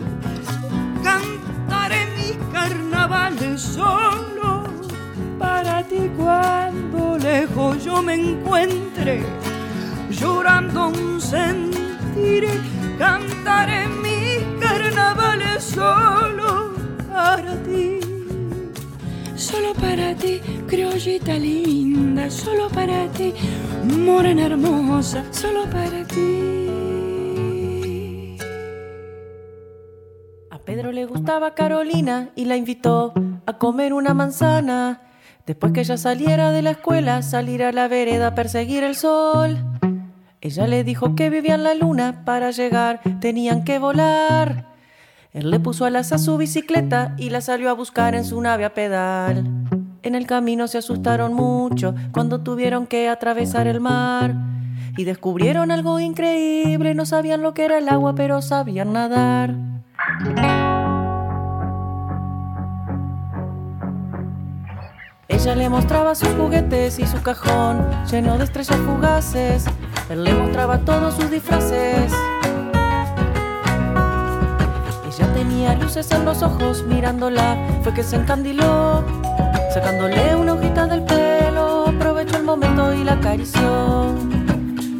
encuentre, 8.17 9.23
llorando 10.11 10.89
un 10.89 11.21
sentir, 11.21 12.45
cantaré 12.99 13.87
mis 13.89 14.43
carnavales 14.61 15.63
solo 15.63 16.73
para 17.13 17.55
ti. 17.63 18.01
Solo 19.37 19.75
para 19.75 20.15
ti, 20.15 20.41
criollita 20.67 21.35
linda, 21.35 22.31
solo 22.31 22.69
para 22.69 23.07
ti, 23.13 23.33
morena 23.85 24.47
hermosa, 24.47 25.25
solo 25.31 25.65
para 25.67 26.05
ti. 26.05 26.47
A 30.51 30.59
Pedro 30.59 30.91
le 30.91 31.05
gustaba 31.05 31.55
Carolina 31.55 32.31
y 32.35 32.47
la 32.47 32.57
invitó 32.57 33.13
a 33.45 33.59
comer 33.59 33.93
una 33.93 34.15
manzana. 34.15 35.06
Después 35.47 35.73
que 35.73 35.81
ella 35.81 35.97
saliera 35.97 36.51
de 36.51 36.61
la 36.61 36.73
escuela, 36.73 37.23
salir 37.23 37.63
a 37.63 37.71
la 37.71 37.87
vereda 37.87 38.29
a 38.29 38.35
perseguir 38.35 38.83
el 38.83 38.97
sol. 38.97 39.57
Ella 40.41 40.67
le 40.67 40.83
dijo 40.83 41.15
que 41.15 41.31
vivía 41.31 41.55
en 41.55 41.63
la 41.63 41.75
luna, 41.75 42.25
para 42.25 42.51
llegar 42.51 43.01
tenían 43.21 43.63
que 43.63 43.79
volar. 43.79 44.67
Él 45.33 45.51
le 45.53 45.61
puso 45.61 45.85
alas 45.85 46.13
a 46.13 46.19
su 46.19 46.37
bicicleta 46.37 47.15
y 47.17 47.31
la 47.31 47.41
salió 47.41 47.71
a 47.71 47.75
buscar 47.75 48.17
en 48.17 48.25
su 48.25 48.41
nave 48.41 48.65
a 48.65 48.75
pedal. 48.75 49.45
En 50.03 50.15
el 50.17 50.27
camino 50.27 50.67
se 50.67 50.79
asustaron 50.79 51.33
mucho 51.35 51.95
cuando 52.11 52.41
tuvieron 52.41 52.87
que 52.89 53.09
atravesar 53.09 53.69
el 53.69 53.81
mar. 53.81 54.35
Y 54.97 55.05
descubrieron 55.05 55.71
algo 55.71 56.01
increíble, 56.01 56.95
no 56.95 57.07
sabían 57.07 57.43
lo 57.43 57.55
que 57.55 57.67
era 57.67 57.79
el 57.79 57.89
agua, 57.89 58.15
pero 58.17 58.43
sabían 58.43 58.93
nadar. 58.93 59.55
Ella 65.29 65.57
le 65.57 65.69
mostraba 65.69 66.15
sus 66.15 66.29
juguetes 66.31 67.01
y 67.01 67.07
su 67.07 67.21
cajón 67.21 67.85
lleno 68.09 68.39
de 68.39 68.45
estrellas 68.45 68.79
fugaces. 68.79 69.65
Él 70.09 70.23
le 70.23 70.33
mostraba 70.33 70.79
todos 70.79 71.15
sus 71.15 71.29
disfraces. 71.31 72.13
Ella 75.05 75.33
tenía 75.35 75.75
luces 75.75 76.11
en 76.13 76.25
los 76.25 76.43
ojos 76.43 76.85
mirándola, 76.85 77.57
fue 77.83 77.93
que 77.93 78.05
se 78.05 78.17
encandiló. 78.17 79.05
Sacándole 79.75 80.37
una 80.37 80.53
hojita 80.53 80.87
del 80.87 81.03
pelo, 81.03 81.89
aprovechó 81.89 82.37
el 82.37 82.45
momento 82.45 82.95
y 82.95 83.03
la 83.03 83.15
acarició. 83.15 84.15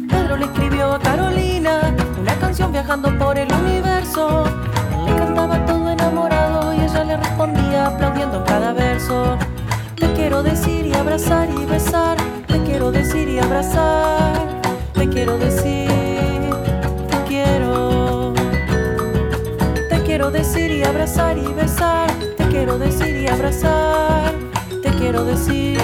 Pedro 0.09 0.35
le 0.35 0.45
escribió 0.45 0.93
a 0.93 0.99
Carolina 0.99 1.95
una 2.19 2.35
canción 2.35 2.73
viajando 2.73 3.17
por 3.17 3.37
el 3.37 3.51
universo. 3.53 4.43
Él 4.91 5.05
le 5.05 5.15
cantaba 5.15 5.65
todo 5.65 5.89
enamorado 5.89 6.73
y 6.73 6.81
ella 6.81 7.03
le 7.05 7.15
respondía 7.15 7.87
aplaudiendo 7.87 8.39
en 8.39 8.43
cada 8.43 8.73
verso. 8.73 9.37
Quiero 10.27 10.43
decir 10.43 10.85
y 10.85 10.93
abrazar 10.93 11.49
y 11.49 11.63
besar. 11.63 12.17
Te 12.47 12.61
quiero 12.63 12.91
decir 12.91 13.29
y 13.29 13.39
abrazar. 13.39 14.61
Te 14.93 15.07
quiero 15.07 15.37
decir, 15.37 15.89
te 17.09 17.23
quiero. 17.29 18.33
Te 19.89 20.03
quiero 20.03 20.29
decir 20.29 20.69
y 20.69 20.83
abrazar 20.83 21.37
y 21.37 21.53
besar. 21.53 22.11
Te 22.35 22.45
quiero 22.49 22.77
decir 22.77 23.15
y 23.15 23.27
abrazar. 23.29 24.33
Te 24.83 24.89
quiero 24.99 25.23
decir, 25.23 25.79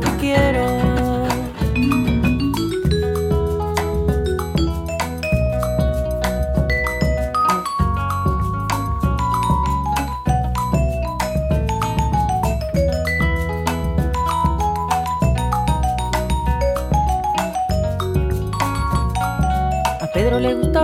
te 0.00 0.10
quiero. 0.18 0.79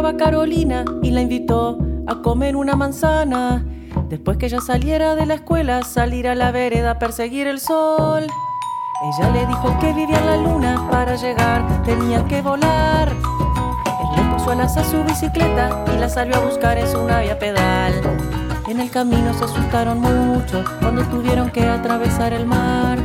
Le 0.06 0.12
gustaba 0.12 0.30
Carolina 0.30 0.84
y 1.02 1.10
la 1.10 1.20
invitó 1.20 1.78
a 2.06 2.22
comer 2.22 2.54
una 2.54 2.76
manzana. 2.76 3.64
Después 4.08 4.36
que 4.36 4.46
ella 4.46 4.60
saliera 4.60 5.16
de 5.16 5.26
la 5.26 5.34
escuela, 5.34 5.82
salir 5.82 6.28
a 6.28 6.34
la 6.34 6.52
vereda 6.52 6.92
a 6.92 6.98
perseguir 6.98 7.46
el 7.48 7.58
sol. 7.58 8.22
Ella 8.22 9.30
le 9.32 9.46
dijo 9.46 9.76
que 9.80 9.92
vivía 9.92 10.18
en 10.18 10.26
la 10.26 10.36
luna, 10.36 10.88
para 10.90 11.16
llegar 11.16 11.82
tenía 11.84 12.24
que 12.26 12.40
volar. 12.40 13.08
Él 13.08 14.08
le 14.16 14.34
puso 14.34 14.50
alas 14.50 14.76
a 14.76 14.84
su 14.84 15.02
bicicleta 15.02 15.84
y 15.94 15.98
la 15.98 16.08
salió 16.08 16.36
a 16.36 16.40
buscar 16.40 16.78
en 16.78 16.86
su 16.86 17.02
nave 17.04 17.30
a 17.30 17.38
pedal. 17.38 17.94
En 18.68 18.80
el 18.80 18.90
camino 18.90 19.34
se 19.34 19.44
asustaron 19.44 20.00
mucho 20.00 20.64
cuando 20.80 21.02
tuvieron 21.04 21.50
que 21.50 21.66
atravesar 21.66 22.32
el 22.32 22.46
mar. 22.46 22.98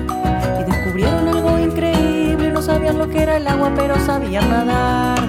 Y 0.59 0.71
descubrieron 0.71 1.27
algo 1.27 1.59
increíble, 1.59 2.51
no 2.51 2.61
sabían 2.61 2.97
lo 2.97 3.09
que 3.09 3.23
era 3.23 3.37
el 3.37 3.47
agua, 3.47 3.71
pero 3.75 3.95
sabían 4.05 4.49
nadar. 4.49 5.20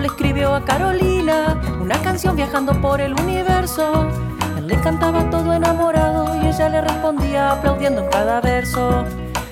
Le 0.00 0.06
escribió 0.06 0.54
a 0.54 0.64
Carolina 0.64 1.60
una 1.80 2.00
canción 2.02 2.34
viajando 2.34 2.72
por 2.80 3.00
el 3.00 3.12
universo. 3.12 4.08
Él 4.56 4.66
le 4.66 4.80
cantaba 4.80 5.28
todo 5.28 5.52
enamorado 5.52 6.34
y 6.42 6.48
ella 6.48 6.70
le 6.70 6.80
respondía 6.80 7.52
aplaudiendo 7.52 8.00
en 8.00 8.08
cada 8.08 8.40
verso. 8.40 9.04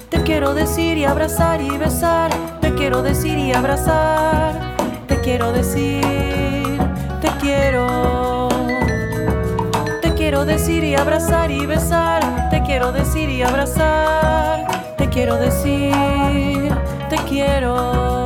Te 0.08 0.22
quiero 0.22 0.54
decir 0.54 0.96
y 0.96 1.04
abrazar 1.04 1.60
y 1.60 1.76
besar. 1.76 2.30
Te 2.62 2.74
quiero 2.74 3.02
decir 3.02 3.38
y 3.38 3.52
abrazar. 3.52 4.74
Te 5.06 5.20
quiero 5.20 5.52
decir, 5.52 6.02
te 7.20 7.28
quiero. 7.38 8.48
Te 10.00 10.14
quiero 10.14 10.46
decir 10.46 10.82
y 10.84 10.94
abrazar 10.94 11.50
y 11.50 11.66
besar. 11.66 12.48
Te 12.48 12.62
quiero 12.62 12.92
decir 12.92 13.28
y 13.28 13.42
abrazar. 13.42 14.66
Te 14.96 15.06
quiero 15.10 15.36
decir, 15.36 16.74
te 17.10 17.16
quiero. 17.28 18.19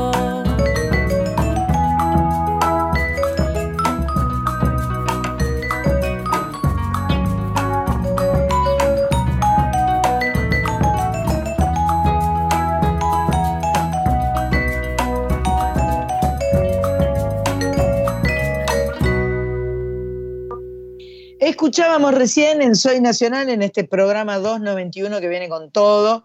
Escuchábamos 21.64 22.12
recién 22.12 22.60
en 22.60 22.76
Soy 22.76 23.00
Nacional, 23.00 23.48
en 23.48 23.62
este 23.62 23.84
programa 23.84 24.36
291 24.36 25.18
que 25.18 25.28
viene 25.28 25.48
con 25.48 25.70
todo, 25.70 26.22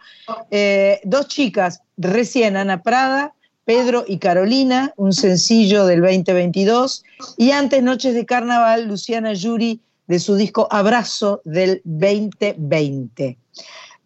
eh, 0.51 0.99
dos 1.05 1.29
chicas 1.29 1.81
recién, 1.95 2.57
Ana 2.57 2.83
Prada, 2.83 3.33
Pedro 3.63 4.03
y 4.05 4.17
Carolina, 4.17 4.93
un 4.97 5.13
sencillo 5.13 5.85
del 5.85 6.01
2022, 6.01 7.05
y 7.37 7.51
antes 7.51 7.81
Noches 7.81 8.15
de 8.15 8.25
Carnaval, 8.25 8.89
Luciana 8.89 9.31
Yuri, 9.31 9.79
de 10.07 10.19
su 10.19 10.35
disco 10.35 10.67
Abrazo 10.69 11.41
del 11.45 11.81
2020. 11.85 13.37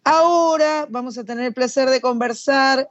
Ahora 0.04 0.86
vamos 0.88 1.18
a 1.18 1.24
tener 1.24 1.46
el 1.46 1.52
placer 1.52 1.90
de 1.90 2.00
conversar 2.00 2.88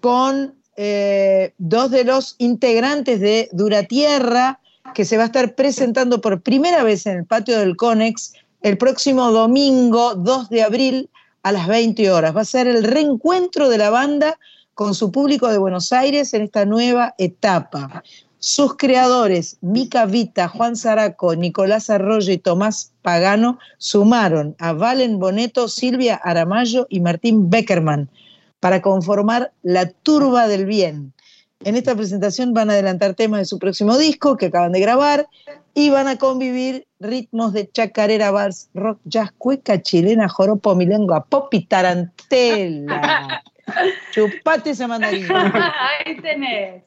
con 0.00 0.54
eh, 0.76 1.52
dos 1.58 1.90
de 1.90 2.04
los 2.04 2.36
integrantes 2.38 3.18
de 3.18 3.48
Duratierra, 3.50 4.60
que 4.94 5.04
se 5.04 5.16
va 5.16 5.24
a 5.24 5.26
estar 5.26 5.54
presentando 5.54 6.20
por 6.20 6.42
primera 6.42 6.82
vez 6.82 7.06
en 7.06 7.18
el 7.18 7.26
patio 7.26 7.58
del 7.58 7.76
Conex 7.76 8.34
el 8.62 8.78
próximo 8.78 9.30
domingo 9.32 10.14
2 10.14 10.48
de 10.50 10.62
abril 10.62 11.10
a 11.42 11.52
las 11.52 11.66
20 11.66 12.10
horas. 12.10 12.36
Va 12.36 12.42
a 12.42 12.44
ser 12.44 12.66
el 12.66 12.84
reencuentro 12.84 13.68
de 13.68 13.78
la 13.78 13.90
banda 13.90 14.38
con 14.74 14.94
su 14.94 15.10
público 15.10 15.48
de 15.48 15.58
Buenos 15.58 15.92
Aires 15.92 16.32
en 16.34 16.42
esta 16.42 16.64
nueva 16.64 17.14
etapa. 17.18 18.02
Sus 18.38 18.76
creadores, 18.76 19.56
Mica 19.60 20.04
Vita, 20.06 20.48
Juan 20.48 20.76
Zaraco, 20.76 21.36
Nicolás 21.36 21.90
Arroyo 21.90 22.32
y 22.32 22.38
Tomás 22.38 22.92
Pagano, 23.02 23.58
sumaron 23.78 24.56
a 24.58 24.72
Valen 24.72 25.18
Boneto, 25.18 25.68
Silvia 25.68 26.16
Aramayo 26.16 26.86
y 26.90 27.00
Martín 27.00 27.50
Beckerman 27.50 28.10
para 28.58 28.82
conformar 28.82 29.52
La 29.62 29.90
Turba 29.90 30.48
del 30.48 30.66
Bien. 30.66 31.11
En 31.64 31.76
esta 31.76 31.94
presentación 31.94 32.54
van 32.54 32.70
a 32.70 32.72
adelantar 32.72 33.14
temas 33.14 33.40
de 33.40 33.44
su 33.44 33.58
próximo 33.58 33.96
disco 33.96 34.36
que 34.36 34.46
acaban 34.46 34.72
de 34.72 34.80
grabar 34.80 35.28
y 35.74 35.90
van 35.90 36.08
a 36.08 36.16
convivir 36.16 36.86
ritmos 36.98 37.52
de 37.52 37.70
chacarera, 37.70 38.30
vals, 38.30 38.68
rock, 38.74 39.00
jazz, 39.04 39.30
cueca, 39.38 39.80
chilena, 39.80 40.28
joropo, 40.28 40.74
milengua, 40.74 41.24
pop 41.24 41.52
y 41.54 41.64
tarantela. 41.66 43.42
Chupate 44.12 44.70
esa 44.70 44.88
mandarina. 44.88 45.72
Ahí 46.04 46.20
tenés. 46.20 46.82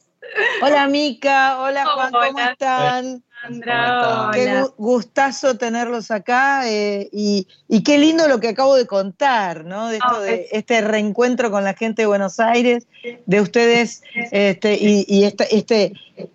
Hola 0.62 0.88
Mica, 0.88 1.62
hola 1.62 1.86
Juan, 1.86 2.12
¿cómo 2.12 2.40
están? 2.40 3.24
Sandra, 3.50 4.32
Qué 4.34 4.64
gustazo 4.78 5.58
tenerlos 5.58 6.12
acá 6.12 6.70
eh, 6.70 7.10
y, 7.12 7.48
y 7.68 7.84
qué 7.84 7.98
lindo 7.98 8.28
lo 8.28 8.40
que 8.40 8.50
acabo 8.50 8.76
de 8.76 8.88
contar, 8.88 9.66
¿no? 9.66 9.88
De, 9.90 9.98
esto 9.98 10.14
No, 10.14 10.22
de 10.22 10.34
es- 10.36 10.48
este 10.52 10.82
reencuentro 10.82 11.52
con 11.52 11.64
la 11.64 11.74
gente 11.74 12.02
de 12.04 12.08
Buenos 12.08 12.40
Aires, 12.40 12.88
de 13.26 13.42
ustedes 13.42 14.02
este, 14.32 14.76
y, 14.76 15.06
y 15.08 15.24
esta- 15.26 15.44
este 15.46 15.94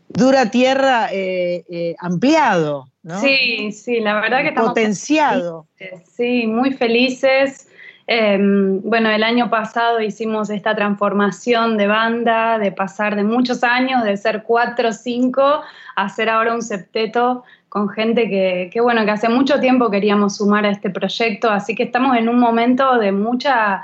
dura 0.09 0.51
tierra 0.51 1.09
eh, 1.13 1.65
eh, 1.71 1.95
ampliado, 1.99 2.89
¿no? 3.03 3.21
Sí, 3.21 3.73
sí, 3.73 4.01
la 4.01 4.21
verdad 4.21 4.43
que 4.43 4.49
estamos 4.49 4.71
Potenciado. 4.71 5.67
felices, 5.77 6.03
Sí, 6.17 6.47
muy 6.47 6.73
felices. 6.75 7.67
Eh, 8.13 8.37
bueno, 8.41 9.09
el 9.09 9.23
año 9.23 9.51
pasado 9.51 10.01
hicimos 10.01 10.51
esta 10.51 10.75
transformación 10.75 11.79
de 11.79 11.87
banda, 11.87 12.59
de 12.59 12.73
pasar 12.73 13.15
de 13.15 13.23
muchos 13.23 13.63
años, 13.63 14.03
de 14.03 14.17
ser 14.17 14.43
cuatro 14.43 14.89
o 14.89 14.93
cinco, 14.93 15.63
a 15.95 16.09
ser 16.09 16.29
ahora 16.29 16.53
un 16.53 16.61
septeto 16.61 17.45
con 17.69 17.89
gente 17.89 18.29
que, 18.29 18.69
que, 18.73 18.81
bueno, 18.81 19.05
que 19.05 19.13
hace 19.13 19.29
mucho 19.29 19.61
tiempo 19.61 19.93
queríamos 19.93 20.39
sumar 20.39 20.67
a 20.67 20.71
este 20.71 20.91
proyecto, 20.91 21.51
así 21.51 21.77
que 21.77 21.85
estamos 21.85 22.17
en 22.17 22.29
un 22.29 22.41
momento 22.41 22.99
de 22.99 23.13
mucha, 23.13 23.83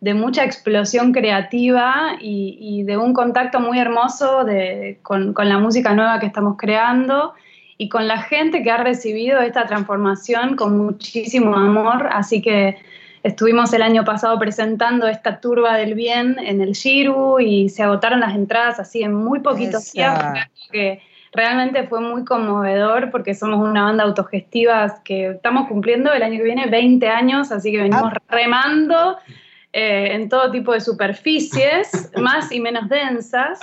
de 0.00 0.14
mucha 0.14 0.42
explosión 0.42 1.12
creativa 1.12 2.16
y, 2.18 2.82
de 2.84 2.96
un 2.96 3.12
contacto 3.12 3.60
muy 3.60 3.78
hermoso 3.78 4.44
de- 4.44 5.00
con 5.02 5.34
la 5.36 5.58
música 5.58 5.94
nueva 5.94 6.18
que 6.18 6.24
estamos 6.24 6.56
creando 6.56 7.34
y 7.76 7.90
con 7.90 8.08
la 8.08 8.22
gente 8.22 8.62
que 8.62 8.70
ha 8.70 8.78
recibido 8.78 9.40
esta 9.42 9.66
transformación 9.66 10.56
con 10.56 10.78
muchísimo 10.78 11.54
amor, 11.54 12.08
así 12.10 12.40
que 12.40 12.78
estuvimos 13.22 13.72
el 13.72 13.82
año 13.82 14.04
pasado 14.04 14.38
presentando 14.38 15.06
esta 15.08 15.40
turba 15.40 15.76
del 15.76 15.94
bien 15.94 16.36
en 16.38 16.60
el 16.60 16.74
Giru 16.74 17.40
y 17.40 17.68
se 17.68 17.82
agotaron 17.82 18.20
las 18.20 18.34
entradas 18.34 18.78
así 18.80 19.02
en 19.02 19.14
muy 19.14 19.40
poquitos 19.40 19.94
Esa. 19.94 20.32
días, 20.32 20.48
que 20.70 21.02
realmente 21.32 21.86
fue 21.86 22.00
muy 22.00 22.24
conmovedor 22.24 23.10
porque 23.10 23.34
somos 23.34 23.60
una 23.60 23.84
banda 23.84 24.04
autogestiva 24.04 25.02
que 25.04 25.30
estamos 25.30 25.68
cumpliendo 25.68 26.12
el 26.12 26.22
año 26.22 26.38
que 26.38 26.44
viene 26.44 26.66
20 26.66 27.08
años, 27.08 27.52
así 27.52 27.70
que 27.70 27.82
venimos 27.82 28.12
remando 28.28 29.18
eh, 29.78 30.14
en 30.14 30.30
todo 30.30 30.50
tipo 30.50 30.72
de 30.72 30.80
superficies, 30.80 32.10
más 32.16 32.50
y 32.50 32.60
menos 32.60 32.88
densas. 32.88 33.60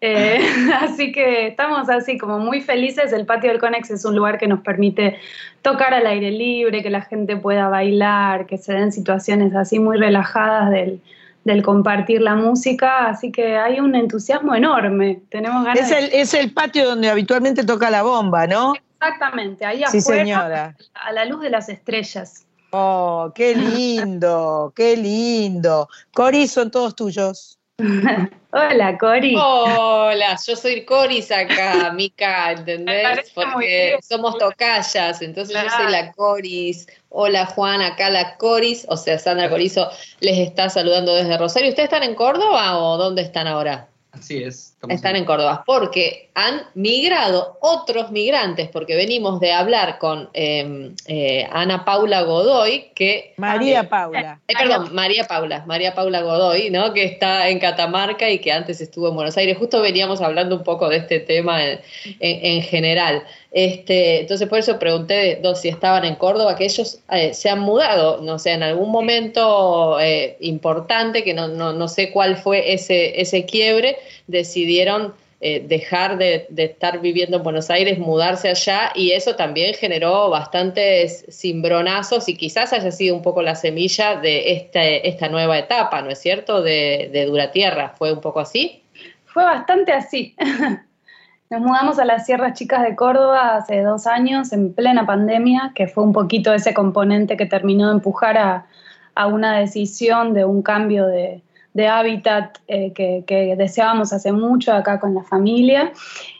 Eh, 0.00 0.40
así 0.80 1.12
que 1.12 1.48
estamos 1.48 1.90
así 1.90 2.16
como 2.16 2.38
muy 2.38 2.62
felices. 2.62 3.12
El 3.12 3.26
patio 3.26 3.50
del 3.50 3.60
Conex 3.60 3.90
es 3.90 4.04
un 4.06 4.16
lugar 4.16 4.38
que 4.38 4.46
nos 4.46 4.60
permite 4.60 5.18
tocar 5.60 5.92
al 5.92 6.06
aire 6.06 6.30
libre, 6.30 6.82
que 6.82 6.88
la 6.88 7.02
gente 7.02 7.36
pueda 7.36 7.68
bailar, 7.68 8.46
que 8.46 8.56
se 8.56 8.72
den 8.72 8.92
situaciones 8.92 9.54
así 9.54 9.78
muy 9.78 9.98
relajadas 9.98 10.70
del, 10.70 11.02
del 11.44 11.62
compartir 11.62 12.22
la 12.22 12.34
música. 12.34 13.08
Así 13.08 13.30
que 13.30 13.58
hay 13.58 13.78
un 13.78 13.94
entusiasmo 13.94 14.54
enorme. 14.54 15.20
Tenemos 15.28 15.64
ganas 15.66 15.80
Es 15.82 15.90
de- 15.90 15.98
el, 15.98 16.10
es 16.14 16.32
el 16.32 16.50
patio 16.52 16.86
donde 16.88 17.10
habitualmente 17.10 17.62
toca 17.64 17.90
la 17.90 18.02
bomba, 18.02 18.46
¿no? 18.46 18.72
Exactamente, 19.02 19.66
ahí 19.66 19.82
Sí, 19.90 19.98
afuera, 19.98 20.22
señora. 20.22 20.76
a 20.94 21.12
la 21.12 21.24
luz 21.26 21.42
de 21.42 21.50
las 21.50 21.68
estrellas. 21.68 22.46
Oh, 22.74 23.30
qué 23.34 23.54
lindo, 23.54 24.72
qué 24.74 24.96
lindo. 24.96 25.88
Cori, 26.14 26.48
son 26.48 26.70
todos 26.70 26.96
tuyos. 26.96 27.58
Hola, 28.54 28.96
Cori. 28.98 29.34
Hola, 29.36 30.38
yo 30.46 30.56
soy 30.56 30.84
Coris 30.86 31.30
acá, 31.30 31.92
Mica, 31.94 32.52
¿entendés? 32.52 33.30
Porque 33.34 33.98
somos 34.02 34.38
tocallas, 34.38 35.20
entonces 35.20 35.54
yo 35.54 35.68
soy 35.68 35.92
la 35.92 36.12
Coris. 36.12 36.86
Hola 37.10 37.44
Juan, 37.44 37.82
acá 37.82 38.08
la 38.08 38.38
Coris, 38.38 38.86
o 38.88 38.96
sea, 38.96 39.18
Sandra 39.18 39.50
Corizo 39.50 39.90
les 40.20 40.38
está 40.38 40.70
saludando 40.70 41.14
desde 41.14 41.36
Rosario. 41.36 41.68
¿Ustedes 41.68 41.88
están 41.88 42.04
en 42.04 42.14
Córdoba 42.14 42.78
o 42.78 42.96
dónde 42.96 43.20
están 43.20 43.46
ahora? 43.46 43.88
Así 44.12 44.42
es. 44.42 44.71
Estamos 44.82 44.96
Están 44.96 45.14
en 45.16 45.24
Córdoba, 45.24 45.62
porque 45.64 46.28
han 46.34 46.62
migrado 46.74 47.56
otros 47.60 48.10
migrantes, 48.10 48.68
porque 48.68 48.96
venimos 48.96 49.38
de 49.38 49.52
hablar 49.52 49.98
con 49.98 50.28
eh, 50.34 50.90
eh, 51.06 51.46
Ana 51.52 51.84
Paula 51.84 52.22
Godoy, 52.22 52.90
que 52.94 53.32
María 53.36 53.88
Paula. 53.88 54.40
eh, 54.48 54.54
perdón, 54.58 54.94
María 54.94 55.24
Paula, 55.24 55.62
María 55.66 55.94
Paula 55.94 56.22
Godoy, 56.22 56.70
¿no? 56.70 56.92
Que 56.92 57.04
está 57.04 57.48
en 57.48 57.60
Catamarca 57.60 58.28
y 58.28 58.40
que 58.40 58.50
antes 58.50 58.80
estuvo 58.80 59.08
en 59.08 59.14
Buenos 59.14 59.36
Aires. 59.36 59.56
Justo 59.58 59.80
veníamos 59.80 60.20
hablando 60.20 60.56
un 60.56 60.64
poco 60.64 60.88
de 60.88 60.96
este 60.96 61.20
tema 61.20 61.64
en, 61.64 61.80
en- 62.18 62.44
en 62.46 62.62
general. 62.62 63.22
Este, 63.54 64.20
entonces 64.20 64.48
por 64.48 64.58
eso 64.58 64.78
pregunté 64.78 65.38
dos, 65.42 65.60
si 65.60 65.68
estaban 65.68 66.06
en 66.06 66.14
Córdoba, 66.14 66.56
que 66.56 66.64
ellos 66.64 67.00
eh, 67.10 67.34
se 67.34 67.50
han 67.50 67.60
mudado, 67.60 68.22
no 68.22 68.38
sé, 68.38 68.52
en 68.52 68.62
algún 68.62 68.90
momento 68.90 70.00
eh, 70.00 70.38
importante, 70.40 71.22
que 71.22 71.34
no, 71.34 71.48
no, 71.48 71.74
no 71.74 71.86
sé 71.88 72.10
cuál 72.10 72.38
fue 72.38 72.72
ese, 72.72 73.20
ese 73.20 73.44
quiebre, 73.44 73.98
decidieron 74.26 75.14
eh, 75.44 75.66
dejar 75.66 76.18
de, 76.18 76.46
estar 76.56 77.00
viviendo 77.00 77.38
en 77.38 77.42
Buenos 77.42 77.68
Aires, 77.68 77.98
mudarse 77.98 78.48
allá, 78.48 78.92
y 78.94 79.10
eso 79.10 79.34
también 79.34 79.74
generó 79.74 80.30
bastantes 80.30 81.26
cimbronazos 81.32 82.28
y 82.28 82.36
quizás 82.36 82.72
haya 82.72 82.92
sido 82.92 83.16
un 83.16 83.22
poco 83.22 83.42
la 83.42 83.56
semilla 83.56 84.14
de 84.20 84.52
este, 84.52 85.08
esta 85.08 85.28
nueva 85.28 85.58
etapa, 85.58 86.00
¿no 86.00 86.10
es 86.10 86.20
cierto?, 86.20 86.62
de, 86.62 87.10
de 87.12 87.26
Duratierra. 87.26 87.88
¿Fue 87.98 88.12
un 88.12 88.20
poco 88.20 88.38
así? 88.38 88.84
Fue 89.24 89.42
bastante 89.42 89.90
así. 89.90 90.36
Nos 91.50 91.60
mudamos 91.60 91.98
a 91.98 92.04
las 92.04 92.24
Sierras 92.24 92.56
Chicas 92.56 92.84
de 92.84 92.94
Córdoba 92.94 93.56
hace 93.56 93.82
dos 93.82 94.06
años, 94.06 94.52
en 94.52 94.72
plena 94.72 95.06
pandemia, 95.06 95.72
que 95.74 95.88
fue 95.88 96.04
un 96.04 96.12
poquito 96.12 96.54
ese 96.54 96.72
componente 96.72 97.36
que 97.36 97.46
terminó 97.46 97.88
de 97.88 97.94
empujar 97.94 98.38
a 98.38 99.26
una 99.26 99.58
decisión 99.58 100.34
de 100.34 100.44
un 100.44 100.62
cambio 100.62 101.04
de, 101.08 101.42
de 101.74 101.88
hábitat 101.88 102.58
eh, 102.68 102.92
que, 102.92 103.54
deseábamos 103.56 104.12
hace 104.12 104.32
mucho 104.32 104.72
acá 104.72 105.00
con 105.00 105.14
la 105.14 105.22
familia. 105.22 105.92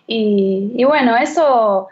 Y, 0.06 0.84
bueno, 0.84 1.16
eso 1.16 1.88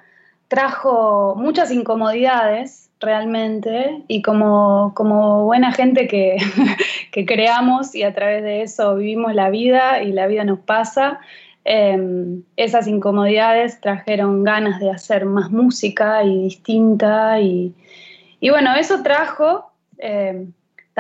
trajo 0.49 1.35
muchas 1.37 1.71
incomodidades 1.71 2.91
realmente 3.01 4.03
y 4.09 4.21
como, 4.21 4.93
como 4.95 5.45
buena 5.45 5.73
gente 5.73 6.07
que, 6.07 6.37
que 7.13 7.25
creamos 7.25 7.95
y 7.95 8.03
a 8.03 8.13
través 8.13 8.43
de 8.43 8.63
eso 8.63 8.97
vivimos 8.97 9.35
la 9.35 9.49
vida 9.49 10.03
y 10.03 10.13
la 10.13 10.27
vida 10.27 10.45
nos 10.45 10.59
pasa, 10.59 11.21
eh, 11.65 12.41
esas 12.57 12.87
incomodidades 12.87 13.81
trajeron 13.81 14.45
ganas 14.45 14.81
de 14.81 14.91
hacer 14.91 15.27
más 15.27 15.51
música 15.51 16.25
y 16.25 16.45
distinta 16.45 17.41
y, 17.41 17.75
bueno, 18.43 18.75
eso 18.77 19.03
trajo 19.03 19.71
eh, 19.99 20.47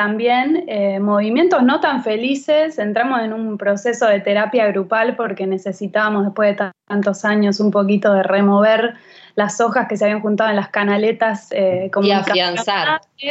también 0.01 0.65
eh, 0.67 0.99
movimientos 0.99 1.63
no 1.63 1.79
tan 1.81 2.03
felices, 2.03 2.79
entramos 2.79 3.21
en 3.21 3.35
un 3.35 3.59
proceso 3.59 4.07
de 4.07 4.21
terapia 4.21 4.67
grupal 4.69 5.15
porque 5.15 5.47
necesitábamos 5.47 6.25
después 6.25 6.57
de 6.57 6.71
tantos 6.89 7.23
años 7.27 7.61
un 7.61 7.71
poquito 7.71 8.15
de 8.15 8.23
remover 8.23 8.95
las 9.35 9.61
hojas 9.61 9.89
que 9.89 9.99
se 9.99 10.07
habían 10.07 10.23
juntado 10.23 10.49
en 10.49 10.57
las 10.57 10.71
canaletas 10.71 11.49
eh, 11.53 11.91
Y 12.01 12.11
afianzar. 12.13 13.03
Y, 13.19 13.29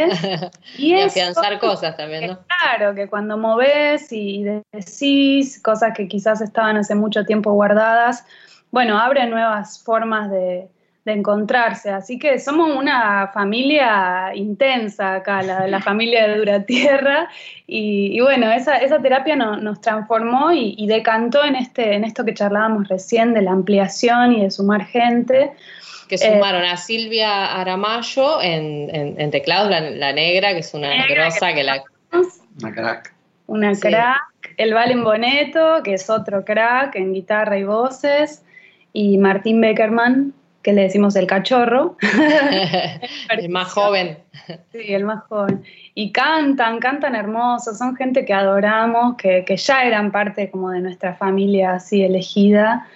Y 0.77 0.93
eso- 0.93 1.07
afianzar 1.07 1.57
cosas 1.57 1.97
también, 1.97 2.27
¿no? 2.27 2.37
Claro, 2.61 2.93
que 2.93 3.07
cuando 3.07 3.35
moves 3.35 4.11
y 4.11 4.43
decís 4.71 5.59
cosas 5.63 5.93
que 5.95 6.07
quizás 6.07 6.39
estaban 6.39 6.77
hace 6.77 6.93
mucho 6.93 7.25
tiempo 7.25 7.51
guardadas, 7.53 8.27
bueno, 8.69 8.99
abre 8.99 9.25
nuevas 9.25 9.83
formas 9.83 10.29
de, 10.29 10.69
de 11.05 11.13
encontrarse. 11.13 11.89
Así 11.89 12.19
que 12.19 12.39
somos 12.39 12.75
una 12.75 13.29
familia 13.33 14.31
intensa 14.35 15.15
acá, 15.15 15.41
la, 15.41 15.65
la 15.67 15.81
familia 15.81 16.27
de 16.27 16.37
Duratierra. 16.37 17.29
Y, 17.67 18.17
y 18.17 18.21
bueno, 18.21 18.51
esa, 18.51 18.77
esa 18.77 19.01
terapia 19.01 19.35
no- 19.35 19.57
nos 19.57 19.81
transformó 19.81 20.51
y, 20.51 20.75
y 20.77 20.87
decantó 20.87 21.43
en, 21.43 21.55
este, 21.55 21.93
en 21.95 22.03
esto 22.03 22.25
que 22.25 22.33
charlábamos 22.33 22.87
recién 22.89 23.33
de 23.33 23.41
la 23.41 23.51
ampliación 23.51 24.33
y 24.33 24.43
de 24.43 24.51
sumar 24.51 24.85
gente. 24.85 25.51
Que 26.09 26.15
Eh, 26.15 26.33
sumaron 26.33 26.63
a 26.63 26.75
Silvia 26.75 27.59
Aramayo 27.59 28.41
en, 28.41 28.93
en- 28.93 29.21
en 29.21 29.31
teclados, 29.31 29.69
la, 29.69 29.81
la 29.81 30.11
negra, 30.13 30.53
que 30.53 30.59
es 30.59 30.73
una 30.73 30.89
Negra, 30.89 31.25
grosa 31.25 31.53
que 31.53 31.63
la... 31.63 31.83
Una 32.61 32.73
crack. 32.73 33.13
una 33.47 33.73
Sí. 33.75 33.81
crack, 33.81 34.21
el 34.57 34.73
Valen 34.73 35.03
Boneto, 35.03 35.81
que 35.83 35.93
es 35.93 36.09
otro 36.09 36.43
crack 36.43 36.95
en 36.95 37.13
guitarra 37.13 37.57
y 37.57 37.63
voces, 37.63 38.43
y 38.91 39.17
Martín 39.19 39.61
Beckerman, 39.61 40.33
que 40.61 40.73
le 40.73 40.83
decimos 40.83 41.15
el 41.15 41.25
cachorro, 41.25 41.95
el 43.29 43.49
más 43.49 43.71
joven. 43.71 44.17
sí, 44.71 44.93
el 44.93 45.05
más 45.05 45.23
joven. 45.25 45.63
Y 45.95 46.11
cantan, 46.11 46.79
cantan 46.79 47.15
hermosos, 47.15 47.77
son 47.77 47.95
gente 47.95 48.25
que 48.25 48.33
adoramos, 48.33 49.15
que, 49.15 49.45
que 49.45 49.57
ya 49.57 49.83
eran 49.83 50.11
parte 50.11 50.49
como 50.51 50.71
de 50.71 50.81
nuestra 50.81 51.15
familia 51.15 51.75
así 51.75 52.03
elegida. 52.03 52.87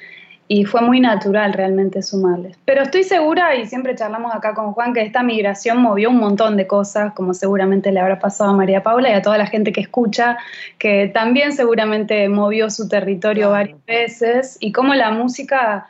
y 0.49 0.65
fue 0.65 0.81
muy 0.81 0.99
natural 0.99 1.53
realmente 1.53 2.01
sumarles. 2.01 2.57
Pero 2.65 2.83
estoy 2.83 3.03
segura, 3.03 3.55
y 3.55 3.65
siempre 3.65 3.95
charlamos 3.95 4.35
acá 4.35 4.53
con 4.53 4.73
Juan, 4.73 4.93
que 4.93 5.01
esta 5.01 5.23
migración 5.23 5.81
movió 5.81 6.09
un 6.09 6.17
montón 6.17 6.57
de 6.57 6.67
cosas, 6.67 7.13
como 7.13 7.33
seguramente 7.33 7.91
le 7.93 8.01
habrá 8.01 8.19
pasado 8.19 8.51
a 8.51 8.53
María 8.53 8.83
Paula 8.83 9.09
y 9.09 9.13
a 9.13 9.21
toda 9.21 9.37
la 9.37 9.47
gente 9.47 9.71
que 9.71 9.81
escucha, 9.81 10.37
que 10.77 11.07
también 11.13 11.53
seguramente 11.53 12.27
movió 12.27 12.69
su 12.69 12.89
territorio 12.89 13.51
varias 13.51 13.83
veces, 13.85 14.57
y 14.59 14.73
cómo 14.73 14.93
la 14.95 15.11
música 15.11 15.87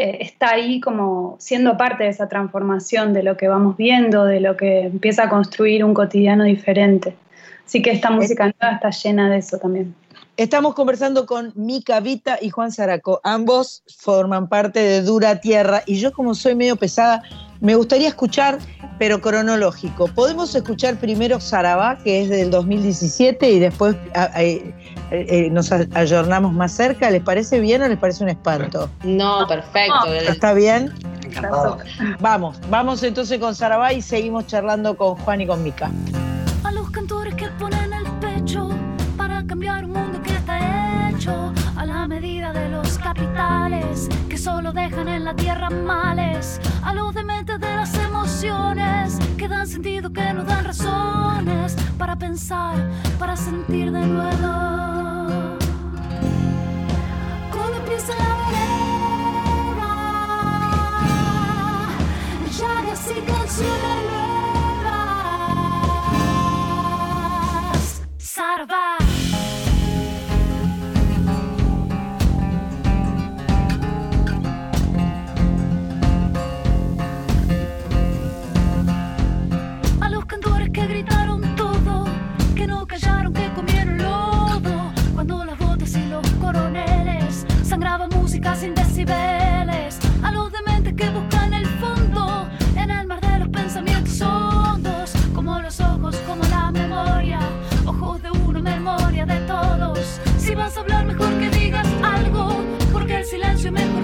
eh, 0.00 0.18
está 0.22 0.52
ahí 0.52 0.80
como 0.80 1.36
siendo 1.38 1.76
parte 1.76 2.04
de 2.04 2.10
esa 2.10 2.26
transformación 2.26 3.12
de 3.12 3.22
lo 3.22 3.36
que 3.36 3.48
vamos 3.48 3.76
viendo, 3.76 4.24
de 4.24 4.40
lo 4.40 4.56
que 4.56 4.84
empieza 4.84 5.24
a 5.24 5.28
construir 5.28 5.84
un 5.84 5.92
cotidiano 5.92 6.44
diferente. 6.44 7.14
Así 7.66 7.82
que 7.82 7.90
esta 7.90 8.10
música 8.10 8.44
nueva 8.44 8.76
está 8.76 8.90
llena 8.90 9.28
de 9.28 9.36
eso 9.36 9.58
también. 9.58 9.94
Estamos 10.38 10.74
conversando 10.74 11.26
con 11.26 11.52
Mica 11.54 12.00
Vita 12.00 12.38
y 12.40 12.48
Juan 12.48 12.72
Zaraco. 12.72 13.20
Ambos 13.24 13.82
forman 13.98 14.48
parte 14.48 14.80
de 14.80 15.02
Dura 15.02 15.42
Tierra 15.42 15.82
y 15.84 15.96
yo 15.96 16.12
como 16.12 16.34
soy 16.34 16.54
medio 16.54 16.76
pesada, 16.76 17.22
me 17.60 17.74
gustaría 17.74 18.08
escuchar, 18.08 18.58
pero 18.98 19.20
cronológico. 19.20 20.08
Podemos 20.08 20.54
escuchar 20.54 20.96
primero 20.96 21.40
Sarabá, 21.40 21.98
que 21.98 22.22
es 22.22 22.28
del 22.28 22.50
2017, 22.50 23.50
y 23.50 23.58
después 23.58 23.96
ah, 24.14 24.30
eh, 24.36 24.74
eh, 25.10 25.48
nos 25.50 25.70
ayornamos 25.72 26.52
más 26.52 26.72
cerca. 26.72 27.10
¿Les 27.10 27.22
parece 27.22 27.60
bien 27.60 27.82
o 27.82 27.88
les 27.88 27.98
parece 27.98 28.22
un 28.22 28.30
espanto? 28.30 28.90
No, 29.04 29.46
perfecto. 29.46 30.06
¿Está 30.28 30.54
bien? 30.54 30.92
Vamos, 32.18 32.58
vamos 32.70 33.02
entonces 33.02 33.38
con 33.38 33.54
Sarabá 33.54 33.92
y 33.92 34.02
seguimos 34.02 34.46
charlando 34.46 34.96
con 34.96 35.16
Juan 35.16 35.40
y 35.40 35.46
con 35.46 35.62
Mica. 35.62 35.90
De 42.20 42.68
los 42.68 42.98
capitales 42.98 44.06
que 44.28 44.36
solo 44.36 44.72
dejan 44.72 45.08
en 45.08 45.24
la 45.24 45.34
tierra 45.34 45.70
males, 45.70 46.60
a 46.82 46.92
los 46.92 47.14
dementes 47.14 47.58
de 47.58 47.74
las 47.74 47.94
emociones 47.94 49.18
que 49.38 49.48
dan 49.48 49.66
sentido, 49.66 50.12
que 50.12 50.34
nos 50.34 50.46
dan 50.46 50.66
razones 50.66 51.74
para 51.96 52.16
pensar, 52.16 52.76
para 53.18 53.34
sentir 53.36 53.90
de 53.90 54.06
nuevo. 54.06 55.56
Cuando 57.50 57.78
empieza 57.78 58.14
la 58.14 58.36
vereda, 58.44 59.86
llagas 62.50 63.10
y 63.16 63.20
canciones 63.22 64.04
nuevas. 66.90 68.02
Sarva. 68.18 68.99
Memoria 98.80 99.26
de 99.26 99.40
todos. 99.40 100.20
Si 100.38 100.54
vas 100.54 100.76
a 100.76 100.80
hablar, 100.80 101.04
mejor 101.04 101.28
que 101.38 101.50
digas 101.50 101.86
algo. 102.02 102.64
Porque 102.92 103.16
el 103.16 103.24
silencio 103.24 103.70
mejor 103.70 103.99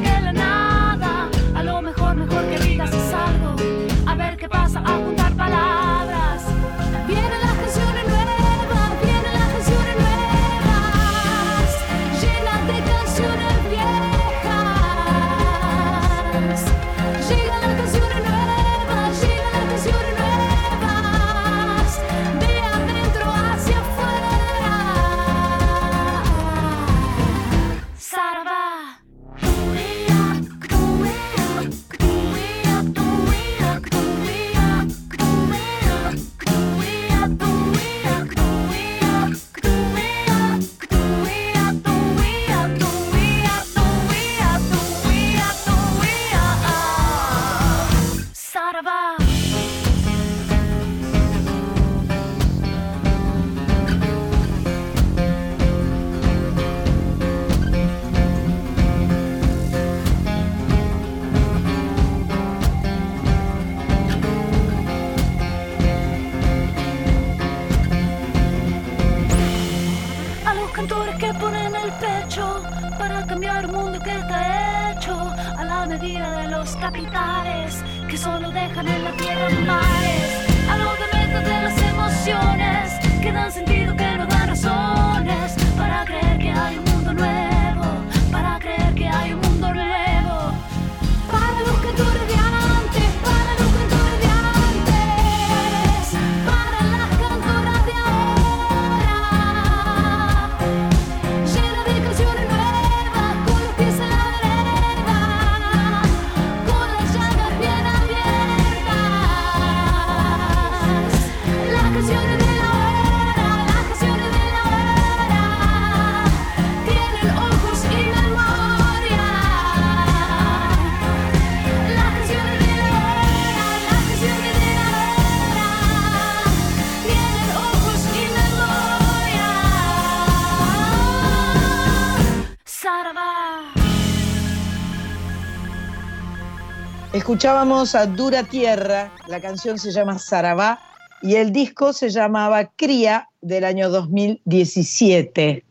Escuchábamos 137.26 137.96
a 137.96 138.06
Dura 138.06 138.44
Tierra, 138.44 139.12
la 139.26 139.40
canción 139.40 139.80
se 139.80 139.90
llama 139.90 140.16
Sarabá 140.16 140.78
y 141.22 141.34
el 141.34 141.50
disco 141.50 141.92
se 141.92 142.08
llamaba 142.08 142.70
Cría 142.76 143.28
del 143.40 143.64
año 143.64 143.90
2017. 143.90 145.64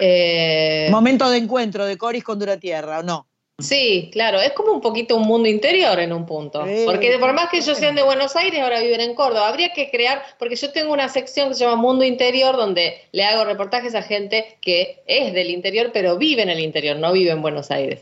Eh, 0.00 0.88
Momento 0.90 1.30
de 1.30 1.38
encuentro 1.38 1.86
de 1.86 1.96
Coris 1.96 2.24
con 2.24 2.40
Dura 2.40 2.56
Tierra, 2.56 2.98
¿o 2.98 3.02
no? 3.04 3.28
Sí, 3.62 4.10
claro, 4.12 4.40
es 4.40 4.52
como 4.52 4.72
un 4.72 4.80
poquito 4.80 5.16
un 5.16 5.22
mundo 5.22 5.48
interior 5.48 5.98
en 6.00 6.12
un 6.12 6.26
punto. 6.26 6.64
Porque 6.84 7.16
por 7.18 7.32
más 7.32 7.48
que 7.48 7.58
ellos 7.58 7.78
sean 7.78 7.94
de 7.94 8.02
Buenos 8.02 8.36
Aires, 8.36 8.60
ahora 8.60 8.80
viven 8.80 9.00
en 9.00 9.14
Córdoba. 9.14 9.48
Habría 9.48 9.72
que 9.72 9.90
crear, 9.90 10.22
porque 10.38 10.56
yo 10.56 10.70
tengo 10.72 10.92
una 10.92 11.08
sección 11.08 11.48
que 11.48 11.54
se 11.54 11.64
llama 11.64 11.76
Mundo 11.76 12.04
Interior, 12.04 12.56
donde 12.56 13.00
le 13.12 13.24
hago 13.24 13.44
reportajes 13.44 13.94
a 13.94 14.02
gente 14.02 14.56
que 14.60 15.02
es 15.06 15.32
del 15.32 15.50
interior, 15.50 15.90
pero 15.92 16.16
vive 16.18 16.42
en 16.42 16.50
el 16.50 16.60
interior, 16.60 16.96
no 16.96 17.12
vive 17.12 17.30
en 17.30 17.42
Buenos 17.42 17.70
Aires. 17.70 18.00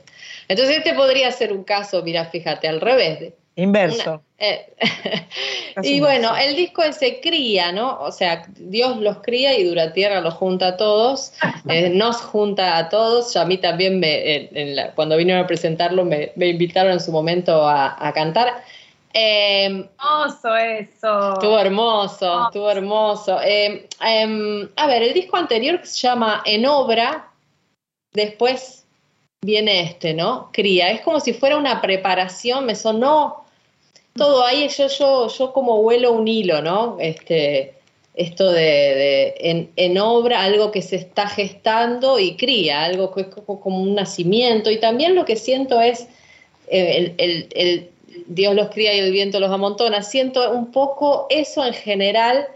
Entonces 0.49 0.78
este 0.78 0.95
podría 0.95 1.31
ser 1.31 1.53
un 1.53 1.65
caso, 1.65 2.03
mira, 2.03 2.24
fíjate, 2.24 2.66
al 2.66 2.81
revés. 2.81 3.32
Inverso. 3.56 4.22
Eh, 4.39 4.72
y 5.82 6.01
bueno, 6.01 6.35
el 6.36 6.56
disco 6.56 6.82
se 6.93 7.20
cría, 7.20 7.72
¿no? 7.72 7.98
O 8.01 8.10
sea, 8.12 8.44
Dios 8.56 8.97
los 8.98 9.18
cría 9.18 9.59
y 9.59 9.64
Dura 9.64 9.93
Tierra 9.93 10.20
los 10.20 10.35
junta 10.35 10.68
a 10.68 10.77
todos, 10.77 11.32
eh, 11.68 11.90
nos 11.90 12.16
junta 12.22 12.78
a 12.78 12.89
todos. 12.89 13.36
A 13.36 13.44
mí 13.44 13.59
también, 13.59 14.01
me, 14.01 14.35
en- 14.36 14.56
en 14.56 14.77
la- 14.77 14.93
cuando 14.94 15.16
vinieron 15.16 15.44
a 15.44 15.47
presentarlo, 15.47 16.05
me, 16.05 16.32
me 16.36 16.47
invitaron 16.48 16.93
en 16.93 17.01
su 17.01 17.12
momento 17.12 17.68
a, 17.68 17.97
a 18.06 18.12
cantar. 18.12 18.62
Eh, 19.12 19.64
Hermoso 19.98 20.56
eso. 20.56 21.32
Estuvo 21.35 21.59
hermoso, 21.59 22.44
estuvo 22.47 22.70
hermoso. 22.70 23.40
Eh, 23.43 23.89
em, 24.06 24.68
a 24.77 24.86
ver, 24.86 25.02
el 25.02 25.12
disco 25.12 25.36
anterior 25.36 25.81
que 25.81 25.86
se 25.86 25.98
llama 26.06 26.43
En 26.47 26.64
Obra, 26.64 27.28
después 28.12 28.86
viene 29.43 29.82
este, 29.82 30.14
¿no? 30.14 30.51
Cría. 30.52 30.90
Es 30.93 31.01
como 31.01 31.18
si 31.20 31.32
fuera 31.32 31.56
una 31.56 31.81
preparación, 31.81 32.64
me 32.66 32.74
sonó 32.77 33.40
todo 34.16 34.45
ahí, 34.45 34.69
yo, 34.69 34.89
yo, 34.89 35.28
yo 35.28 35.53
como 35.53 35.81
vuelo 35.82 36.12
un 36.12 36.28
hilo, 36.28 36.62
¿no? 36.62 36.97
Este, 37.01 37.74
esto 38.15 38.51
de, 38.51 39.35
en, 39.39 39.70
en 39.77 39.99
obra, 39.99 40.43
algo 40.43 40.70
que 40.70 40.82
se 40.82 40.97
está 40.97 41.28
gestando 41.28 42.19
y 42.19 42.37
cría, 42.37 42.85
algo 42.85 43.12
que 43.15 43.23
es 43.23 43.27
como, 43.28 43.78
un 43.81 43.95
nacimiento. 43.95 44.70
Y 44.70 44.78
también 44.78 45.15
lo 45.15 45.24
que 45.24 45.37
siento 45.37 45.81
es 45.81 46.07
eh, 46.69 47.15
el, 47.19 47.49
el- 47.55 47.91
Dios 48.27 48.55
los 48.55 48.69
cría 48.70 48.95
y 48.95 48.99
el 48.99 49.12
viento 49.12 49.41
los 49.41 49.51
amontona. 49.51 50.03
Siento 50.03 50.51
un 50.53 50.70
poco 50.73 51.27
eso 51.31 51.65
en 51.65 51.73
general, 51.73 52.47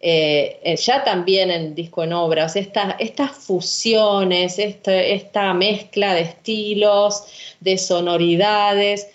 eh, 0.00 0.58
eh, 0.62 0.76
ya 0.76 1.04
también 1.04 1.50
en 1.50 1.74
disco 1.74 2.02
en 2.04 2.12
obra, 2.12 2.46
o 2.46 2.48
sea, 2.48 2.62
esta- 2.62 2.96
estas 2.98 3.32
fusiones, 3.32 4.58
este- 4.58 5.14
esta 5.14 5.52
mezcla 5.52 6.14
de 6.14 6.22
estilos, 6.22 7.24
de 7.60 7.76
sonoridades, 7.76 9.08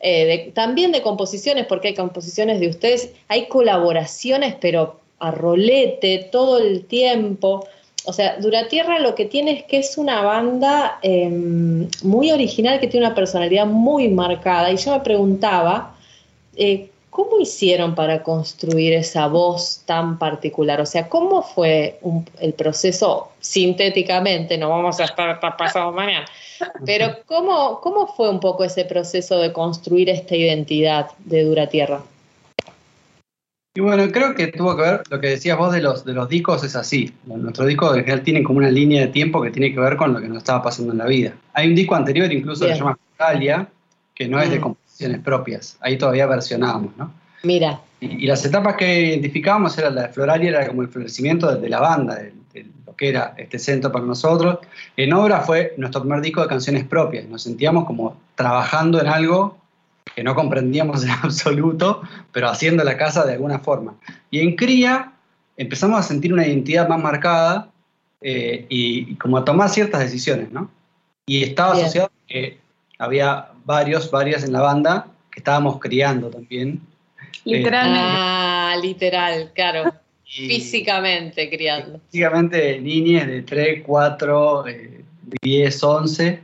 eh, 0.00 0.50
también 0.54 0.92
de 0.92 1.02
composiciones, 1.02 1.66
porque 1.66 1.88
hay 1.88 1.94
composiciones 1.94 2.60
de 2.60 2.68
ustedes, 2.68 3.12
hay 3.28 3.46
colaboraciones, 3.46 4.54
pero 4.60 5.00
a 5.18 5.30
rolete 5.30 6.28
todo 6.32 6.58
el 6.58 6.84
tiempo. 6.84 7.66
O 8.06 8.12
sea, 8.12 8.38
Duratierra 8.38 8.98
lo 8.98 9.14
que 9.14 9.26
tiene 9.26 9.52
es 9.52 9.64
que 9.64 9.78
es 9.78 9.98
una 9.98 10.22
banda 10.22 10.98
eh, 11.02 11.28
muy 12.02 12.32
original, 12.32 12.80
que 12.80 12.88
tiene 12.88 13.06
una 13.06 13.14
personalidad 13.14 13.66
muy 13.66 14.08
marcada. 14.08 14.72
Y 14.72 14.76
yo 14.76 14.92
me 14.92 15.00
preguntaba, 15.00 15.94
eh, 16.56 16.89
¿cómo 17.10 17.40
hicieron 17.40 17.94
para 17.94 18.22
construir 18.22 18.92
esa 18.94 19.26
voz 19.26 19.82
tan 19.84 20.18
particular? 20.18 20.80
O 20.80 20.86
sea, 20.86 21.08
¿cómo 21.08 21.42
fue 21.42 21.98
un- 22.02 22.24
el 22.40 22.54
proceso 22.54 23.32
sintéticamente? 23.40 24.56
No 24.56 24.70
vamos 24.70 25.00
a 25.00 25.04
estar 25.04 25.38
pasado 25.40 25.92
mañana. 25.92 26.26
Pero 26.86 27.16
¿cómo, 27.26 27.80
¿cómo 27.80 28.06
fue 28.06 28.30
un 28.30 28.40
poco 28.40 28.64
ese 28.64 28.84
proceso 28.84 29.38
de 29.38 29.52
construir 29.52 30.08
esta 30.08 30.36
identidad 30.36 31.10
de 31.24 31.44
Duratierra? 31.44 32.02
Y 33.72 33.80
bueno, 33.80 34.10
creo 34.10 34.34
que 34.34 34.48
tuvo 34.48 34.76
que 34.76 34.82
ver, 34.82 35.02
lo 35.10 35.20
que 35.20 35.28
decías 35.28 35.56
vos 35.56 35.72
de 35.72 35.80
los, 35.80 36.04
de 36.04 36.12
los 36.12 36.28
discos 36.28 36.64
es 36.64 36.74
así. 36.74 37.14
Nuestros 37.24 37.68
discos 37.68 37.96
en 37.96 38.00
general 38.02 38.22
tienen 38.24 38.42
como 38.42 38.58
una 38.58 38.70
línea 38.70 39.02
de 39.02 39.08
tiempo 39.08 39.40
que 39.40 39.50
tiene 39.52 39.72
que 39.72 39.78
ver 39.78 39.96
con 39.96 40.12
lo 40.12 40.20
que 40.20 40.26
nos 40.26 40.38
estaba 40.38 40.60
pasando 40.62 40.90
en 40.92 40.98
la 40.98 41.06
vida. 41.06 41.34
Hay 41.52 41.68
un 41.68 41.76
disco 41.76 41.94
anterior 41.94 42.32
incluso 42.32 42.66
que 42.66 42.72
se 42.72 42.78
llama 42.78 42.98
Floralia, 43.16 43.68
que 44.14 44.26
no 44.26 44.40
es 44.40 44.50
de 44.50 44.58
Mm. 44.58 44.62
Composiciones 45.00 45.20
propias. 45.24 45.76
Ahí 45.80 45.96
todavía 45.98 46.26
versionábamos, 46.26 46.96
¿no? 46.96 47.12
Mira, 47.42 47.80
Y, 48.00 48.24
y 48.24 48.26
las 48.26 48.44
etapas 48.44 48.76
que 48.76 49.06
identificábamos 49.06 49.76
era 49.78 49.90
la 49.90 50.02
de 50.02 50.08
Floralia, 50.10 50.50
era 50.50 50.66
como 50.68 50.82
el 50.82 50.88
florecimiento 50.88 51.54
de, 51.54 51.60
de 51.60 51.68
la 51.68 51.80
banda, 51.80 52.16
de, 52.16 52.32
de 52.52 52.66
lo 52.86 52.94
que 52.94 53.08
era 53.08 53.34
este 53.38 53.58
centro 53.58 53.90
para 53.90 54.04
nosotros. 54.04 54.58
En 54.96 55.12
Obra 55.12 55.40
fue 55.40 55.72
nuestro 55.78 56.02
primer 56.02 56.20
disco 56.20 56.42
de 56.42 56.48
canciones 56.48 56.84
propias. 56.84 57.26
Nos 57.28 57.42
sentíamos 57.42 57.86
como 57.86 58.16
trabajando 58.34 59.00
en 59.00 59.06
algo 59.06 59.56
que 60.14 60.22
no 60.22 60.34
comprendíamos 60.34 61.04
en 61.04 61.10
absoluto, 61.10 62.02
pero 62.32 62.48
haciendo 62.48 62.84
la 62.84 62.96
casa 62.96 63.24
de 63.24 63.34
alguna 63.34 63.58
forma. 63.58 63.94
Y 64.30 64.40
en 64.40 64.56
Cría 64.56 65.12
empezamos 65.56 65.98
a 65.98 66.02
sentir 66.02 66.32
una 66.32 66.46
identidad 66.46 66.88
más 66.88 67.02
marcada 67.02 67.70
eh, 68.20 68.66
y, 68.68 69.12
y 69.12 69.14
como 69.16 69.38
a 69.38 69.44
tomar 69.44 69.70
ciertas 69.70 70.00
decisiones, 70.00 70.52
¿no? 70.52 70.70
Y 71.26 71.42
estaba 71.42 71.72
Bien. 71.72 71.84
asociado 71.84 72.10
que 72.28 72.58
había 72.98 73.48
varios, 73.64 74.10
varias 74.10 74.44
en 74.44 74.52
la 74.52 74.60
banda 74.60 75.06
que 75.30 75.40
estábamos 75.40 75.78
criando 75.78 76.30
también. 76.30 76.80
Literalmente. 77.44 78.00
ah, 78.02 78.76
literal, 78.82 79.52
claro, 79.54 79.94
físicamente 80.24 81.48
criando. 81.48 82.00
básicamente 82.04 82.80
niñas 82.80 83.26
de 83.26 83.42
3, 83.42 83.82
4, 83.86 84.64
10, 85.42 85.84
11, 85.84 86.40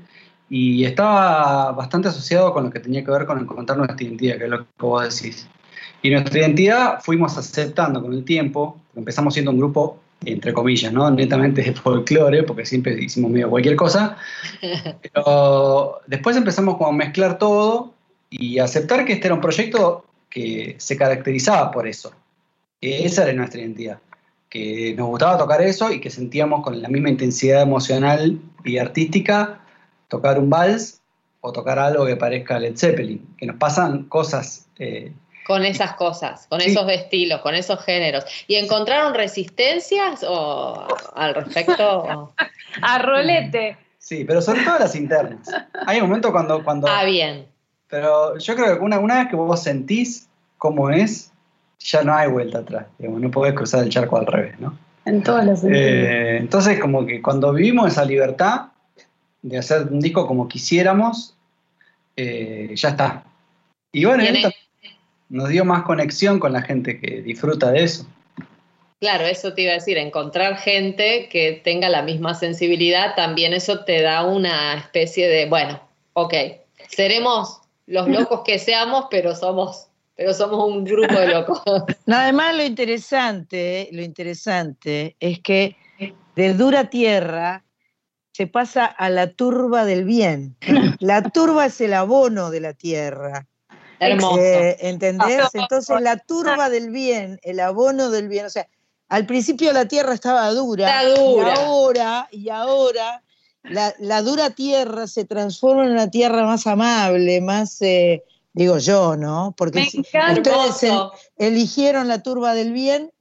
y 0.48 0.84
estaba 0.84 1.72
bastante 1.72 2.08
asociado 2.08 2.52
con 2.52 2.64
lo 2.64 2.70
que 2.70 2.80
tenía 2.80 3.04
que 3.04 3.10
ver 3.10 3.26
con 3.26 3.40
encontrar 3.40 3.78
nuestra 3.78 4.02
identidad, 4.04 4.38
que 4.38 4.44
es 4.44 4.50
lo 4.50 4.58
que 4.60 4.66
vos 4.78 5.20
decís. 5.20 5.48
Y 6.02 6.10
nuestra 6.10 6.38
identidad 6.38 7.00
fuimos 7.00 7.36
aceptando 7.36 8.00
con 8.00 8.12
el 8.12 8.24
tiempo, 8.24 8.80
empezamos 8.94 9.34
siendo 9.34 9.50
un 9.50 9.58
grupo, 9.58 10.00
entre 10.24 10.52
comillas, 10.52 10.92
¿no? 10.92 11.10
netamente 11.10 11.62
de 11.62 11.72
folclore, 11.74 12.42
porque 12.42 12.66
siempre 12.66 13.00
hicimos 13.00 13.30
medio 13.30 13.50
cualquier 13.50 13.76
cosa, 13.76 14.16
pero 15.02 16.00
después 16.06 16.36
empezamos 16.36 16.76
como 16.76 16.90
a 16.90 16.92
mezclar 16.92 17.38
todo 17.38 17.94
y 18.30 18.58
aceptar 18.58 19.04
que 19.04 19.14
este 19.14 19.28
era 19.28 19.34
un 19.34 19.40
proyecto 19.40 20.04
que 20.30 20.76
se 20.78 20.96
caracterizaba 20.96 21.70
por 21.70 21.86
eso, 21.86 22.12
que 22.80 23.04
esa 23.04 23.24
era 23.24 23.32
nuestra 23.32 23.60
identidad 23.60 23.98
que 24.48 24.94
nos 24.96 25.08
gustaba 25.08 25.38
tocar 25.38 25.60
eso 25.62 25.90
y 25.90 26.00
que 26.00 26.10
sentíamos 26.10 26.62
con 26.62 26.80
la 26.80 26.88
misma 26.88 27.10
intensidad 27.10 27.62
emocional 27.62 28.40
y 28.64 28.78
artística 28.78 29.60
tocar 30.08 30.38
un 30.38 30.50
vals 30.50 31.00
o 31.40 31.52
tocar 31.52 31.78
algo 31.78 32.06
que 32.06 32.16
parezca 32.16 32.58
Led 32.58 32.76
Zeppelin, 32.76 33.34
que 33.36 33.46
nos 33.46 33.56
pasan 33.56 34.04
cosas 34.04 34.66
eh, 34.78 35.12
Con 35.46 35.64
esas 35.64 35.94
cosas, 35.94 36.46
con 36.48 36.60
Sí. 36.60 36.70
esos 36.70 36.90
estilos, 36.90 37.40
con 37.40 37.54
esos 37.54 37.82
géneros. 37.84 38.24
¿Y 38.48 38.56
encontraron 38.56 39.14
resistencias 39.14 40.24
o 40.28 40.86
al 41.14 41.34
respecto? 41.34 42.32
A 42.82 42.98
rolete. 42.98 43.76
Sí, 43.98 44.24
pero 44.24 44.40
sobre 44.42 44.62
todo 44.62 44.78
las 44.78 44.94
internas. 44.96 45.48
Hay 45.86 46.00
un 46.00 46.08
momento 46.08 46.32
cuando... 46.32 46.62
cuando 46.64 46.88
Ah, 46.88 47.04
bien. 47.04 47.46
Pero 47.88 48.36
yo 48.38 48.54
creo 48.56 48.74
que 48.78 48.84
una, 48.84 48.98
una 48.98 49.18
vez 49.20 49.28
que 49.28 49.36
vos 49.36 49.62
sentís 49.62 50.28
cómo 50.58 50.90
es, 50.90 51.32
ya 51.78 52.02
no 52.02 52.14
hay 52.14 52.28
vuelta 52.28 52.58
atrás. 52.58 52.86
digamos, 52.98 53.20
no 53.20 53.30
podés 53.30 53.54
cruzar 53.54 53.84
el 53.84 53.90
charco 53.90 54.16
al 54.16 54.26
revés, 54.26 54.58
¿no? 54.58 54.76
En 55.04 55.22
todos 55.22 55.44
los 55.44 55.60
sentidos. 55.60 55.84
Eh, 55.86 56.36
entonces, 56.38 56.80
como 56.80 57.06
que 57.06 57.22
cuando 57.22 57.52
vivimos 57.52 57.92
esa 57.92 58.04
libertad 58.04 58.66
de 59.42 59.58
hacer 59.58 59.82
un 59.92 60.00
disco 60.00 60.26
como 60.26 60.48
quisiéramos, 60.48 61.36
eh, 62.16 62.72
ya 62.74 62.88
está. 62.88 63.22
Y 63.92 64.04
bueno, 64.04 64.22
Tiene- 64.24 64.38
esto 64.40 64.50
nos 65.28 65.48
dio 65.48 65.64
más 65.64 65.82
conexión 65.82 66.38
con 66.38 66.52
la 66.52 66.62
gente 66.62 67.00
que 67.00 67.22
disfruta 67.22 67.70
de 67.72 67.84
eso. 67.84 68.06
Claro, 69.00 69.26
eso 69.26 69.52
te 69.52 69.62
iba 69.62 69.72
a 69.72 69.74
decir, 69.74 69.98
encontrar 69.98 70.56
gente 70.56 71.28
que 71.30 71.60
tenga 71.62 71.88
la 71.88 72.02
misma 72.02 72.34
sensibilidad, 72.34 73.14
también 73.14 73.52
eso 73.52 73.84
te 73.84 74.00
da 74.00 74.24
una 74.24 74.78
especie 74.78 75.28
de, 75.28 75.46
bueno, 75.46 75.80
ok, 76.14 76.32
seremos 76.88 77.60
los 77.86 78.08
locos 78.08 78.40
que 78.44 78.58
seamos, 78.58 79.06
pero 79.10 79.34
somos, 79.34 79.88
pero 80.16 80.32
somos 80.32 80.66
un 80.66 80.84
grupo 80.84 81.14
de 81.14 81.28
locos. 81.28 81.60
No, 82.06 82.16
además 82.16 82.56
lo 82.56 82.64
interesante, 82.64 83.88
lo 83.92 84.02
interesante 84.02 85.16
es 85.20 85.40
que 85.40 85.76
de 86.34 86.54
dura 86.54 86.88
tierra 86.88 87.64
se 88.32 88.46
pasa 88.46 88.86
a 88.86 89.10
la 89.10 89.32
turba 89.32 89.84
del 89.84 90.04
bien. 90.04 90.56
La 91.00 91.22
turba 91.22 91.66
es 91.66 91.80
el 91.80 91.94
abono 91.94 92.50
de 92.50 92.60
la 92.60 92.74
tierra. 92.74 93.46
Hermoso. 93.98 94.38
Eh, 94.40 94.76
¿Entendés? 94.80 95.36
Entonces 95.54 96.00
la 96.00 96.16
turba 96.18 96.68
del 96.70 96.90
bien, 96.90 97.38
el 97.42 97.60
abono 97.60 98.10
del 98.10 98.28
bien, 98.28 98.46
o 98.46 98.50
sea, 98.50 98.68
al 99.08 99.26
principio 99.26 99.72
la 99.72 99.86
tierra 99.86 100.14
estaba 100.14 100.50
dura, 100.50 101.02
y 101.04 101.14
ahora, 101.60 102.28
y 102.32 102.48
ahora 102.50 103.22
la, 103.62 103.94
la 103.98 104.22
dura 104.22 104.50
tierra 104.50 105.06
se 105.06 105.24
transforma 105.24 105.84
en 105.84 105.92
una 105.92 106.10
tierra 106.10 106.44
más 106.44 106.66
amable, 106.66 107.40
más, 107.40 107.80
eh, 107.82 108.22
digo 108.52 108.78
yo, 108.78 109.16
¿no? 109.16 109.54
Porque 109.56 109.80
si- 109.90 110.02
ustedes 110.40 110.82
el- 111.38 111.46
eligieron 111.48 112.08
la 112.08 112.22
turba 112.22 112.54
del 112.54 112.72
bien, 112.72 113.12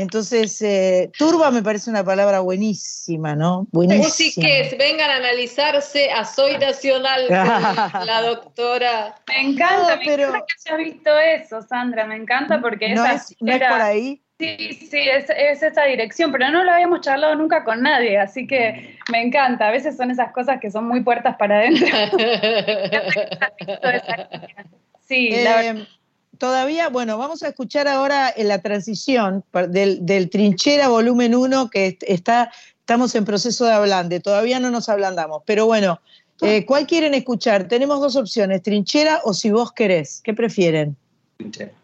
entonces 0.00 0.60
eh, 0.62 1.10
turba 1.16 1.50
me 1.50 1.62
parece 1.62 1.90
una 1.90 2.04
palabra 2.04 2.40
buenísima, 2.40 3.34
¿no? 3.36 3.66
Buenísima. 3.72 4.04
Musiques, 4.04 4.78
vengan 4.78 5.10
a 5.10 5.16
analizarse 5.16 6.10
a 6.10 6.24
Soy 6.24 6.56
Nacional 6.58 7.26
la 7.28 8.22
doctora. 8.22 9.16
Me 9.28 9.50
encanta, 9.50 9.94
No, 9.94 9.96
me 9.98 10.04
pero- 10.04 10.28
encanta 10.28 10.46
que 10.64 10.72
hayas 10.74 10.84
visto 10.94 11.18
eso, 11.18 11.62
Sandra, 11.62 12.06
me 12.06 12.16
encanta 12.16 12.60
porque 12.60 12.94
no 12.94 13.04
esa 13.04 13.14
es, 13.14 13.36
no 13.40 13.50
es 13.52 13.56
era- 13.56 13.70
por 13.70 13.80
ahí. 13.80 14.22
Sí, 14.38 14.72
sí, 14.90 14.98
es, 14.98 15.26
es 15.36 15.62
esa 15.62 15.84
dirección, 15.84 16.32
pero 16.32 16.48
no 16.48 16.64
lo 16.64 16.70
habíamos 16.72 17.02
charlado 17.02 17.34
nunca 17.34 17.62
con 17.62 17.82
nadie, 17.82 18.18
así 18.18 18.46
que 18.46 18.96
me 19.12 19.20
encanta. 19.20 19.68
A 19.68 19.70
veces 19.70 19.98
son 19.98 20.10
esas 20.10 20.32
cosas 20.32 20.58
que 20.62 20.70
son 20.70 20.88
muy 20.88 21.02
puertas 21.02 21.36
para 21.36 21.58
adentro. 21.58 21.86
Sí, 25.06 25.30
la 25.42 25.56
verdad. 25.56 25.82
Eh, 26.40 26.46
todavía, 26.46 26.88
bueno, 26.88 27.18
vamos 27.18 27.42
a 27.42 27.48
escuchar 27.48 27.86
ahora 27.86 28.32
en 28.34 28.48
la 28.48 28.60
transición 28.62 29.44
del, 29.68 30.04
del 30.06 30.30
Trinchera 30.30 30.88
volumen 30.88 31.34
1 31.34 31.68
que 31.68 31.86
est- 31.88 32.02
está, 32.06 32.50
estamos 32.80 33.14
en 33.14 33.26
proceso 33.26 33.66
de 33.66 33.72
ablande, 33.72 34.20
todavía 34.20 34.58
no 34.58 34.70
nos 34.70 34.88
ablandamos, 34.88 35.42
pero 35.46 35.66
bueno, 35.66 36.00
Eh, 36.42 36.64
¿Cuál 36.64 36.86
quieren 36.86 37.12
escuchar? 37.12 37.68
Tenemos 37.68 38.00
dos 38.00 38.16
opciones, 38.16 38.62
trinchera 38.62 39.20
o 39.24 39.34
si 39.34 39.50
vos 39.50 39.72
querés. 39.72 40.22
¿Qué 40.24 40.32
prefieren? 40.32 40.96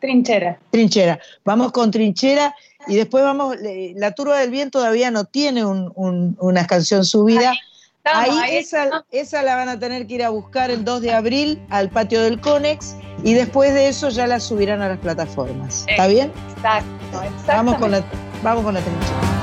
Trinchera. 0.00 0.58
Trinchera. 0.70 1.20
Vamos 1.44 1.72
con 1.72 1.90
trinchera 1.90 2.54
y 2.88 2.96
después 2.96 3.22
vamos, 3.22 3.54
la 3.96 4.12
turba 4.12 4.38
del 4.40 4.50
bien 4.50 4.70
todavía 4.70 5.10
no 5.10 5.26
tiene 5.26 5.62
un- 5.66 5.92
un- 5.94 6.38
una 6.40 6.66
canción 6.66 7.04
subida. 7.04 7.50
Ahí, 7.50 7.58
estamos, 8.06 8.40
ahí 8.42 8.56
esa, 8.56 9.04
esa 9.10 9.42
la 9.42 9.56
van 9.56 9.68
a 9.68 9.78
tener 9.78 10.06
que 10.06 10.14
ir 10.14 10.24
a 10.24 10.30
buscar 10.30 10.70
el 10.70 10.84
2 10.84 11.00
de 11.02 11.12
abril 11.12 11.62
al 11.70 11.90
patio 11.90 12.22
del 12.22 12.40
Conex 12.40 12.96
y 13.22 13.34
después 13.34 13.74
de 13.74 13.88
eso 13.88 14.08
ya 14.08 14.26
la 14.26 14.40
subirán 14.40 14.82
a 14.82 14.88
las 14.88 14.98
plataformas. 14.98 15.84
¿Está 15.88 16.06
bien? 16.06 16.32
Exacto, 16.56 16.86
Vamos 17.46 17.76
con 17.76 17.90
la, 17.90 18.04
vamos 18.42 18.64
con 18.64 18.74
la 18.74 18.80
trinchera. 18.80 19.35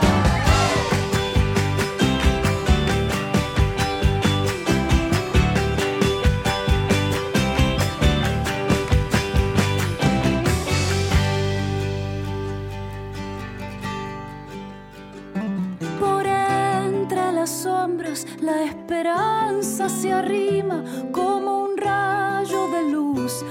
La 18.44 18.64
esperanza 18.64 19.88
se 19.88 20.11
arrima 20.11 20.84
como 21.14 21.64
un 21.64 21.78
rayo 21.78 22.68
de 22.72 22.91
luz, 22.91 23.44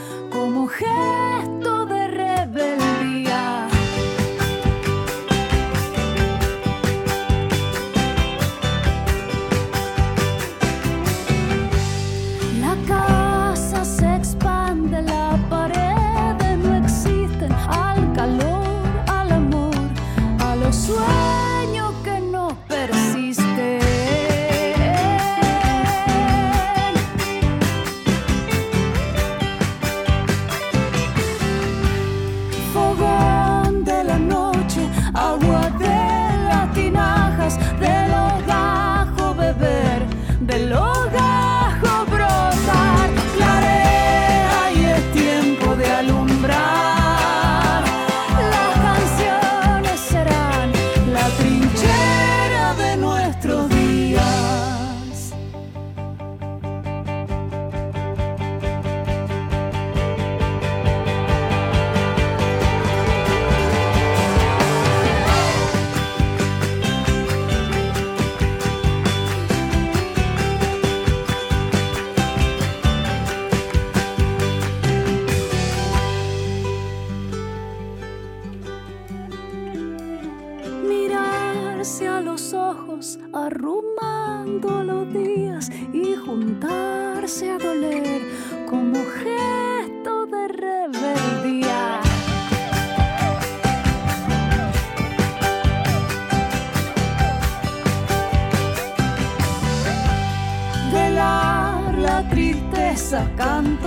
tristeza, 103.12 103.30
canto, 103.36 103.81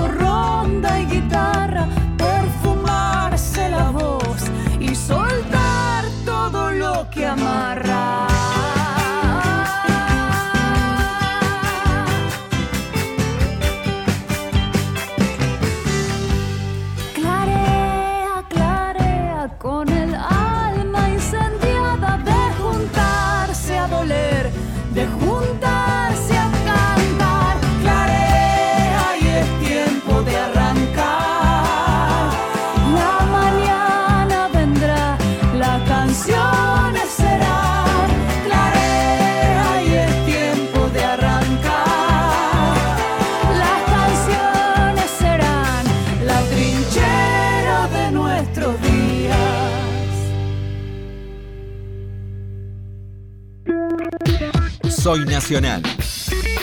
Soy 55.06 55.24
Nacional. 55.24 55.84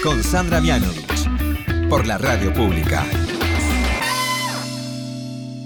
Con 0.03 0.21
Sandra 0.25 0.61
Mianovich. 0.61 1.29
Por 1.89 2.09
la 2.09 2.19
radio 2.19 2.53
pública. 2.53 3.07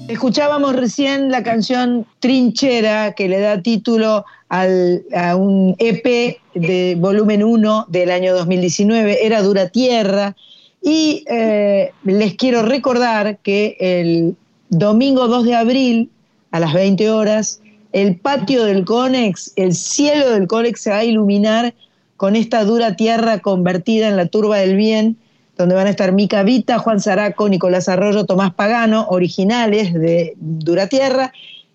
Escuchábamos 0.09 0.77
recién 0.77 1.31
la 1.31 1.43
canción 1.43 2.05
Trinchera, 2.21 3.15
que 3.15 3.31
le 3.31 3.41
da 3.41 3.63
título 3.63 4.27
al- 4.51 5.03
a 5.15 5.37
un 5.37 5.75
EP 5.79 6.37
de 6.55 6.99
volumen 7.01 7.43
1 7.43 7.87
del 7.89 8.11
año 8.11 8.35
2019, 8.35 9.25
era 9.25 9.41
Dura 9.41 9.71
Tierra. 9.71 10.37
Y 10.83 11.25
eh, 11.31 11.93
les 12.05 12.35
quiero 12.35 12.61
recordar 12.61 13.39
que 13.39 13.79
el 13.81 14.37
domingo 14.69 15.29
2 15.29 15.47
de 15.47 15.55
abril, 15.55 16.11
a 16.51 16.61
las 16.61 16.75
20 16.75 17.11
horas, 17.11 17.63
el 17.93 18.17
patio 18.17 18.65
del 18.65 18.85
Conex, 18.85 19.55
el 19.57 19.73
cielo 19.73 20.33
del 20.33 20.47
Conex 20.47 20.79
se 20.83 20.91
va 20.91 20.99
a 20.99 21.05
iluminar 21.05 21.73
con 22.17 22.37
esta 22.37 22.65
dura 22.65 22.97
tierra 22.97 23.41
convertida 23.41 24.09
en 24.09 24.17
la 24.17 24.27
turba 24.27 24.59
del 24.59 24.77
bien, 24.77 25.17
donde 25.57 25.75
van 25.75 25.87
a 25.87 25.91
estar 25.91 26.13
Mica 26.13 26.43
Vita, 26.43 26.79
Juan 26.79 27.01
Zaraco, 27.01 27.49
Nicolás 27.49 27.89
Arroyo, 27.89 28.25
Tomás 28.25 28.53
Pagano, 28.55 29.07
originales 29.09 29.95
de 29.95 30.35
Dura 30.39 30.87
Tierra, 30.89 31.33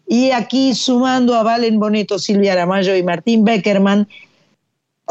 y 0.07 0.31
aquí 0.31 0.75
sumando 0.75 1.35
a 1.35 1.43
Valen 1.43 1.79
Boneto, 1.79 2.19
Silvia 2.19 2.53
Aramayo 2.53 2.95
y 2.95 3.03
Martín 3.03 3.45
Beckerman, 3.45 4.07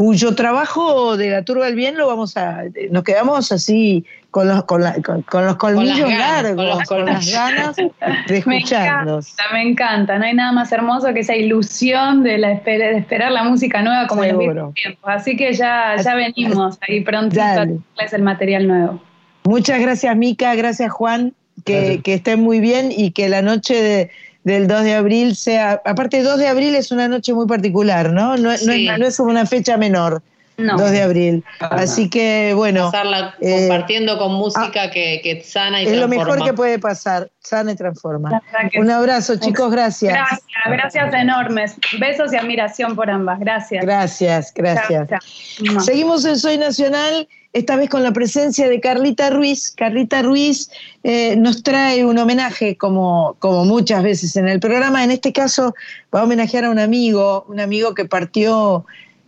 cuyo 0.01 0.35
trabajo 0.35 1.18
de 1.18 1.28
la 1.28 1.43
Turba 1.44 1.66
del 1.66 1.74
Bien 1.74 1.98
lo 1.98 2.06
vamos 2.06 2.35
a, 2.39 2.62
nos 2.90 3.05
quedamos 3.05 3.52
así 3.52 4.06
con 4.31 4.48
los, 4.48 4.64
con 4.64 4.82
la- 4.82 4.94
con- 5.02 5.20
con 5.20 5.44
los 5.44 5.56
colmillos 5.56 6.09
ganas, 6.09 6.55
con 6.55 6.56
largos, 6.64 6.78
los 6.78 6.89
con, 6.89 7.05
las 7.05 7.31
ganas 7.31 7.77
de 8.27 8.43
Me 8.47 8.56
escucharlos. 8.56 9.28
encanta, 9.28 9.52
me 9.52 9.62
encanta. 9.62 10.18
No 10.18 10.24
hay 10.24 10.32
nada 10.32 10.52
más 10.52 10.72
hermoso 10.72 11.12
que 11.12 11.20
esa 11.20 11.36
ilusión 11.36 12.22
de, 12.22 12.39
la 12.39 12.48
de 12.48 12.97
esperar 12.97 13.31
la 13.31 13.43
música 13.44 13.82
nueva 13.82 14.06
como 14.06 14.24
en 14.24 14.39
los 14.56 14.72
tiempos. 14.72 15.05
Así 15.05 15.36
que 15.36 15.52
ya, 15.52 15.97
ya 16.02 16.14
venimos 16.14 16.78
ahí 16.89 17.02
pronto 17.02 17.36
Dale. 17.36 17.77
es 17.98 18.12
el 18.14 18.22
material 18.22 18.68
nuevo. 18.68 19.02
Muchas 19.44 19.81
gracias, 19.82 20.16
Mica, 20.16 20.55
gracias, 20.55 20.90
Juan, 20.93 21.35
que, 21.66 22.01
que 22.02 22.14
estén 22.14 22.40
muy 22.40 22.60
bien 22.60 22.90
y 22.90 23.10
que 23.10 23.28
la 23.28 23.43
noche 23.43 23.74
de- 23.82 24.10
del 24.45 24.67
2 24.67 24.85
de 24.85 24.95
abril 24.95 25.37
sea. 25.37 25.83
Aparte, 25.85 26.23
2 26.23 26.39
de 26.39 26.49
abril 26.49 26.75
es 26.75 26.91
una 26.91 27.09
noche 27.09 27.33
muy 27.35 27.47
particular, 27.47 28.11
¿no? 28.12 28.37
No, 28.37 28.39
no 28.39 28.53
es, 28.53 28.67
no 28.67 29.07
es 29.07 29.21
una 29.21 29.45
fecha 29.47 29.77
menor, 29.77 30.23
No. 30.57 30.77
2 30.77 30.91
de 30.91 31.03
abril. 31.03 31.45
Así 31.61 32.09
que, 32.09 32.53
bueno. 32.55 32.91
Pasarla 32.91 33.35
eh, 33.41 33.69
compartiendo 33.69 34.19
con 34.19 34.35
música 34.35 34.91
que, 34.91 35.21
que 35.23 35.43
sana 35.43 35.83
y 35.83 35.87
es 35.87 35.93
lo 35.93 36.07
transforma. 36.07 36.35
mejor 36.35 36.47
que 36.47 36.55
puede 36.55 36.79
pasar, 36.79 37.31
sana 37.41 37.73
y 37.73 37.77
transforma. 37.77 38.43
Un 38.77 38.87
sí. 38.87 38.93
abrazo, 38.93 39.37
chicos, 39.37 39.71
gracias. 39.71 40.12
Gracias, 40.15 40.43
gracias 40.67 41.15
enormes. 41.15 41.77
Besos 41.99 42.33
y 42.33 42.37
admiración 42.37 42.97
por 42.97 43.11
ambas. 43.11 43.41
Gracias. 43.41 43.85
Gracias, 43.85 44.53
gracias. 44.55 45.09
Chao, 45.09 45.19
chao. 45.67 45.81
Seguimos 45.81 46.25
en 46.25 46.39
Soy 46.39 46.57
Nacional, 46.59 47.29
esta 47.52 47.77
vez 47.77 47.90
con 47.90 48.02
la 48.02 48.12
presencia 48.12 48.68
de 48.68 48.81
Carlita 48.81 49.31
Ruiz. 49.31 49.72
Carlita 49.77 50.22
Ruiz 50.22 50.70
eh, 51.02 51.36
nos 51.36 51.62
trae 51.62 52.05
un 52.05 52.18
homenaje, 52.18 52.77
como, 52.77 53.36
como 53.39 53.64
muchas 53.64 54.02
veces 54.02 54.36
en 54.36 54.48
el 54.48 54.60
programa. 54.60 55.02
En 55.02 55.10
este 55.10 55.32
caso, 55.32 55.74
va 56.14 56.20
a 56.20 56.24
homenajear 56.24 56.64
a 56.64 56.70
un 56.70 56.78
amigo, 56.78 57.44
un 57.48 57.59
amigo 57.59 57.94
que 57.94 58.05
partió 58.05 58.85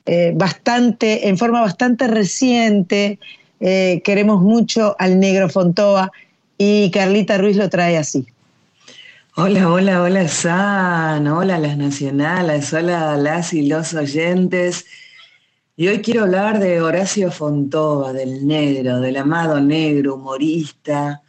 eh, 0.06 0.32
bastante, 0.34 1.28
en 1.28 1.36
forma 1.36 1.60
bastante 1.60 2.06
reciente. 2.06 3.18
Eh, 3.60 4.02
queremos 4.04 4.40
mucho 4.40 4.94
al 4.98 5.18
negro 5.18 5.48
Fontova 5.48 6.10
y 6.58 6.90
Carlita 6.90 7.38
Ruiz 7.38 7.56
lo 7.56 7.68
trae 7.68 7.96
así. 7.96 8.26
Hola, 9.34 9.70
hola, 9.70 10.02
hola, 10.02 10.28
San, 10.28 11.26
hola 11.26 11.58
las 11.58 11.76
nacionales, 11.78 12.72
hola 12.72 13.16
las 13.16 13.54
y 13.54 13.66
los 13.66 13.94
oyentes. 13.94 14.84
Y 15.74 15.88
hoy 15.88 16.02
quiero 16.02 16.24
hablar 16.24 16.58
de 16.58 16.82
Horacio 16.82 17.32
Fontova, 17.32 18.12
del 18.12 18.46
negro, 18.46 19.00
del 19.00 19.16
amado 19.16 19.58
negro, 19.58 20.16
humorista, 20.16 21.22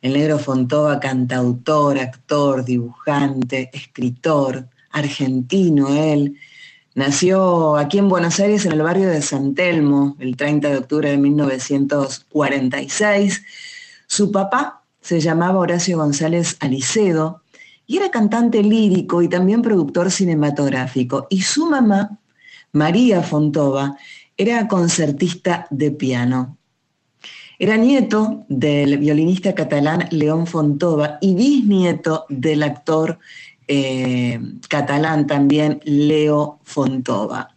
el 0.00 0.12
negro 0.12 0.38
Fontova, 0.38 1.00
cantautor, 1.00 1.98
actor, 1.98 2.64
dibujante, 2.64 3.70
escritor, 3.72 4.68
argentino 4.92 5.88
él. 5.88 6.36
Nació 6.94 7.76
aquí 7.76 7.98
en 7.98 8.08
Buenos 8.08 8.38
Aires, 8.38 8.66
en 8.66 8.72
el 8.72 8.82
barrio 8.82 9.08
de 9.08 9.20
San 9.20 9.56
Telmo, 9.56 10.14
el 10.20 10.36
30 10.36 10.68
de 10.68 10.76
octubre 10.76 11.10
de 11.10 11.18
1946. 11.18 13.42
Su 14.06 14.30
papá 14.30 14.84
se 15.00 15.20
llamaba 15.20 15.58
Horacio 15.58 15.98
González 15.98 16.56
Alicedo 16.60 17.42
y 17.84 17.96
era 17.96 18.12
cantante 18.12 18.62
lírico 18.62 19.22
y 19.22 19.28
también 19.28 19.60
productor 19.60 20.12
cinematográfico. 20.12 21.26
Y 21.30 21.42
su 21.42 21.68
mamá, 21.68 22.17
María 22.72 23.22
Fontova, 23.22 23.96
era 24.36 24.68
concertista 24.68 25.66
de 25.70 25.90
piano. 25.90 26.58
Era 27.58 27.76
nieto 27.76 28.44
del 28.48 28.98
violinista 28.98 29.54
catalán 29.54 30.06
León 30.10 30.46
Fontova 30.46 31.18
y 31.20 31.34
bisnieto 31.34 32.24
del 32.28 32.62
actor 32.62 33.18
eh, 33.66 34.40
catalán 34.68 35.26
también 35.26 35.80
Leo 35.84 36.60
Fontova. 36.62 37.56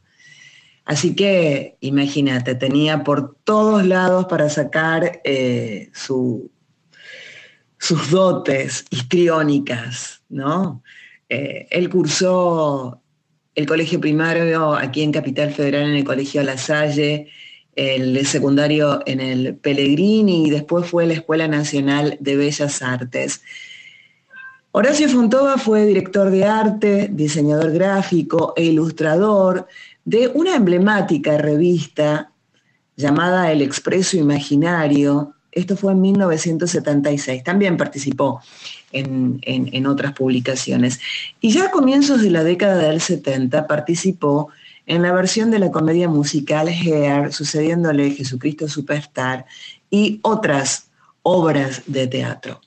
Así 0.85 1.15
que 1.15 1.77
imagínate, 1.81 2.55
tenía 2.55 3.03
por 3.03 3.35
todos 3.43 3.85
lados 3.85 4.25
para 4.25 4.49
sacar 4.49 5.21
eh, 5.23 5.89
su, 5.93 6.49
sus 7.77 8.09
dotes 8.09 8.85
histriónicas, 8.89 10.23
¿no? 10.29 10.83
Eh, 11.29 11.67
él 11.69 11.89
cursó 11.89 13.00
el 13.61 13.67
colegio 13.67 14.01
primario 14.01 14.73
aquí 14.73 15.03
en 15.03 15.11
Capital 15.11 15.51
Federal, 15.53 15.83
en 15.83 15.95
el 15.97 16.03
Colegio 16.03 16.41
La 16.41 16.57
Salle, 16.57 17.27
el 17.75 18.25
secundario 18.25 19.01
en 19.05 19.21
el 19.21 19.55
Pellegrini 19.55 20.47
y 20.47 20.49
después 20.49 20.87
fue 20.87 21.05
la 21.05 21.13
Escuela 21.13 21.47
Nacional 21.47 22.17
de 22.19 22.35
Bellas 22.35 22.81
Artes. 22.81 23.43
Horacio 24.71 25.07
Fontova 25.09 25.57
fue 25.57 25.85
director 25.85 26.31
de 26.31 26.43
arte, 26.43 27.09
diseñador 27.11 27.71
gráfico 27.71 28.53
e 28.55 28.63
ilustrador 28.63 29.67
de 30.03 30.27
una 30.29 30.55
emblemática 30.55 31.37
revista 31.37 32.31
llamada 32.95 33.51
El 33.51 33.61
Expreso 33.61 34.17
Imaginario, 34.17 35.35
esto 35.51 35.75
fue 35.75 35.91
en 35.91 36.01
1976. 36.01 37.43
También 37.43 37.77
participó 37.77 38.41
en, 38.93 39.85
otras 39.85 40.13
publicaciones. 40.13 40.99
Y 41.39 41.51
ya 41.51 41.65
a 41.65 41.71
comienzos 41.71 42.21
de 42.21 42.29
la 42.29 42.43
década 42.43 42.77
del 42.77 43.01
70 43.01 43.67
participó 43.67 44.49
en 44.85 45.01
la 45.01 45.11
versión 45.11 45.51
de 45.51 45.59
la 45.59 45.71
comedia 45.71 46.09
musical 46.09 46.67
Hair, 46.67 47.31
sucediéndole 47.31 48.11
Jesucristo 48.11 48.67
Superstar 48.67 49.45
y 49.89 50.19
otras 50.23 50.87
obras 51.23 51.83
de 51.85 52.07
teatro. 52.07 52.61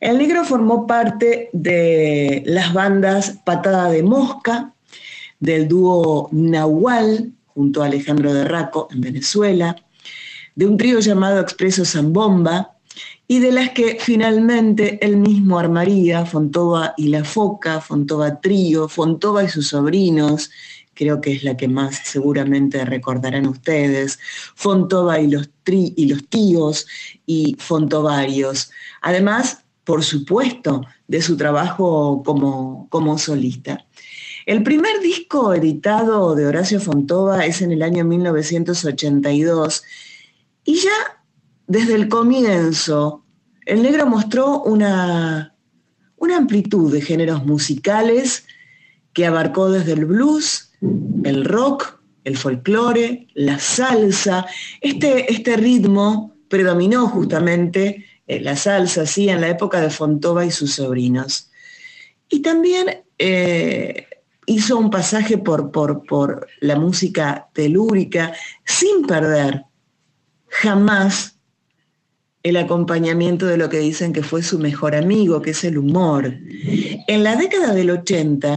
El 0.00 0.18
negro 0.18 0.44
formó 0.44 0.86
parte 0.86 1.50
de 1.52 2.42
las 2.46 2.72
bandas 2.72 3.38
Patada 3.44 3.90
de 3.90 4.02
Mosca, 4.02 4.72
del 5.40 5.68
dúo 5.68 6.28
Nahual, 6.32 7.32
junto 7.48 7.82
a 7.82 7.86
Alejandro 7.86 8.32
de 8.32 8.44
Raco 8.44 8.88
en 8.92 9.00
Venezuela, 9.00 9.76
de 10.54 10.66
un 10.66 10.76
trío 10.76 11.00
llamado 11.00 11.40
Expreso 11.40 11.84
Zambomba 11.84 12.77
y 13.30 13.40
de 13.40 13.52
las 13.52 13.70
que 13.70 13.98
finalmente 14.00 14.98
él 15.04 15.18
mismo 15.18 15.58
armaría, 15.58 16.24
Fontova 16.24 16.94
y 16.96 17.08
la 17.08 17.24
Foca, 17.24 17.82
Fontova 17.82 18.40
Trío, 18.40 18.88
Fontova 18.88 19.44
y 19.44 19.48
sus 19.50 19.68
sobrinos, 19.68 20.50
creo 20.94 21.20
que 21.20 21.32
es 21.32 21.44
la 21.44 21.54
que 21.54 21.68
más 21.68 22.00
seguramente 22.04 22.82
recordarán 22.86 23.46
ustedes, 23.46 24.18
Fontova 24.54 25.20
y 25.20 25.28
los, 25.30 25.50
y 25.66 26.06
los 26.06 26.26
tíos 26.28 26.86
y 27.26 27.54
Fontovarios. 27.58 28.70
Además, 29.02 29.62
por 29.84 30.02
supuesto, 30.02 30.86
de 31.06 31.20
su 31.20 31.36
trabajo 31.36 32.22
como, 32.24 32.88
como 32.88 33.18
solista. 33.18 33.86
El 34.46 34.62
primer 34.62 35.00
disco 35.00 35.52
editado 35.52 36.34
de 36.34 36.46
Horacio 36.46 36.80
Fontova 36.80 37.44
es 37.44 37.60
en 37.60 37.72
el 37.72 37.82
año 37.82 38.06
1982 38.06 39.82
y 40.64 40.76
ya 40.76 41.17
desde 41.68 41.94
el 41.94 42.08
comienzo, 42.08 43.24
el 43.66 43.82
negro 43.82 44.06
mostró 44.06 44.62
una, 44.62 45.54
una 46.16 46.36
amplitud 46.38 46.90
de 46.90 47.02
géneros 47.02 47.44
musicales 47.44 48.46
que 49.12 49.26
abarcó 49.26 49.70
desde 49.70 49.92
el 49.92 50.06
blues, 50.06 50.72
el 51.24 51.44
rock, 51.44 52.00
el 52.24 52.38
folclore, 52.38 53.28
la 53.34 53.58
salsa. 53.58 54.46
Este, 54.80 55.30
este 55.30 55.56
ritmo 55.56 56.34
predominó 56.48 57.06
justamente 57.06 58.04
la 58.26 58.56
salsa, 58.56 59.04
sí, 59.04 59.28
en 59.28 59.42
la 59.42 59.48
época 59.48 59.80
de 59.80 59.90
Fontova 59.90 60.46
y 60.46 60.50
sus 60.50 60.74
sobrinos. 60.74 61.50
Y 62.30 62.40
también 62.40 63.04
eh, 63.18 64.06
hizo 64.46 64.78
un 64.78 64.88
pasaje 64.88 65.36
por, 65.36 65.70
por, 65.70 66.06
por 66.06 66.46
la 66.60 66.76
música 66.76 67.48
telúrica 67.52 68.32
sin 68.64 69.06
perder 69.06 69.64
jamás 70.46 71.37
el 72.42 72.56
acompañamiento 72.56 73.46
de 73.46 73.56
lo 73.56 73.68
que 73.68 73.78
dicen 73.78 74.12
que 74.12 74.22
fue 74.22 74.42
su 74.42 74.58
mejor 74.58 74.94
amigo, 74.94 75.42
que 75.42 75.50
es 75.50 75.64
el 75.64 75.78
humor. 75.78 76.34
En 77.06 77.24
la 77.24 77.36
década 77.36 77.74
del 77.74 77.90
80 77.90 78.56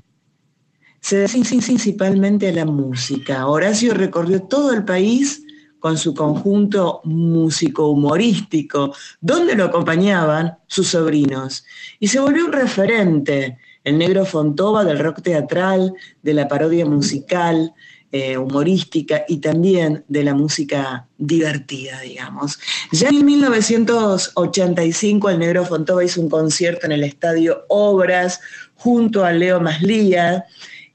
se 1.00 1.18
dedica 1.18 1.66
principalmente 1.66 2.50
a 2.50 2.54
la 2.54 2.66
música. 2.66 3.48
Horacio 3.48 3.94
recorrió 3.94 4.44
todo 4.44 4.72
el 4.72 4.86
país 4.86 5.44
con 5.80 5.98
su 5.98 6.14
conjunto 6.14 7.02
músico-humorístico, 7.06 8.94
donde 9.20 9.56
lo 9.56 9.66
acompañaban 9.66 10.60
sus 10.68 10.90
sobrinos, 10.90 11.66
y 12.00 12.08
se 12.08 12.20
volvió 12.20 12.46
un 12.46 12.54
referente, 12.54 13.58
el 13.84 13.98
negro 13.98 14.26
Fontova 14.26 14.86
del 14.86 15.00
rock 15.00 15.24
teatral, 15.24 15.92
de 16.22 16.34
la 16.36 16.48
parodia 16.48 16.86
musical, 16.86 17.74
eh, 18.14 18.38
humorística 18.38 19.24
y 19.26 19.38
también 19.38 20.04
de 20.10 20.26
la 20.26 20.34
música 20.34 21.08
divertida, 21.18 22.02
digamos. 22.02 22.60
Ya 22.92 23.08
en 23.08 23.24
1985 23.24 25.30
el 25.30 25.40
Negro 25.40 25.66
Fontova 25.66 26.04
hizo 26.04 26.20
un 26.20 26.30
concierto 26.30 26.88
en 26.88 26.92
el 26.92 27.06
Estadio 27.06 27.64
Obras 27.70 28.42
junto 28.76 29.24
a 29.24 29.32
Leo 29.32 29.62
Maslía 29.62 30.44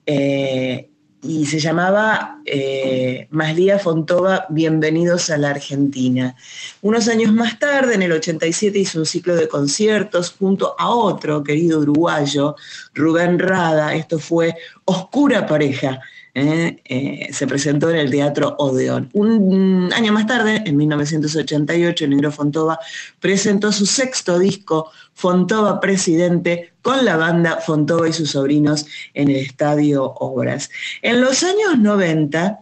eh, 0.05 0.91
y 1.23 1.47
se 1.47 1.59
llamaba 1.59 2.43
eh, 2.45 3.29
Maslía 3.31 3.79
Fontova 3.79 4.45
Bienvenidos 4.51 5.31
a 5.31 5.39
la 5.39 5.49
Argentina. 5.49 6.37
Unos 6.83 7.09
años 7.09 7.33
más 7.33 7.59
tarde, 7.59 7.95
en 7.95 8.03
el 8.03 8.13
87, 8.13 8.79
hizo 8.79 8.99
un 8.99 9.07
ciclo 9.07 9.35
de 9.35 9.49
conciertos 9.49 10.35
junto 10.39 10.77
a 10.79 10.91
otro 10.91 11.43
querido 11.43 11.81
uruguayo, 11.81 12.57
Rubén 12.93 13.39
Rada. 13.39 13.95
Esto 13.95 14.19
fue 14.19 14.55
Oscura 14.85 15.47
Pareja 15.47 15.99
¿eh? 16.37 17.29
Se 17.33 17.47
presentó 17.47 17.91
en 17.91 17.97
el 17.97 18.11
Teatro 18.11 18.55
Odeón. 18.59 19.09
Un 19.15 19.91
año 19.95 20.13
más 20.13 20.27
tarde, 20.27 20.63
en 20.65 20.77
1988, 20.77 22.05
el 22.05 22.11
negro 22.11 22.31
Fontova 22.31 22.79
presentó 23.19 23.73
su 23.73 23.87
sexto 23.87 24.39
disco, 24.39 24.91
Fontova 25.15 25.81
Presidente, 25.81 26.75
con 26.83 27.05
la 27.05 27.17
banda 27.17 27.57
Fontova 27.57 28.09
y 28.09 28.13
sus 28.13 28.33
sobrinos 28.33 28.87
en 29.15 29.31
el 29.31 29.37
Estadio 29.37 30.05
Obras. 30.05 30.71
En 31.01 31.23
los 31.23 31.43
años 31.43 31.79
90, 31.79 32.61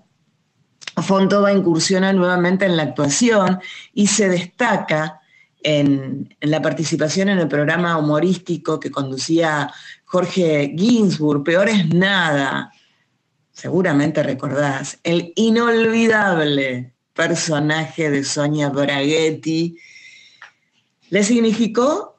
Fontova 1.03 1.53
incursiona 1.53 2.13
nuevamente 2.13 2.65
en 2.67 2.77
la 2.77 2.85
actuación 2.85 3.59
y 3.93 4.07
se 4.07 4.29
destaca 4.29 5.21
en, 5.65 6.37
en, 6.41 6.51
la 6.51 6.63
participación 6.63 7.31
en 7.31 7.39
el 7.39 7.49
programa 7.49 7.99
humorístico 7.99 8.79
que 8.79 8.91
conducía 8.91 9.73
Jorge 10.05 10.75
Ginsburg, 10.77 11.43
Peor 11.43 11.69
es 11.71 11.89
Nada, 11.89 12.71
seguramente 13.55 14.22
recordás, 14.22 14.98
el 15.02 15.32
inolvidable 15.36 16.93
personaje 17.14 18.10
de 18.10 18.24
Sonia 18.24 18.68
Braghetti, 18.68 19.78
le 21.09 21.24
significó 21.24 22.18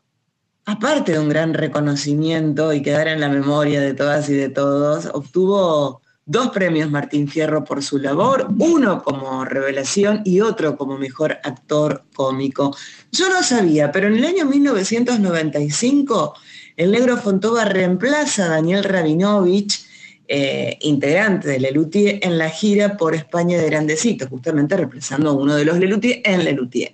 aparte 0.65 1.11
de 1.11 1.19
un 1.19 1.29
gran 1.29 1.53
reconocimiento 1.53 2.73
y 2.73 2.81
quedar 2.81 3.07
en 3.07 3.19
la 3.19 3.29
memoria 3.29 3.81
de 3.81 3.93
todas 3.93 4.29
y 4.29 4.33
de 4.33 4.49
todos, 4.49 5.07
obtuvo 5.13 6.01
dos 6.25 6.49
premios 6.49 6.89
Martín 6.89 7.27
Fierro 7.27 7.63
por 7.63 7.83
su 7.83 7.99
labor, 7.99 8.47
uno 8.57 9.03
como 9.03 9.45
revelación 9.45 10.21
y 10.25 10.41
otro 10.41 10.75
como 10.75 10.97
mejor 10.97 11.37
actor 11.43 12.05
cómico. 12.15 12.75
Yo 13.11 13.29
no 13.29 13.43
sabía, 13.43 13.91
pero 13.91 14.07
en 14.07 14.15
el 14.15 14.25
año 14.25 14.45
1995 14.45 16.33
el 16.77 16.91
negro 16.91 17.17
Fontova 17.17 17.65
reemplaza 17.65 18.45
a 18.45 18.49
Daniel 18.49 18.83
Rabinovich, 18.83 19.84
eh, 20.27 20.77
integrante 20.81 21.47
de 21.49 21.59
Lelutier, 21.59 22.19
en 22.21 22.37
la 22.37 22.49
gira 22.49 22.97
por 22.97 23.13
España 23.15 23.57
de 23.57 23.65
Grandecito, 23.65 24.27
justamente 24.27 24.75
reemplazando 24.75 25.29
a 25.29 25.33
uno 25.33 25.55
de 25.55 25.65
los 25.65 25.77
Lelutier 25.77 26.21
en 26.23 26.43
Lelutier. 26.43 26.93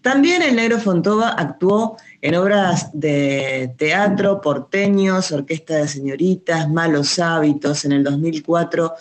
También 0.00 0.42
el 0.42 0.54
negro 0.54 0.78
Fontova 0.78 1.30
actuó 1.30 1.96
en 2.22 2.36
obras 2.36 2.90
de 2.92 3.72
teatro, 3.76 4.40
porteños, 4.40 5.32
orquesta 5.32 5.76
de 5.76 5.88
señoritas, 5.88 6.68
malos 6.70 7.18
hábitos. 7.18 7.84
En 7.84 7.92
el 7.92 8.04
2004 8.04 8.94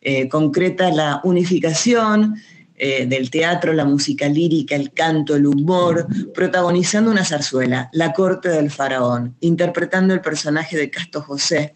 eh, 0.00 0.28
concreta 0.28 0.90
la 0.90 1.20
unificación 1.22 2.34
eh, 2.76 3.06
del 3.06 3.30
teatro, 3.30 3.72
la 3.72 3.84
música 3.84 4.28
lírica, 4.28 4.76
el 4.76 4.92
canto, 4.92 5.34
el 5.34 5.46
humor, 5.46 6.06
protagonizando 6.32 7.10
una 7.10 7.24
zarzuela, 7.24 7.88
La 7.92 8.12
corte 8.12 8.48
del 8.48 8.70
faraón, 8.70 9.36
interpretando 9.40 10.14
el 10.14 10.20
personaje 10.20 10.76
de 10.76 10.88
Casto 10.88 11.20
José. 11.22 11.74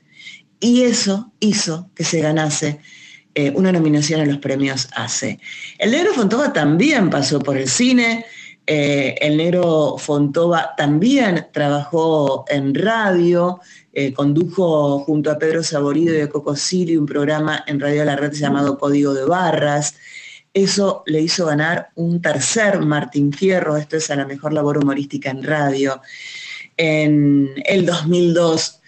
Y 0.63 0.85
eso 0.85 1.33
hizo 1.41 1.91
que 1.93 2.05
se 2.05 2.21
ganase 2.21 2.79
eh, 3.35 3.53
una 3.57 3.73
nominación 3.73 4.21
a 4.21 4.25
los 4.25 4.39
premios 4.39 4.89
ACE. 4.95 5.41
El 5.77 5.91
negro 5.91 6.15
Fontova 6.15 6.53
también 6.53 7.11
pasó 7.11 7.41
por 7.41 7.57
el 7.57 7.69
cine, 7.69 8.25
eh, 8.65 9.17
el 9.21 9.39
negro 9.39 9.97
Fontova 9.99 10.73
también 10.77 11.49
trabajó 11.53 12.45
en 12.49 12.77
radio, 12.77 13.59
eh, 13.93 14.13
condujo 14.13 15.01
junto 15.01 15.33
a 15.33 15.39
Pedro 15.39 15.65
Saborido 15.65 16.17
y 16.17 16.21
a 16.21 16.29
Coco 16.29 16.55
Siri 16.55 16.97
un 16.97 17.07
programa 17.07 17.65
en 17.67 17.81
Radio 17.81 18.05
La 18.05 18.15
Red 18.15 18.33
llamado 18.33 18.79
Código 18.79 19.15
de 19.15 19.25
Barras. 19.25 19.97
Eso 20.55 21.03
le 21.07 21.23
hizo 21.23 21.47
ganar 21.47 21.89
un 21.97 22.23
tercer 22.23 22.79
Martín 22.79 23.33
Fierro, 23.33 23.77
esto 23.77 23.97
es 23.97 24.09
a 24.13 24.17
la 24.17 24.27
mejor 24.27 24.53
labor 24.53 24.79
humorística 24.79 25.29
en 25.29 25.43
radio. 25.43 26.01
En 26.77 27.51
el 27.65 27.85
2002 27.85 28.82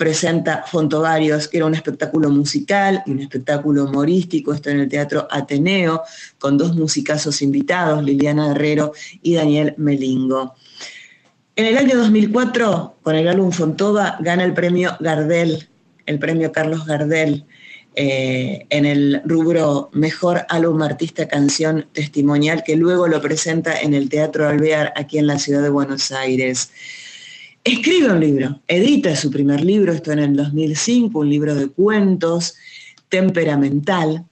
presenta 0.00 0.64
Fontovarios, 0.66 1.46
que 1.46 1.58
era 1.58 1.66
un 1.66 1.74
espectáculo 1.74 2.30
musical 2.30 3.02
y 3.04 3.10
un 3.10 3.20
espectáculo 3.20 3.84
humorístico, 3.84 4.54
esto 4.54 4.70
en 4.70 4.80
el 4.80 4.88
Teatro 4.88 5.28
Ateneo, 5.30 6.00
con 6.38 6.56
dos 6.56 6.74
musicazos 6.74 7.42
invitados, 7.42 8.02
Liliana 8.02 8.52
Herrero 8.52 8.94
y 9.20 9.34
Daniel 9.34 9.74
Melingo. 9.76 10.54
En 11.54 11.66
el 11.66 11.76
año 11.76 11.98
2004, 11.98 12.94
con 13.02 13.14
el 13.14 13.28
álbum 13.28 13.52
Fontova, 13.52 14.16
gana 14.20 14.44
el 14.44 14.54
premio 14.54 14.96
Gardel, 15.00 15.68
el 16.06 16.18
premio 16.18 16.50
Carlos 16.50 16.86
Gardel, 16.86 17.44
eh, 17.94 18.64
en 18.70 18.86
el 18.86 19.20
rubro 19.26 19.90
Mejor 19.92 20.46
Álbum 20.48 20.80
Artista 20.80 21.28
Canción 21.28 21.88
Testimonial, 21.92 22.62
que 22.64 22.76
luego 22.76 23.06
lo 23.06 23.20
presenta 23.20 23.78
en 23.78 23.92
el 23.92 24.08
Teatro 24.08 24.48
Alvear, 24.48 24.94
aquí 24.96 25.18
en 25.18 25.26
la 25.26 25.38
ciudad 25.38 25.60
de 25.60 25.68
Buenos 25.68 26.10
Aires. 26.10 26.70
Escribe 27.62 28.10
un 28.10 28.20
libro, 28.20 28.60
edita 28.66 29.14
su 29.14 29.30
primer 29.30 29.62
libro, 29.62 29.92
esto 29.92 30.12
en 30.12 30.20
el 30.20 30.36
2005, 30.36 31.18
un 31.18 31.28
libro 31.28 31.54
de 31.54 31.68
cuentos, 31.68 32.54
temperamental. 33.10 34.24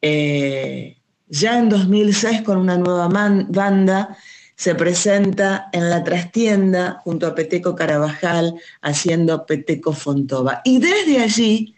Eh, 0.00 0.96
ya 1.28 1.58
en 1.58 1.68
2006 1.68 2.42
con 2.42 2.56
una 2.56 2.78
nueva 2.78 3.08
banda 3.08 4.16
se 4.54 4.74
presenta 4.74 5.68
en 5.72 5.90
la 5.90 6.02
trastienda 6.02 7.00
junto 7.04 7.26
a 7.26 7.34
Peteco 7.34 7.74
Carabajal 7.74 8.54
haciendo 8.80 9.44
Peteco 9.44 9.92
Fontova. 9.92 10.62
Y 10.64 10.78
desde 10.78 11.20
allí 11.20 11.74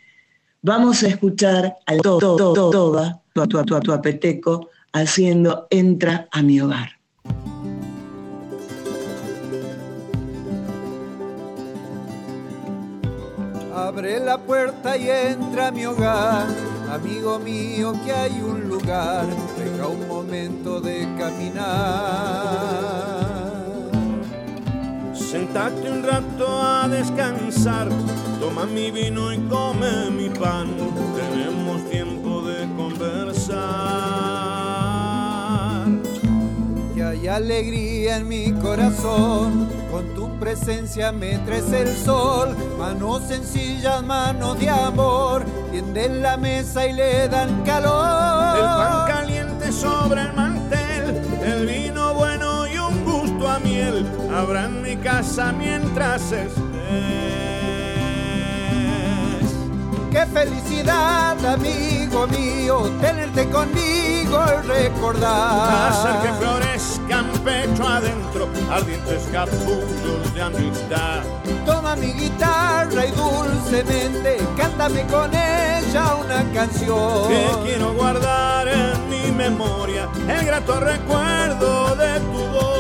vamos 0.62 1.02
a 1.02 1.08
escuchar 1.08 1.76
al 1.86 2.00
Toba, 2.00 3.20
tu 3.32 3.92
a 3.92 4.02
Peteco, 4.02 4.70
haciendo 4.92 5.66
Entra 5.70 6.28
a 6.30 6.40
mi 6.42 6.60
hogar. 6.60 6.98
Abre 13.88 14.20
la 14.20 14.36
puerta 14.36 14.98
y 14.98 15.08
entra 15.08 15.68
a 15.68 15.70
mi 15.70 15.86
hogar, 15.86 16.46
amigo 16.92 17.38
mío, 17.38 17.94
que 18.04 18.12
hay 18.12 18.38
un 18.42 18.68
lugar, 18.68 19.24
deja 19.56 19.86
un 19.86 20.06
momento 20.06 20.78
de 20.78 21.08
caminar. 21.16 21.64
Sentate 25.14 25.90
un 25.90 26.02
rato 26.02 26.62
a 26.62 26.86
descansar, 26.86 27.88
toma 28.38 28.66
mi 28.66 28.90
vino 28.90 29.32
y 29.32 29.38
come 29.48 30.10
mi 30.10 30.28
pan, 30.28 30.68
tenemos 31.16 31.88
tiempo 31.88 32.42
de 32.42 32.66
conversar. 32.76 34.57
Alegría 37.28 38.16
en 38.16 38.28
mi 38.28 38.52
corazón 38.52 39.68
con 39.90 40.14
tu 40.14 40.38
presencia 40.38 41.12
me 41.12 41.36
traes 41.38 41.70
el 41.72 41.94
sol, 41.94 42.56
manos 42.78 43.22
sencillas, 43.28 44.02
manos 44.02 44.58
de 44.58 44.70
amor, 44.70 45.44
tienden 45.70 46.22
la 46.22 46.36
mesa 46.36 46.86
y 46.86 46.94
le 46.94 47.28
dan 47.28 47.62
calor. 47.64 48.56
El 48.56 48.64
pan 48.64 49.06
caliente 49.08 49.72
sobre 49.72 50.22
el 50.22 50.32
mantel, 50.32 51.22
el 51.44 51.66
vino 51.66 52.14
bueno 52.14 52.66
y 52.66 52.78
un 52.78 53.04
gusto 53.04 53.48
a 53.48 53.58
miel, 53.58 54.06
habrá 54.34 54.64
en 54.64 54.82
mi 54.82 54.96
casa 54.96 55.52
mientras 55.52 56.32
estés. 56.32 57.67
Qué 60.10 60.24
felicidad, 60.26 61.36
amigo 61.44 62.26
mío, 62.28 62.90
tenerte 63.00 63.48
conmigo 63.50 64.42
y 64.46 64.66
recordar. 64.66 65.90
Hacer 65.90 66.22
que 66.22 66.32
florezcan 66.38 67.26
pecho 67.44 67.86
adentro, 67.86 68.48
ardientes 68.70 69.28
capullos 69.30 70.34
de 70.34 70.42
amistad. 70.42 71.22
Toma 71.66 71.94
mi 71.96 72.12
guitarra 72.12 73.04
y 73.04 73.10
dulcemente 73.12 74.38
cántame 74.56 75.06
con 75.06 75.30
ella 75.34 76.14
una 76.14 76.42
canción. 76.54 77.28
Que 77.28 77.46
quiero 77.64 77.92
guardar 77.92 78.66
en 78.66 79.10
mi 79.10 79.30
memoria 79.30 80.08
el 80.26 80.46
grato 80.46 80.80
recuerdo 80.80 81.94
de 81.96 82.20
tu 82.20 82.46
voz. 82.52 82.77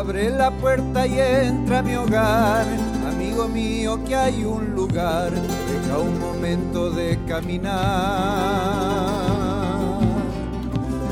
Abre 0.00 0.30
la 0.30 0.50
puerta 0.50 1.06
y 1.06 1.20
entra 1.20 1.80
a 1.80 1.82
mi 1.82 1.94
hogar, 1.94 2.64
amigo 3.06 3.46
mío, 3.46 4.02
que 4.02 4.16
hay 4.16 4.44
un 4.44 4.74
lugar, 4.74 5.30
deja 5.30 5.98
un 5.98 6.18
momento 6.18 6.90
de 6.90 7.22
caminar. 7.28 7.76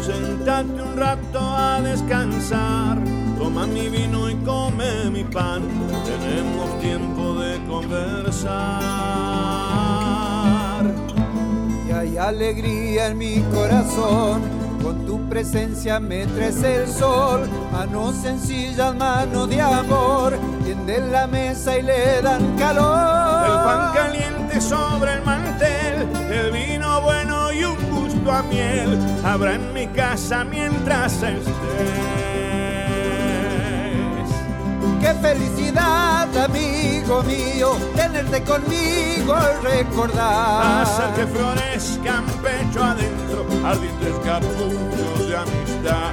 Sentate 0.00 0.80
un 0.82 0.96
rato 0.96 1.38
a 1.38 1.82
descansar, 1.82 2.98
toma 3.38 3.66
mi 3.66 3.90
vino 3.90 4.30
y 4.30 4.36
come 4.36 5.10
mi 5.10 5.24
pan, 5.24 5.64
tenemos 6.06 6.80
tiempo 6.80 7.34
de 7.34 7.62
conversar. 7.66 8.46
Y 11.86 11.92
hay 11.92 12.16
alegría 12.16 13.08
en 13.08 13.18
mi 13.18 13.40
corazón 13.52 14.57
con 14.82 15.06
tu 15.06 15.28
presencia 15.28 16.00
me 16.00 16.26
traes 16.26 16.62
el 16.62 16.88
sol, 16.88 17.48
manos 17.72 18.14
sencillas, 18.16 18.94
manos 18.94 19.48
de 19.48 19.60
amor, 19.60 20.38
tienden 20.64 21.12
la 21.12 21.26
mesa 21.26 21.78
y 21.78 21.82
le 21.82 22.22
dan 22.22 22.56
calor. 22.56 23.46
El 23.46 23.52
pan 23.64 23.94
caliente 23.94 24.60
sobre 24.60 25.14
el 25.14 25.22
mantel, 25.22 26.08
el 26.30 26.50
vino 26.52 27.00
bueno 27.00 27.52
y 27.52 27.64
un 27.64 27.76
gusto 27.90 28.32
a 28.32 28.42
miel, 28.42 28.98
habrá 29.24 29.54
en 29.54 29.72
mi 29.72 29.86
casa 29.88 30.44
mientras 30.44 31.14
estés. 31.14 31.44
Qué 35.00 35.14
felicidad, 35.14 36.28
amigo 36.36 37.22
mío, 37.22 37.76
tenerte 37.94 38.42
conmigo 38.42 39.36
y 39.38 39.66
recordar. 39.66 40.82
Hacer 40.82 41.14
que 41.14 41.26
florezcan 41.26 42.24
pecho 42.42 42.84
adentro, 42.84 43.17
ardientes 43.64 44.14
capullos 44.24 45.28
de 45.28 45.36
amistad. 45.36 46.12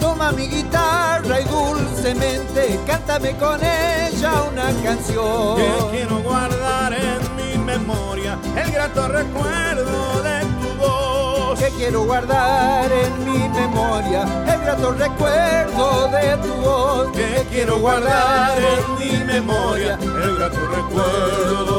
Toma 0.00 0.30
Toma 0.30 0.32
mi 0.32 0.48
guitarra 0.48 1.40
y 1.40 1.44
dulcemente 1.44 2.80
cántame 2.86 3.36
con 3.36 3.60
ella 3.62 4.42
una 4.50 4.72
canción. 4.82 5.56
Que 5.56 5.68
quiero 5.90 6.18
guardar 6.20 6.92
en 6.92 7.36
mi 7.36 7.58
memoria 7.64 8.38
el 8.56 8.70
grato 8.72 9.08
recuerdo 9.08 10.22
de 10.22 10.40
tu 10.60 10.74
voz. 10.78 11.58
Que 11.58 11.68
quiero 11.76 12.04
guardar 12.04 12.90
en 12.90 13.24
mi 13.24 13.48
memoria 13.48 14.22
el 14.46 14.60
grato 14.60 14.92
recuerdo 14.92 16.08
de 16.08 16.36
tu 16.38 16.54
voz. 16.54 17.12
Que 17.12 17.46
quiero 17.50 17.78
guardar 17.78 18.58
en 18.58 18.98
mi 18.98 19.24
memoria 19.24 19.98
el 20.00 20.36
grato 20.36 20.66
recuerdo 20.74 21.76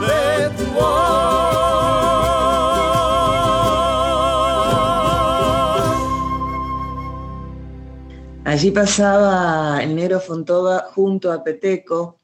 de 0.00 0.50
tu 0.56 0.66
voz. 0.72 1.59
Allí 8.50 8.72
pasaba 8.72 9.80
el 9.80 9.94
negro 9.94 10.18
Fontova 10.18 10.88
junto 10.92 11.30
a 11.30 11.44
Peteco 11.44 12.18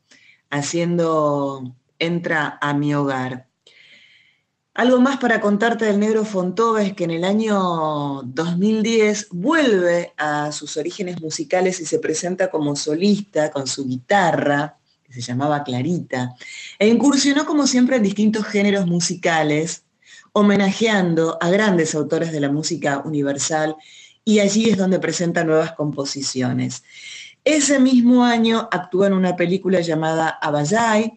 haciendo 0.51 1.73
Entra 2.01 2.59
a 2.61 2.74
mi 2.74 2.97
hogar. 2.97 3.47
Algo 4.74 5.01
más 5.01 5.19
para 5.19 5.40
contarte 5.40 5.85
del 5.85 6.01
negro 6.01 6.24
Fontova 6.24 6.82
es 6.82 6.94
que 6.94 7.05
en 7.05 7.12
el 7.12 7.23
año 7.23 8.23
2010 8.24 9.28
vuelve 9.31 10.15
a 10.16 10.51
sus 10.51 10.77
orígenes 10.77 11.23
musicales 11.23 11.78
y 11.78 11.86
se 11.86 12.01
presenta 12.01 12.51
como 12.51 12.74
solista 12.74 13.53
con 13.53 13.69
su 13.69 13.86
guitarra, 13.86 14.78
que 15.05 15.12
se 15.12 15.20
llamaba 15.20 15.62
Clarita, 15.62 16.35
e 16.77 16.89
incursionó 16.89 17.47
como 17.47 17.69
siempre 17.69 17.98
en 17.98 18.03
distintos 18.03 18.47
géneros 18.47 18.85
musicales, 18.89 19.85
homenajeando 20.32 21.39
a 21.40 21.51
grandes 21.51 21.94
autores 21.94 22.32
de 22.32 22.40
la 22.40 22.51
música 22.51 22.98
universal 23.05 23.77
y 24.27 24.40
allí 24.40 24.69
es 24.69 24.77
donde 24.77 24.98
presenta 24.98 25.44
nuevas 25.44 25.73
composiciones. 25.73 26.82
Ese 27.44 27.78
mismo 27.78 28.24
año 28.24 28.69
actúa 28.73 29.07
en 29.07 29.12
una 29.12 29.36
película 29.36 29.81
llamada 29.81 30.28
Abayay, 30.28 31.16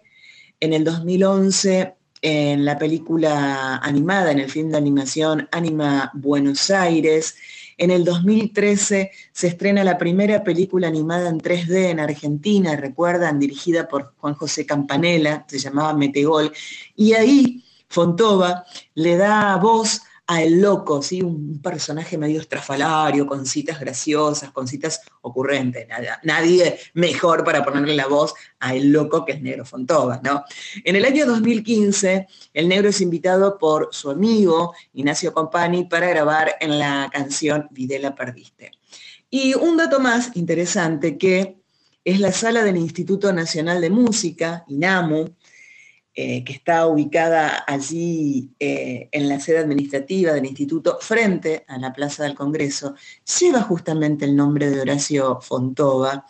en 0.59 0.73
el 0.73 0.83
2011 0.83 1.95
en 2.21 2.65
la 2.65 2.77
película 2.77 3.77
animada, 3.77 4.31
en 4.31 4.39
el 4.39 4.51
film 4.51 4.69
de 4.69 4.77
animación 4.77 5.47
Anima 5.51 6.11
Buenos 6.13 6.69
Aires. 6.69 7.35
En 7.77 7.89
el 7.89 8.03
2013 8.03 9.11
se 9.31 9.47
estrena 9.47 9.83
la 9.83 9.97
primera 9.97 10.43
película 10.43 10.87
animada 10.87 11.29
en 11.29 11.39
3D 11.39 11.89
en 11.89 11.99
Argentina, 11.99 12.75
recuerdan, 12.75 13.39
dirigida 13.39 13.87
por 13.87 14.13
Juan 14.17 14.35
José 14.35 14.67
Campanella, 14.67 15.45
se 15.47 15.57
llamaba 15.57 15.93
Metegol, 15.93 16.51
y 16.95 17.13
ahí 17.13 17.63
Fontova 17.87 18.65
le 18.93 19.17
da 19.17 19.55
voz 19.55 20.01
a 20.31 20.43
El 20.43 20.61
Loco, 20.61 21.01
¿sí? 21.01 21.23
un 21.23 21.59
personaje 21.59 22.15
medio 22.15 22.39
estrafalario, 22.39 23.25
con 23.25 23.47
citas 23.47 23.79
graciosas, 23.79 24.51
con 24.51 24.67
citas 24.67 25.01
ocurrentes. 25.21 25.87
Nada, 25.87 26.19
nadie 26.21 26.77
mejor 26.93 27.43
para 27.43 27.65
ponerle 27.65 27.95
la 27.95 28.05
voz 28.05 28.35
a 28.59 28.75
El 28.75 28.91
Loco 28.91 29.25
que 29.25 29.31
es 29.31 29.41
Negro 29.41 29.65
Fontova. 29.65 30.21
¿no? 30.23 30.43
En 30.83 30.95
el 30.95 31.03
año 31.03 31.25
2015, 31.25 32.27
el 32.53 32.67
Negro 32.67 32.89
es 32.89 33.01
invitado 33.01 33.57
por 33.57 33.89
su 33.91 34.11
amigo 34.11 34.75
Ignacio 34.93 35.33
Compani 35.33 35.85
para 35.85 36.07
grabar 36.09 36.57
en 36.59 36.77
la 36.77 37.09
canción 37.11 37.67
Videla 37.71 38.13
Perdiste. 38.13 38.69
Y 39.31 39.55
un 39.55 39.77
dato 39.77 39.99
más 39.99 40.35
interesante 40.35 41.17
que 41.17 41.57
es 42.05 42.19
la 42.19 42.31
sala 42.31 42.63
del 42.63 42.77
Instituto 42.77 43.33
Nacional 43.33 43.81
de 43.81 43.89
Música, 43.89 44.63
INAMU, 44.67 45.35
eh, 46.21 46.43
que 46.43 46.51
está 46.51 46.85
ubicada 46.85 47.63
allí 47.65 48.51
eh, 48.59 49.07
en 49.13 49.29
la 49.29 49.39
sede 49.39 49.59
administrativa 49.59 50.33
del 50.33 50.47
instituto 50.47 50.97
frente 50.99 51.63
a 51.65 51.77
la 51.77 51.93
Plaza 51.93 52.23
del 52.23 52.35
Congreso, 52.35 52.93
lleva 53.39 53.61
justamente 53.61 54.25
el 54.25 54.35
nombre 54.35 54.69
de 54.69 54.81
Horacio 54.81 55.39
Fontova. 55.39 56.25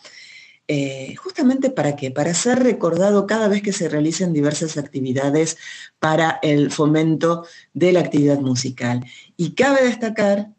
eh, 0.68 1.16
justamente 1.16 1.70
para 1.70 1.96
qué? 1.96 2.12
Para 2.12 2.34
ser 2.34 2.60
recordado 2.62 3.26
cada 3.26 3.48
vez 3.48 3.62
que 3.62 3.72
se 3.72 3.88
realicen 3.88 4.32
diversas 4.32 4.76
actividades 4.76 5.58
para 5.98 6.38
el 6.42 6.70
fomento 6.70 7.44
de 7.74 7.92
la 7.92 8.00
actividad 8.00 8.38
musical. 8.38 9.04
Y 9.36 9.54
cabe 9.54 9.82
destacar 9.82 10.50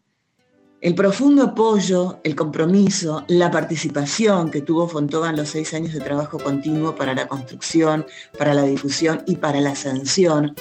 el 0.81 0.95
profundo 0.95 1.43
apoyo, 1.43 2.19
el 2.23 2.35
compromiso, 2.35 3.23
la 3.27 3.51
participación 3.51 4.49
que 4.49 4.61
tuvo 4.61 4.87
Fontova 4.87 5.29
en 5.29 5.35
los 5.35 5.49
seis 5.49 5.75
años 5.75 5.93
de 5.93 5.99
trabajo 5.99 6.39
continuo 6.39 6.95
para 6.95 7.13
la 7.13 7.27
construcción, 7.27 8.03
para 8.35 8.55
la 8.55 8.63
difusión 8.63 9.21
y 9.27 9.35
para 9.35 9.61
la 9.61 9.75
sanción 9.75 10.55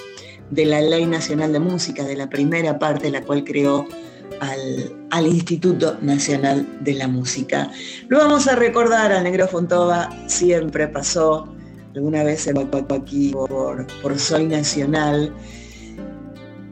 de 0.51 0.67
la 0.67 0.83
Ley 0.83 1.07
Nacional 1.07 1.55
de 1.55 1.61
Música, 1.61 2.05
de 2.05 2.17
la 2.17 2.29
primera 2.29 2.79
parte, 2.79 3.11
la 3.11 3.23
cual 3.23 3.45
creó 3.45 3.87
al, 4.41 5.27
Instituto 5.27 5.97
Nacional 6.03 6.67
de 6.81 6.95
la 6.95 7.09
Música. 7.09 7.71
Lo 8.09 8.19
vamos 8.19 8.47
a 8.47 8.57
recordar 8.57 9.13
al 9.13 9.25
negro 9.25 9.49
Fontova, 9.49 10.11
siempre 10.27 10.87
pasó, 10.89 11.49
alguna 11.95 12.25
vez 12.25 12.43
se 12.43 12.53
tocó 12.53 12.95
aquí 12.95 13.31
por, 13.31 13.87
por 14.03 14.19
Soy 14.19 14.45
Nacional. 14.45 15.33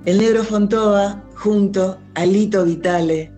El 0.04 0.18
negro 0.18 0.44
Fontova 0.44 1.24
junto 1.34 1.98
a 2.14 2.26
Lito 2.26 2.64
Vitale 2.66 3.37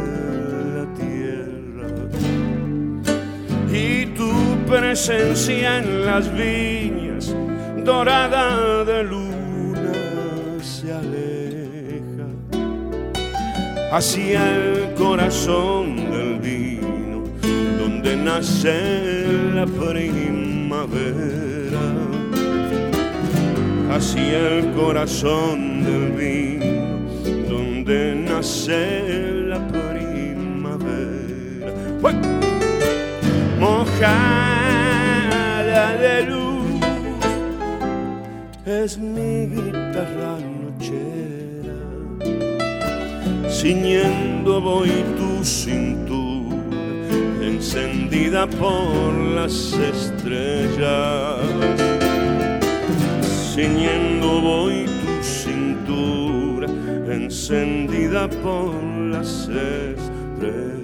y 3.73 4.05
tu 4.07 4.31
presencia 4.67 5.79
en 5.79 6.05
las 6.05 6.31
viñas 6.33 7.33
dorada 7.85 8.83
de 8.83 9.03
luna 9.03 9.93
se 10.61 10.91
aleja 10.91 12.27
hacia 13.91 14.55
el 14.55 14.93
corazón 14.95 15.95
del 15.95 16.39
vino 16.39 17.23
donde 17.79 18.15
nace 18.17 19.25
la 19.53 19.65
primavera. 19.65 21.31
Hacia 23.93 24.57
el 24.57 24.71
corazón 24.71 25.83
del 25.83 26.11
vino 26.13 26.99
donde 27.49 28.15
nace 28.15 29.30
mojada 34.01 35.95
de 35.97 36.23
luz. 36.23 36.81
Es 38.65 38.97
mi 38.97 39.47
guitarra 39.47 40.37
nochera 40.39 41.77
ciñendo 43.49 44.61
voy 44.61 44.91
tu 45.17 45.43
cintura 45.43 46.55
encendida 47.41 48.47
por 48.47 49.13
las 49.35 49.73
estrellas. 49.73 51.39
Ciñendo 53.53 54.41
voy 54.41 54.85
tu 54.85 55.23
cintura 55.23 56.67
encendida 57.07 58.27
por 58.29 58.73
las 59.11 59.47
estrellas 59.49 60.80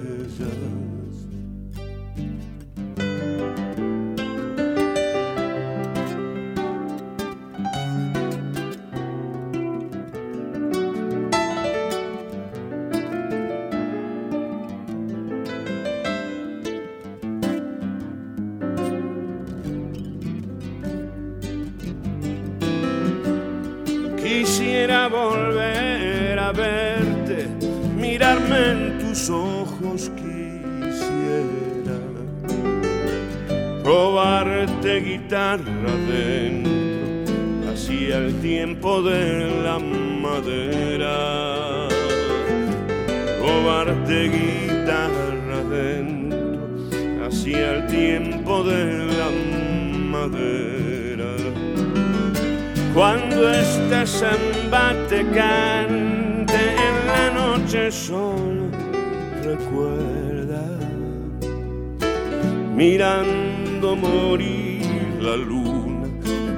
mirando 62.78 63.96
morir 63.96 64.86
la 65.20 65.36
luna, 65.36 66.06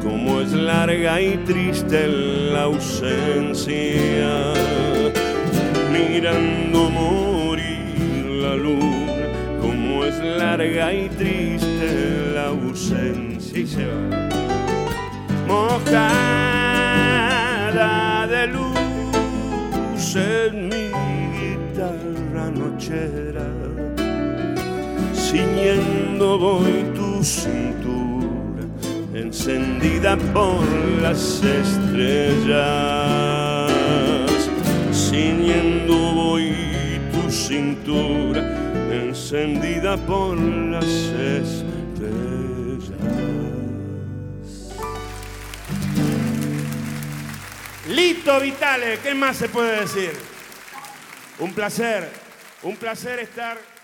como 0.02 0.42
es 0.42 0.52
larga 0.52 1.18
y 1.18 1.38
triste 1.46 2.06
la 2.52 2.64
ausencia, 2.64 4.52
mirando 5.90 6.90
morir 6.90 8.26
la 8.42 8.54
luna, 8.54 9.28
como 9.62 10.04
es 10.04 10.18
larga 10.18 10.92
y 10.92 11.08
triste 11.08 12.32
la 12.34 12.48
ausencia. 12.48 13.88
Mojada 15.48 15.96
de 18.26 18.46
luz 18.46 20.16
en 20.16 20.68
mi 20.68 20.90
guitarra 21.38 22.50
nochera, 22.50 23.48
voy 26.20 26.84
tu 26.94 27.24
cintura, 27.24 28.64
encendida 29.14 30.16
por 30.34 30.62
las 31.00 31.42
estrellas, 31.42 32.52
ciñendo 34.92 35.94
voy 35.94 36.54
tu 37.10 37.30
cintura, 37.30 38.40
encendida 38.92 39.96
por 39.96 40.38
las 40.38 40.84
estrellas. 40.84 41.70
Lito 47.88 48.38
Vitale, 48.40 48.98
¿qué 49.02 49.14
más 49.14 49.38
se 49.38 49.48
puede 49.48 49.80
decir? 49.80 50.12
Un 51.38 51.54
placer, 51.54 52.10
un 52.62 52.76
placer 52.76 53.20
estar. 53.20 53.79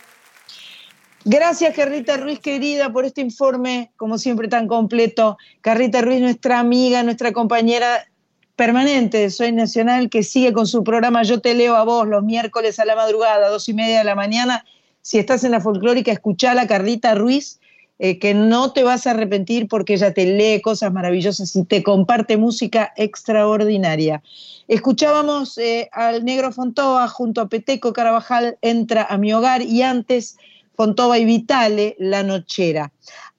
Gracias, 1.28 1.74
Carrita 1.74 2.16
Ruiz, 2.18 2.38
querida, 2.38 2.92
por 2.92 3.04
este 3.04 3.20
informe, 3.20 3.90
como 3.96 4.16
siempre, 4.16 4.46
tan 4.46 4.68
completo. 4.68 5.36
Carrita 5.60 6.00
Ruiz, 6.00 6.20
nuestra 6.20 6.60
amiga, 6.60 7.02
nuestra 7.02 7.32
compañera 7.32 8.06
permanente 8.54 9.18
de 9.18 9.30
Soy 9.30 9.50
Nacional, 9.50 10.08
que 10.08 10.22
sigue 10.22 10.52
con 10.52 10.68
su 10.68 10.84
programa 10.84 11.24
Yo 11.24 11.40
te 11.40 11.54
leo 11.54 11.74
a 11.74 11.82
vos 11.82 12.06
los 12.06 12.22
miércoles 12.22 12.78
a 12.78 12.84
la 12.84 12.94
madrugada, 12.94 13.48
dos 13.48 13.68
y 13.68 13.74
media 13.74 13.98
de 13.98 14.04
la 14.04 14.14
mañana. 14.14 14.64
Si 15.02 15.18
estás 15.18 15.42
en 15.42 15.50
la 15.50 15.60
folclórica, 15.60 16.12
escuchala, 16.12 16.68
Carlita 16.68 17.16
Ruiz, 17.16 17.58
eh, 17.98 18.20
que 18.20 18.32
no 18.32 18.72
te 18.72 18.84
vas 18.84 19.08
a 19.08 19.10
arrepentir 19.10 19.66
porque 19.66 19.94
ella 19.94 20.14
te 20.14 20.26
lee 20.26 20.60
cosas 20.60 20.92
maravillosas 20.92 21.56
y 21.56 21.64
te 21.64 21.82
comparte 21.82 22.36
música 22.36 22.92
extraordinaria. 22.96 24.22
Escuchábamos 24.68 25.58
eh, 25.58 25.88
al 25.90 26.24
negro 26.24 26.52
Fontova 26.52 27.08
junto 27.08 27.40
a 27.40 27.48
Peteco 27.48 27.92
Carabajal, 27.92 28.58
Entra 28.62 29.02
a 29.02 29.18
mi 29.18 29.32
hogar 29.32 29.62
y 29.62 29.82
antes 29.82 30.36
Fontova 30.76 31.18
y 31.18 31.24
Vitale, 31.24 31.96
La 31.98 32.22
Nochera. 32.22 32.92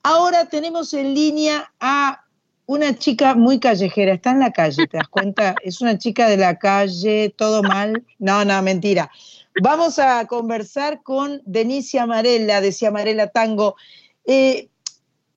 Ahora 0.04 0.46
tenemos 0.46 0.94
en 0.94 1.14
línea 1.14 1.72
a 1.80 2.24
una 2.66 2.98
chica 2.98 3.34
muy 3.34 3.60
callejera, 3.60 4.14
está 4.14 4.32
en 4.32 4.40
la 4.40 4.52
calle, 4.52 4.88
¿te 4.88 4.98
das 4.98 5.08
cuenta? 5.08 5.56
Es 5.64 5.82
una 5.82 5.98
chica 5.98 6.28
de 6.28 6.38
la 6.38 6.60
calle, 6.60 7.34
todo 7.36 7.64
mal. 7.64 8.04
No, 8.20 8.46
no, 8.46 8.62
mentira. 8.62 9.10
Vamos 9.62 9.98
a 9.98 10.26
conversar 10.28 11.02
con 11.02 11.42
Denise 11.46 12.00
Amarela, 12.00 12.62
de 12.62 12.72
Ciamarela 12.72 13.28
Tango. 13.28 13.76
Eh, 14.26 14.70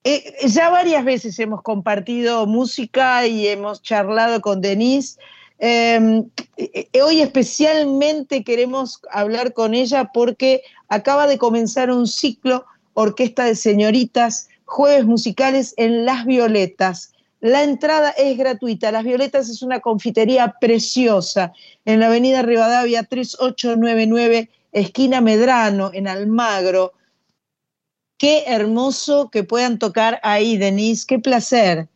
eh, 0.05 0.35
ya 0.47 0.71
varias 0.71 1.05
veces 1.05 1.39
hemos 1.39 1.63
compartido 1.63 2.47
música 2.47 3.27
y 3.27 3.47
hemos 3.47 3.81
charlado 3.83 4.41
con 4.41 4.61
Denise. 4.61 5.19
Eh, 5.59 6.25
hoy 7.03 7.21
especialmente 7.21 8.45
queremos 8.45 9.01
hablar 9.11 9.53
con 9.53 9.75
ella 9.75 10.11
porque 10.13 10.63
acaba 10.91 11.27
de 11.27 11.39
comenzar 11.39 11.91
un 11.91 12.07
ciclo 12.07 12.67
Orquesta 12.93 13.45
de 13.45 13.55
Señoritas, 13.55 14.49
Jueves 14.67 15.07
Musicales 15.07 15.73
en 15.79 16.05
Las 16.05 16.27
Violetas. 16.27 17.13
La 17.41 17.63
entrada 17.63 18.11
es 18.11 18.37
gratuita. 18.37 18.93
Las 18.93 19.05
Violetas 19.05 19.49
es 19.49 19.63
una 19.63 19.81
confitería 19.81 20.57
preciosa 20.61 21.53
en 21.87 22.01
la 22.01 22.09
avenida 22.09 22.43
Rivadavia 22.43 23.05
3899, 23.05 24.51
esquina 24.73 25.23
Medrano, 25.23 25.91
en 25.95 26.07
Almagro. 26.07 26.93
Qué 28.19 28.45
hermoso 28.47 29.31
que 29.31 29.45
puedan 29.45 29.79
tocar 29.79 30.21
ahí, 30.23 30.59
Denise, 30.59 31.07
qué 31.07 31.19
placer. 31.19 31.89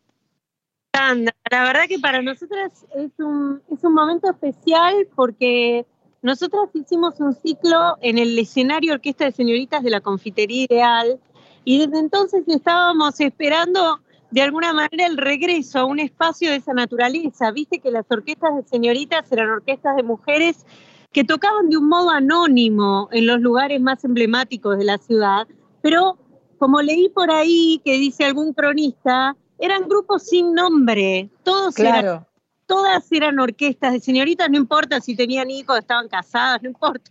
La 1.50 1.64
verdad 1.64 1.82
que 1.88 1.98
para 1.98 2.22
nosotras 2.22 2.86
es 2.94 3.10
un, 3.18 3.60
es 3.70 3.82
un 3.82 3.92
momento 3.92 4.30
especial 4.30 5.08
porque 5.14 5.84
nosotras 6.24 6.70
hicimos 6.72 7.20
un 7.20 7.34
ciclo 7.34 7.98
en 8.00 8.16
el 8.16 8.38
escenario 8.38 8.94
Orquesta 8.94 9.26
de 9.26 9.32
Señoritas 9.32 9.82
de 9.82 9.90
la 9.90 10.00
Confitería 10.00 10.64
Ideal 10.64 11.20
y 11.64 11.78
desde 11.78 11.98
entonces 11.98 12.44
estábamos 12.48 13.20
esperando 13.20 14.00
de 14.30 14.40
alguna 14.40 14.72
manera 14.72 15.06
el 15.06 15.18
regreso 15.18 15.80
a 15.80 15.84
un 15.84 16.00
espacio 16.00 16.50
de 16.50 16.56
esa 16.56 16.72
naturaleza. 16.72 17.50
Viste 17.50 17.78
que 17.78 17.90
las 17.90 18.06
orquestas 18.10 18.56
de 18.56 18.62
señoritas 18.62 19.30
eran 19.30 19.50
orquestas 19.50 19.96
de 19.96 20.02
mujeres 20.02 20.64
que 21.12 21.24
tocaban 21.24 21.68
de 21.68 21.76
un 21.76 21.90
modo 21.90 22.08
anónimo 22.08 23.10
en 23.12 23.26
los 23.26 23.38
lugares 23.42 23.82
más 23.82 24.02
emblemáticos 24.02 24.78
de 24.78 24.84
la 24.84 24.96
ciudad, 24.96 25.46
pero 25.82 26.16
como 26.56 26.80
leí 26.80 27.10
por 27.10 27.30
ahí 27.30 27.82
que 27.84 27.98
dice 27.98 28.24
algún 28.24 28.54
cronista, 28.54 29.36
eran 29.58 29.86
grupos 29.88 30.22
sin 30.22 30.54
nombre, 30.54 31.28
todos 31.42 31.78
eran, 31.78 32.26
todas 32.66 33.10
eran 33.12 33.38
orquestas 33.38 33.92
de 33.92 34.00
señoritas, 34.00 34.50
no 34.50 34.56
importa 34.56 35.00
si 35.00 35.14
tenían 35.16 35.50
hijos, 35.50 35.78
estaban 35.78 36.08
casadas, 36.08 36.62
no 36.62 36.68
importa, 36.68 37.10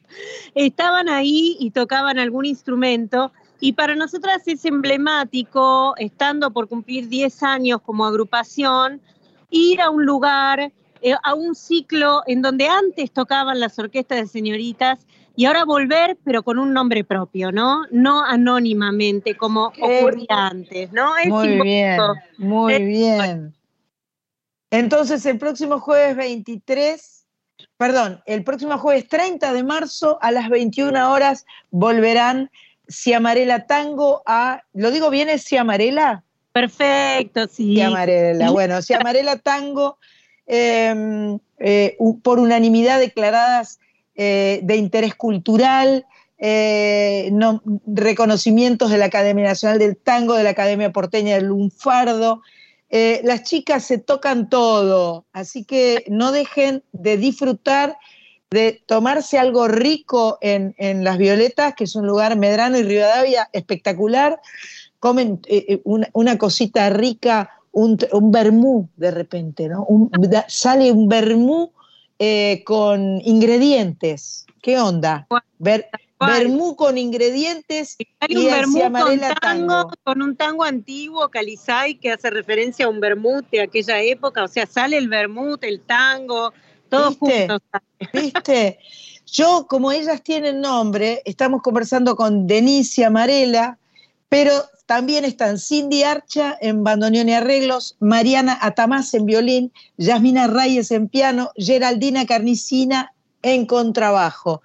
estaban 0.55 1.09
ahí 1.09 1.57
y 1.59 1.71
tocaban 1.71 2.19
algún 2.19 2.45
instrumento. 2.45 3.31
Y 3.59 3.73
para 3.73 3.95
nosotras 3.95 4.47
es 4.47 4.65
emblemático, 4.65 5.95
estando 5.97 6.51
por 6.51 6.67
cumplir 6.67 7.07
10 7.07 7.43
años 7.43 7.81
como 7.81 8.05
agrupación, 8.05 8.99
ir 9.49 9.81
a 9.81 9.89
un 9.89 10.05
lugar, 10.05 10.71
eh, 11.01 11.15
a 11.23 11.33
un 11.33 11.55
ciclo 11.55 12.23
en 12.27 12.41
donde 12.41 12.67
antes 12.67 13.11
tocaban 13.11 13.59
las 13.59 13.77
orquestas 13.79 14.19
de 14.19 14.27
señoritas 14.27 15.05
y 15.35 15.45
ahora 15.45 15.65
volver, 15.65 16.17
pero 16.23 16.43
con 16.43 16.59
un 16.59 16.73
nombre 16.73 17.03
propio, 17.03 17.51
¿no? 17.51 17.83
No 17.91 18.23
anónimamente, 18.23 19.35
como 19.35 19.67
ocurría 19.67 20.47
antes, 20.47 20.91
¿no? 20.91 21.17
Es 21.17 21.29
muy 21.29 21.61
bien, 21.61 21.99
muy 22.37 22.83
bien. 22.83 23.53
Entonces, 24.73 25.23
el 25.27 25.37
próximo 25.37 25.79
jueves 25.79 26.15
23, 26.15 27.25
perdón, 27.77 28.23
el 28.25 28.43
próximo 28.43 28.79
jueves 28.79 29.07
30 29.07 29.53
de 29.53 29.63
marzo 29.63 30.17
a 30.19 30.31
las 30.31 30.49
21 30.49 31.11
horas 31.11 31.45
volverán 31.69 32.49
Ciamarela 32.89 33.67
Tango 33.67 34.23
a, 34.25 34.63
¿lo 34.73 34.89
digo 34.89 35.11
bien? 35.11 35.29
¿Es 35.29 35.45
Ciamarela? 35.45 36.23
Perfecto, 36.51 37.47
sí. 37.47 37.75
Ciamarela, 37.75 38.49
bueno, 38.49 38.81
Ciamarela 38.81 39.37
Tango, 39.37 39.99
eh, 40.47 41.37
eh, 41.59 41.95
por 42.23 42.39
unanimidad 42.39 42.99
declaradas 42.99 43.79
eh, 44.15 44.59
de 44.63 44.75
interés 44.75 45.13
cultural, 45.13 46.07
eh, 46.39 47.31
reconocimientos 47.85 48.89
de 48.89 48.97
la 48.97 49.05
Academia 49.05 49.45
Nacional 49.45 49.77
del 49.77 49.97
Tango, 49.97 50.33
de 50.33 50.43
la 50.43 50.49
Academia 50.49 50.91
Porteña 50.91 51.35
del 51.35 51.45
Lunfardo. 51.45 52.41
Eh, 52.95 53.21
las 53.23 53.41
chicas 53.41 53.83
se 53.83 53.97
tocan 53.97 54.49
todo, 54.49 55.25
así 55.33 55.65
que 55.65 56.05
no 56.09 56.31
dejen 56.31 56.83
de 56.91 57.17
disfrutar, 57.17 57.97
de 58.51 58.83
tomarse 58.85 59.39
algo 59.39 59.67
rico 59.67 60.37
en, 60.41 60.75
Las 61.03 61.17
Violetas, 61.17 61.73
que 61.73 61.85
es 61.85 61.95
un 61.95 62.05
lugar 62.05 62.37
Medrano 62.37 62.77
y 62.77 62.83
Rivadavia 62.83 63.49
espectacular. 63.51 64.39
Comen 64.99 65.41
una, 66.13 66.37
cosita 66.37 66.87
rica, 66.91 67.49
un, 67.71 67.97
un 68.11 68.31
vermú 68.31 68.87
de 68.95 69.09
repente, 69.09 69.69
¿no? 69.69 69.87
sale 70.47 70.91
un 70.91 71.09
vermú 71.09 71.71
eh, 72.19 72.61
con 72.63 73.19
ingredientes. 73.21 74.45
¿Qué 74.61 74.79
onda? 74.79 75.27
Ver, 75.57 75.89
vermú 76.25 76.75
con 76.75 76.97
ingredientes 76.97 77.97
Hay 78.19 78.35
un 78.35 78.45
vermú 78.45 78.81
con 78.91 79.19
tango, 79.41 79.91
con 80.03 80.21
un 80.21 80.35
tango 80.35 80.63
antiguo, 80.63 81.29
Calizay, 81.29 81.95
que 81.95 82.11
hace 82.11 82.29
referencia 82.29 82.85
a 82.85 82.89
un 82.89 82.99
vermut 82.99 83.49
de 83.51 83.61
aquella 83.61 84.01
época. 84.01 84.43
O 84.43 84.47
sea, 84.47 84.65
sale 84.65 84.97
el 84.97 85.09
vermut, 85.09 85.63
el 85.63 85.81
tango, 85.81 86.53
todos 86.89 87.17
juntos. 87.17 87.61
¿Viste? 88.13 88.79
Yo, 89.25 89.65
como 89.67 89.91
ellas 89.91 90.21
tienen 90.21 90.61
nombre, 90.61 91.21
estamos 91.25 91.61
conversando 91.61 92.15
con 92.15 92.45
Denise 92.45 93.03
Amarela, 93.03 93.79
pero 94.29 94.51
también 94.85 95.25
están 95.25 95.57
Cindy 95.57 96.03
Archa 96.03 96.57
en 96.61 96.83
bandoneón 96.83 97.29
y 97.29 97.33
arreglos, 97.33 97.95
Mariana 97.99 98.57
Atamás 98.61 99.13
en 99.13 99.25
violín, 99.25 99.71
Yasmina 99.97 100.47
Reyes 100.47 100.91
en 100.91 101.07
piano, 101.07 101.51
Geraldina 101.55 102.25
Carnicina 102.25 103.13
en 103.41 103.65
contrabajo. 103.65 104.61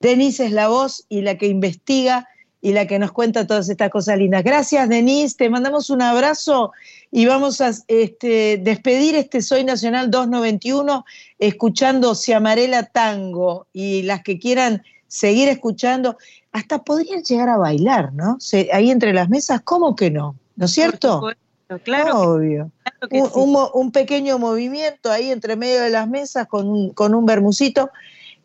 Denise 0.00 0.46
es 0.46 0.52
la 0.52 0.68
voz 0.68 1.04
y 1.08 1.22
la 1.22 1.36
que 1.36 1.46
investiga 1.46 2.28
y 2.60 2.72
la 2.72 2.86
que 2.86 2.98
nos 2.98 3.12
cuenta 3.12 3.46
todas 3.46 3.68
estas 3.68 3.90
cosas 3.90 4.18
lindas. 4.18 4.42
Gracias, 4.44 4.88
Denise, 4.88 5.36
te 5.36 5.48
mandamos 5.50 5.90
un 5.90 6.02
abrazo 6.02 6.72
y 7.10 7.26
vamos 7.26 7.60
a 7.60 7.70
este, 7.86 8.58
despedir 8.58 9.14
este 9.14 9.42
Soy 9.42 9.64
Nacional 9.64 10.10
291 10.10 11.04
escuchando 11.38 12.14
Ciamarela 12.14 12.84
Tango 12.84 13.66
y 13.72 14.02
las 14.02 14.22
que 14.22 14.38
quieran 14.38 14.82
seguir 15.06 15.48
escuchando, 15.48 16.18
hasta 16.52 16.82
podrían 16.84 17.22
llegar 17.22 17.48
a 17.48 17.56
bailar, 17.56 18.12
¿no? 18.12 18.36
Se- 18.40 18.68
ahí 18.72 18.90
entre 18.90 19.12
las 19.14 19.28
mesas, 19.28 19.62
¿cómo 19.62 19.96
que 19.96 20.10
no? 20.10 20.36
¿No 20.56 20.66
es 20.66 20.72
cierto? 20.72 21.22
claro. 21.82 22.20
Obvio. 22.34 22.70
claro 22.82 23.08
que 23.08 23.22
un, 23.38 23.54
sí. 23.54 23.70
un 23.74 23.92
pequeño 23.92 24.38
movimiento 24.38 25.10
ahí 25.10 25.30
entre 25.30 25.56
medio 25.56 25.80
de 25.80 25.90
las 25.90 26.08
mesas 26.08 26.46
con 26.46 26.68
un, 26.68 26.90
con 26.90 27.14
un 27.14 27.24
bermucito. 27.24 27.90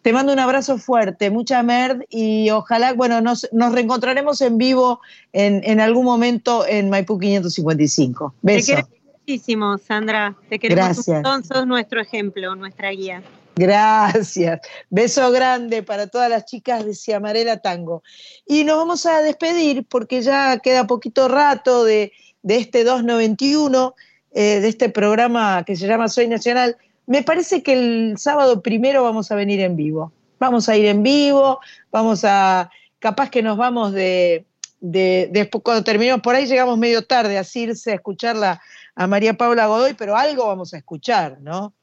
Te 0.04 0.12
mando 0.12 0.34
un 0.34 0.40
abrazo 0.40 0.78
fuerte, 0.78 1.32
mucha 1.32 1.64
merd 1.64 2.02
y 2.10 2.50
ojalá, 2.50 2.92
bueno, 2.94 3.22
nos, 3.22 3.48
nos 3.54 3.72
reencontraremos 3.72 4.42
en 4.42 4.58
vivo 4.58 5.00
en, 5.32 5.62
en 5.64 5.80
algún 5.80 6.04
momento 6.04 6.68
en 6.68 6.90
Maipú 6.90 7.18
555. 7.18 8.36
Te 8.42 8.46
Beso. 8.46 8.68
queremos 8.68 8.90
muchísimo, 9.18 9.78
Sandra. 9.78 10.36
Te 10.50 10.60
queremos 10.60 10.86
Gracias. 10.88 11.08
un 11.08 11.14
montón, 11.14 11.44
sos 11.46 11.66
nuestro 11.66 12.02
ejemplo, 12.02 12.54
nuestra 12.56 12.92
guía. 12.92 13.24
Gracias. 13.56 14.60
Beso 14.90 15.32
grande 15.32 15.84
para 15.84 16.08
todas 16.08 16.30
las 16.30 16.46
chicas 16.46 16.86
de 16.86 16.96
Ciamarela 16.96 17.58
Tango. 17.62 18.04
Y 18.46 18.66
nos 18.66 18.78
vamos 18.78 19.06
a 19.06 19.22
despedir 19.22 19.86
porque 19.88 20.22
ya 20.22 20.58
queda 20.58 20.86
poquito 20.86 21.30
rato 21.30 21.86
de, 21.86 22.12
de 22.42 22.58
este 22.58 22.84
291, 22.84 23.96
eh, 24.32 24.60
de 24.60 24.68
este 24.68 24.90
programa 24.90 25.64
que 25.66 25.78
se 25.78 25.88
llama 25.88 26.10
Soy 26.10 26.28
Nacional. 26.28 26.76
Me 27.06 27.24
parece 27.24 27.64
que 27.64 27.74
el 27.74 28.18
sábado 28.18 28.62
primero 28.62 29.04
vamos 29.04 29.32
a 29.32 29.36
venir 29.36 29.60
en 29.60 29.76
vivo. 29.76 30.12
Vamos 30.40 30.70
a 30.70 30.78
ir 30.78 30.86
en 30.86 31.04
vivo, 31.04 31.60
vamos 31.92 32.24
a, 32.26 32.70
capaz 33.00 33.30
que 33.30 33.42
nos 33.42 33.58
vamos 33.58 33.94
de, 33.94 34.46
de, 34.82 35.30
después 35.32 35.64
cuando 35.64 35.84
terminemos, 35.84 36.22
por 36.22 36.36
ahí 36.36 36.46
llegamos 36.46 36.78
medio 36.78 37.06
tarde 37.06 37.38
a 37.38 37.44
Circe 37.44 37.92
a 37.92 37.96
escucharla 37.96 38.62
a 38.96 39.08
María 39.08 39.36
Paula 39.36 39.68
Godoy, 39.68 39.94
pero 39.94 40.18
algo 40.18 40.48
vamos 40.48 40.74
a 40.74 40.78
escuchar, 40.78 41.40
¿no? 41.40 41.74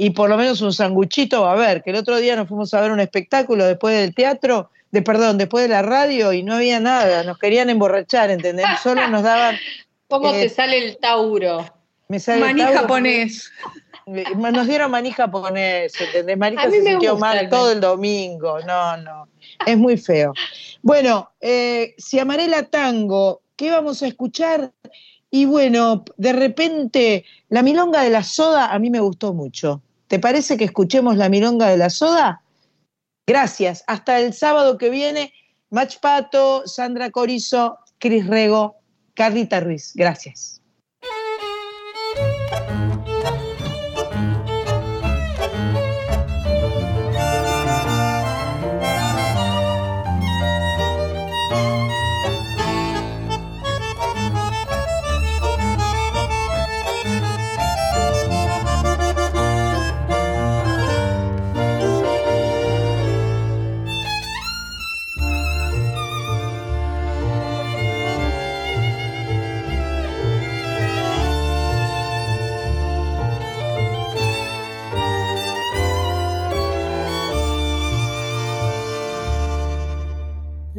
y 0.00 0.10
por 0.10 0.30
lo 0.30 0.38
menos 0.38 0.62
un 0.62 0.72
sanguchito 0.72 1.42
va 1.42 1.50
a 1.50 1.54
haber, 1.54 1.82
que 1.82 1.90
el 1.90 1.96
otro 1.96 2.16
día 2.18 2.36
nos 2.36 2.48
fuimos 2.48 2.72
a 2.72 2.80
ver 2.80 2.92
un 2.92 3.00
espectáculo 3.00 3.66
después 3.66 3.98
del 3.98 4.14
teatro, 4.14 4.70
de 4.92 5.02
perdón, 5.02 5.36
después 5.38 5.64
de 5.64 5.68
la 5.68 5.82
radio 5.82 6.32
y 6.32 6.44
no 6.44 6.54
había 6.54 6.78
nada, 6.78 7.24
nos 7.24 7.36
querían 7.36 7.68
emborrachar, 7.68 8.30
¿entendés? 8.30 8.66
Solo 8.82 9.06
nos 9.08 9.24
daban... 9.24 9.56
¿Cómo 10.08 10.30
eh, 10.30 10.42
te 10.42 10.48
sale 10.48 10.78
el 10.78 10.96
Tauro? 10.98 11.66
me 12.06 12.20
sale 12.20 12.40
Maní 12.40 12.62
Tauro, 12.62 12.78
japonés. 12.78 13.50
Nos 14.36 14.66
dieron 14.66 14.90
maní 14.90 15.10
japonés, 15.12 15.92
¿entendés? 16.00 16.38
Marita 16.38 16.70
se 16.70 16.82
sintió 16.82 17.16
mal 17.16 17.38
el 17.38 17.48
todo 17.48 17.72
el 17.72 17.80
domingo, 17.80 18.60
no, 18.60 18.96
no, 18.96 19.28
es 19.66 19.76
muy 19.76 19.96
feo. 19.96 20.32
Bueno, 20.82 21.30
eh, 21.40 21.94
si 21.98 22.18
Amarela 22.18 22.64
Tango, 22.64 23.42
¿qué 23.56 23.70
vamos 23.70 24.02
a 24.02 24.06
escuchar? 24.06 24.72
Y 25.30 25.44
bueno, 25.44 26.04
de 26.16 26.32
repente, 26.32 27.24
la 27.48 27.62
milonga 27.62 28.02
de 28.02 28.10
la 28.10 28.22
soda 28.22 28.72
a 28.72 28.78
mí 28.78 28.90
me 28.90 29.00
gustó 29.00 29.34
mucho. 29.34 29.82
¿Te 30.06 30.18
parece 30.18 30.56
que 30.56 30.64
escuchemos 30.64 31.16
la 31.16 31.28
milonga 31.28 31.68
de 31.68 31.76
la 31.76 31.90
soda? 31.90 32.42
Gracias. 33.26 33.84
Hasta 33.86 34.20
el 34.20 34.32
sábado 34.32 34.78
que 34.78 34.88
viene, 34.88 35.34
Mach 35.70 35.98
Pato, 36.00 36.66
Sandra 36.66 37.10
Corizo, 37.10 37.78
Cris 37.98 38.26
Rego, 38.26 38.76
Carlita 39.14 39.60
Ruiz. 39.60 39.92
Gracias. 39.94 40.57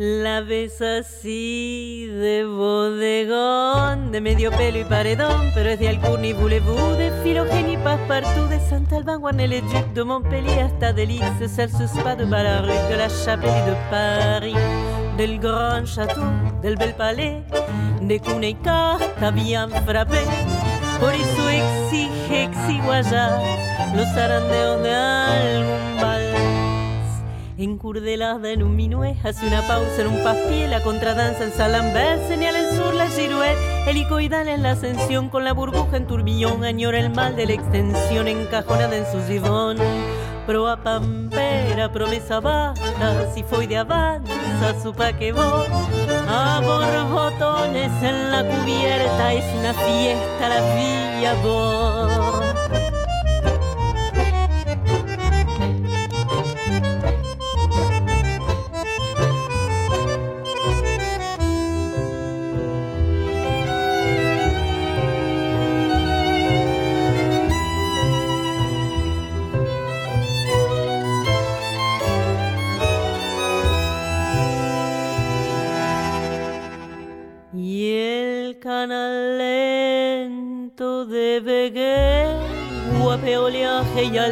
La 0.01 0.39
ves 0.39 0.81
así 0.81 2.07
de 2.07 2.45
bodegón, 2.45 4.13
de 4.13 4.21
medio 4.21 4.49
pelo 4.49 4.79
y 4.79 4.85
paredón, 4.85 5.51
pero 5.53 5.71
es 5.71 5.77
de 5.77 5.89
Alcurni, 5.89 6.31
Voulez-vous, 6.31 6.95
de 6.95 7.11
Philogénie, 7.21 7.77
Passepartout, 7.79 8.47
de 8.47 8.61
Saint-Alban, 8.61 9.19
Guarnay-le-Duc, 9.19 9.93
de 9.93 10.03
Montpellier 10.03 10.61
hasta 10.61 10.93
Delix, 10.93 11.37
de 11.39 11.49
Celles-sous-Pas, 11.49 12.15
de 12.15 12.23
Balaruc, 12.23 12.89
de 12.89 12.95
la 12.95 13.09
Chapelle 13.09 13.49
et 13.49 13.71
de 13.71 13.75
Paris, 13.89 14.55
del 15.17 15.37
Grand 15.37 15.83
Château, 15.83 16.23
del 16.61 16.77
Bel 16.77 16.93
Palais, 16.93 17.43
de 18.01 18.21
Cunha 18.21 18.47
y 18.47 18.55
Carta 18.55 19.31
bien 19.31 19.69
frappé. 19.85 20.23
Por 21.01 21.13
eso 21.13 21.49
exige 21.49 22.45
exiguayar 22.45 23.41
los 23.93 24.07
zarandeos 24.13 24.81
de 24.81 24.95
algún. 24.95 25.88
Encurdelada 27.59 28.51
en 28.51 28.63
un 28.63 28.77
minué, 28.77 29.17
hace 29.21 29.45
una 29.45 29.61
pausa 29.67 29.99
en 29.99 30.07
un 30.07 30.23
paspié, 30.23 30.69
la 30.69 30.81
contradanza 30.81 31.43
en 31.43 31.51
Salambert, 31.51 32.25
señala 32.29 32.57
el 32.57 32.73
sur 32.73 32.93
la 32.93 33.09
girouette, 33.09 33.57
helicoidal 33.85 34.47
en 34.47 34.63
la 34.63 34.71
ascensión 34.71 35.27
con 35.27 35.43
la 35.43 35.51
burbuja 35.51 35.97
en 35.97 36.07
turbillón, 36.07 36.63
añora 36.63 36.99
el 36.99 37.09
mal 37.09 37.35
de 37.35 37.47
la 37.47 37.53
extensión 37.53 38.29
encajonada 38.29 38.95
en 38.95 39.05
su 39.11 39.21
gibón. 39.27 39.75
Proa 40.47 40.77
pampera, 40.81 41.91
promesa 41.91 42.39
basta, 42.39 43.33
si 43.33 43.43
foi 43.43 43.67
de 43.67 43.75
avanza, 43.75 44.81
supa 44.81 45.11
que 45.11 45.33
vos. 45.33 45.67
A 46.29 46.61
borbotones 46.63 47.91
en 48.01 48.31
la 48.31 48.41
cubierta, 48.41 49.33
es 49.33 49.43
una 49.59 49.73
fiesta 49.73 50.47
la 50.47 50.61
villa 50.75 51.33
vos. 51.43 52.58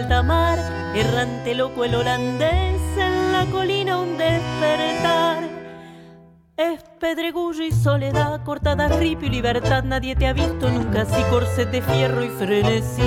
Oleaje 0.08 0.14
y 0.14 0.14
alta 0.14 0.24
mar, 0.24 0.60
errante 0.96 1.54
loco 1.56 1.84
el 1.84 1.96
holandés 1.96 2.82
en 2.98 3.32
la 3.32 3.46
colina 3.52 4.00
un 4.00 4.18
despertar. 4.18 5.44
Es 6.56 6.82
pedregullo 7.00 7.64
y 7.64 7.72
soledad, 7.72 8.44
cortada 8.44 8.88
ripio 8.88 9.28
y 9.28 9.32
libertad, 9.32 9.84
nadie 9.84 10.16
te 10.16 10.26
ha 10.26 10.34
visto 10.34 10.70
nunca 10.70 11.02
así, 11.02 11.22
corset 11.30 11.70
de 11.70 11.82
fierro 11.82 12.24
y 12.24 12.30
frenesí. 12.30 13.04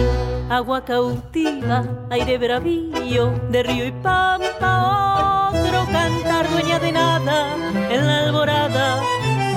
Agua 0.49 0.85
cautiva, 0.85 1.85
aire 2.11 2.39
bravío, 2.39 3.33
de 3.51 3.63
río 3.63 3.87
y 3.87 3.93
pampa, 3.93 5.51
otro 5.53 5.87
cantar 5.93 6.49
dueña 6.51 6.79
de 6.79 6.93
nada, 6.93 7.57
en 7.91 8.07
la 8.07 8.19
alborada, 8.25 9.01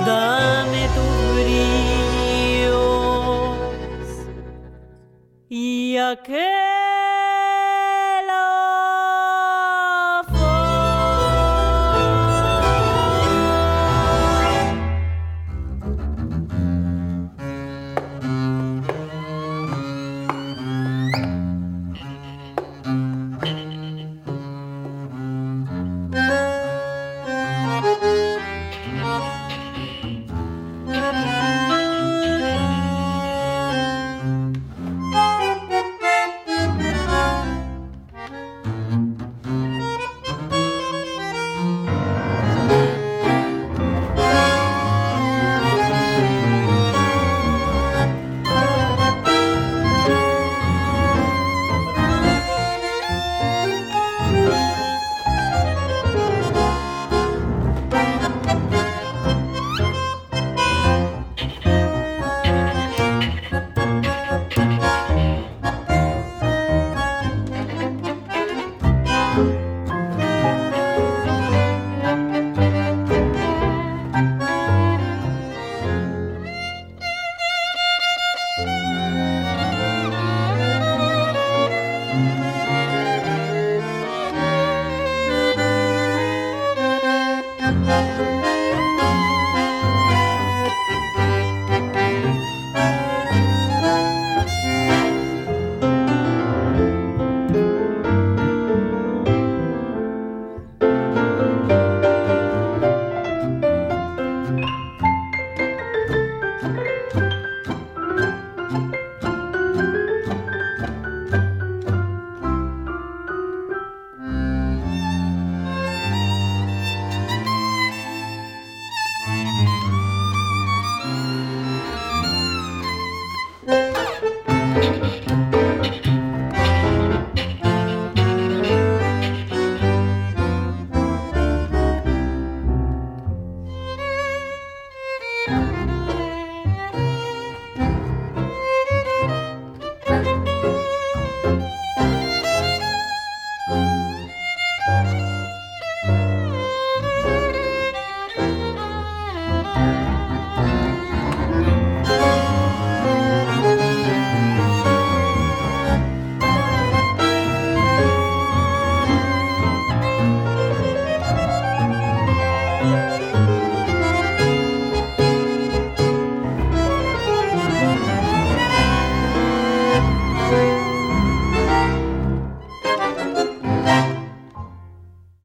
dame 0.04 0.88
tu 0.94 1.34
brío. 1.34 2.84
Y 5.48 5.96
aquel 5.98 7.03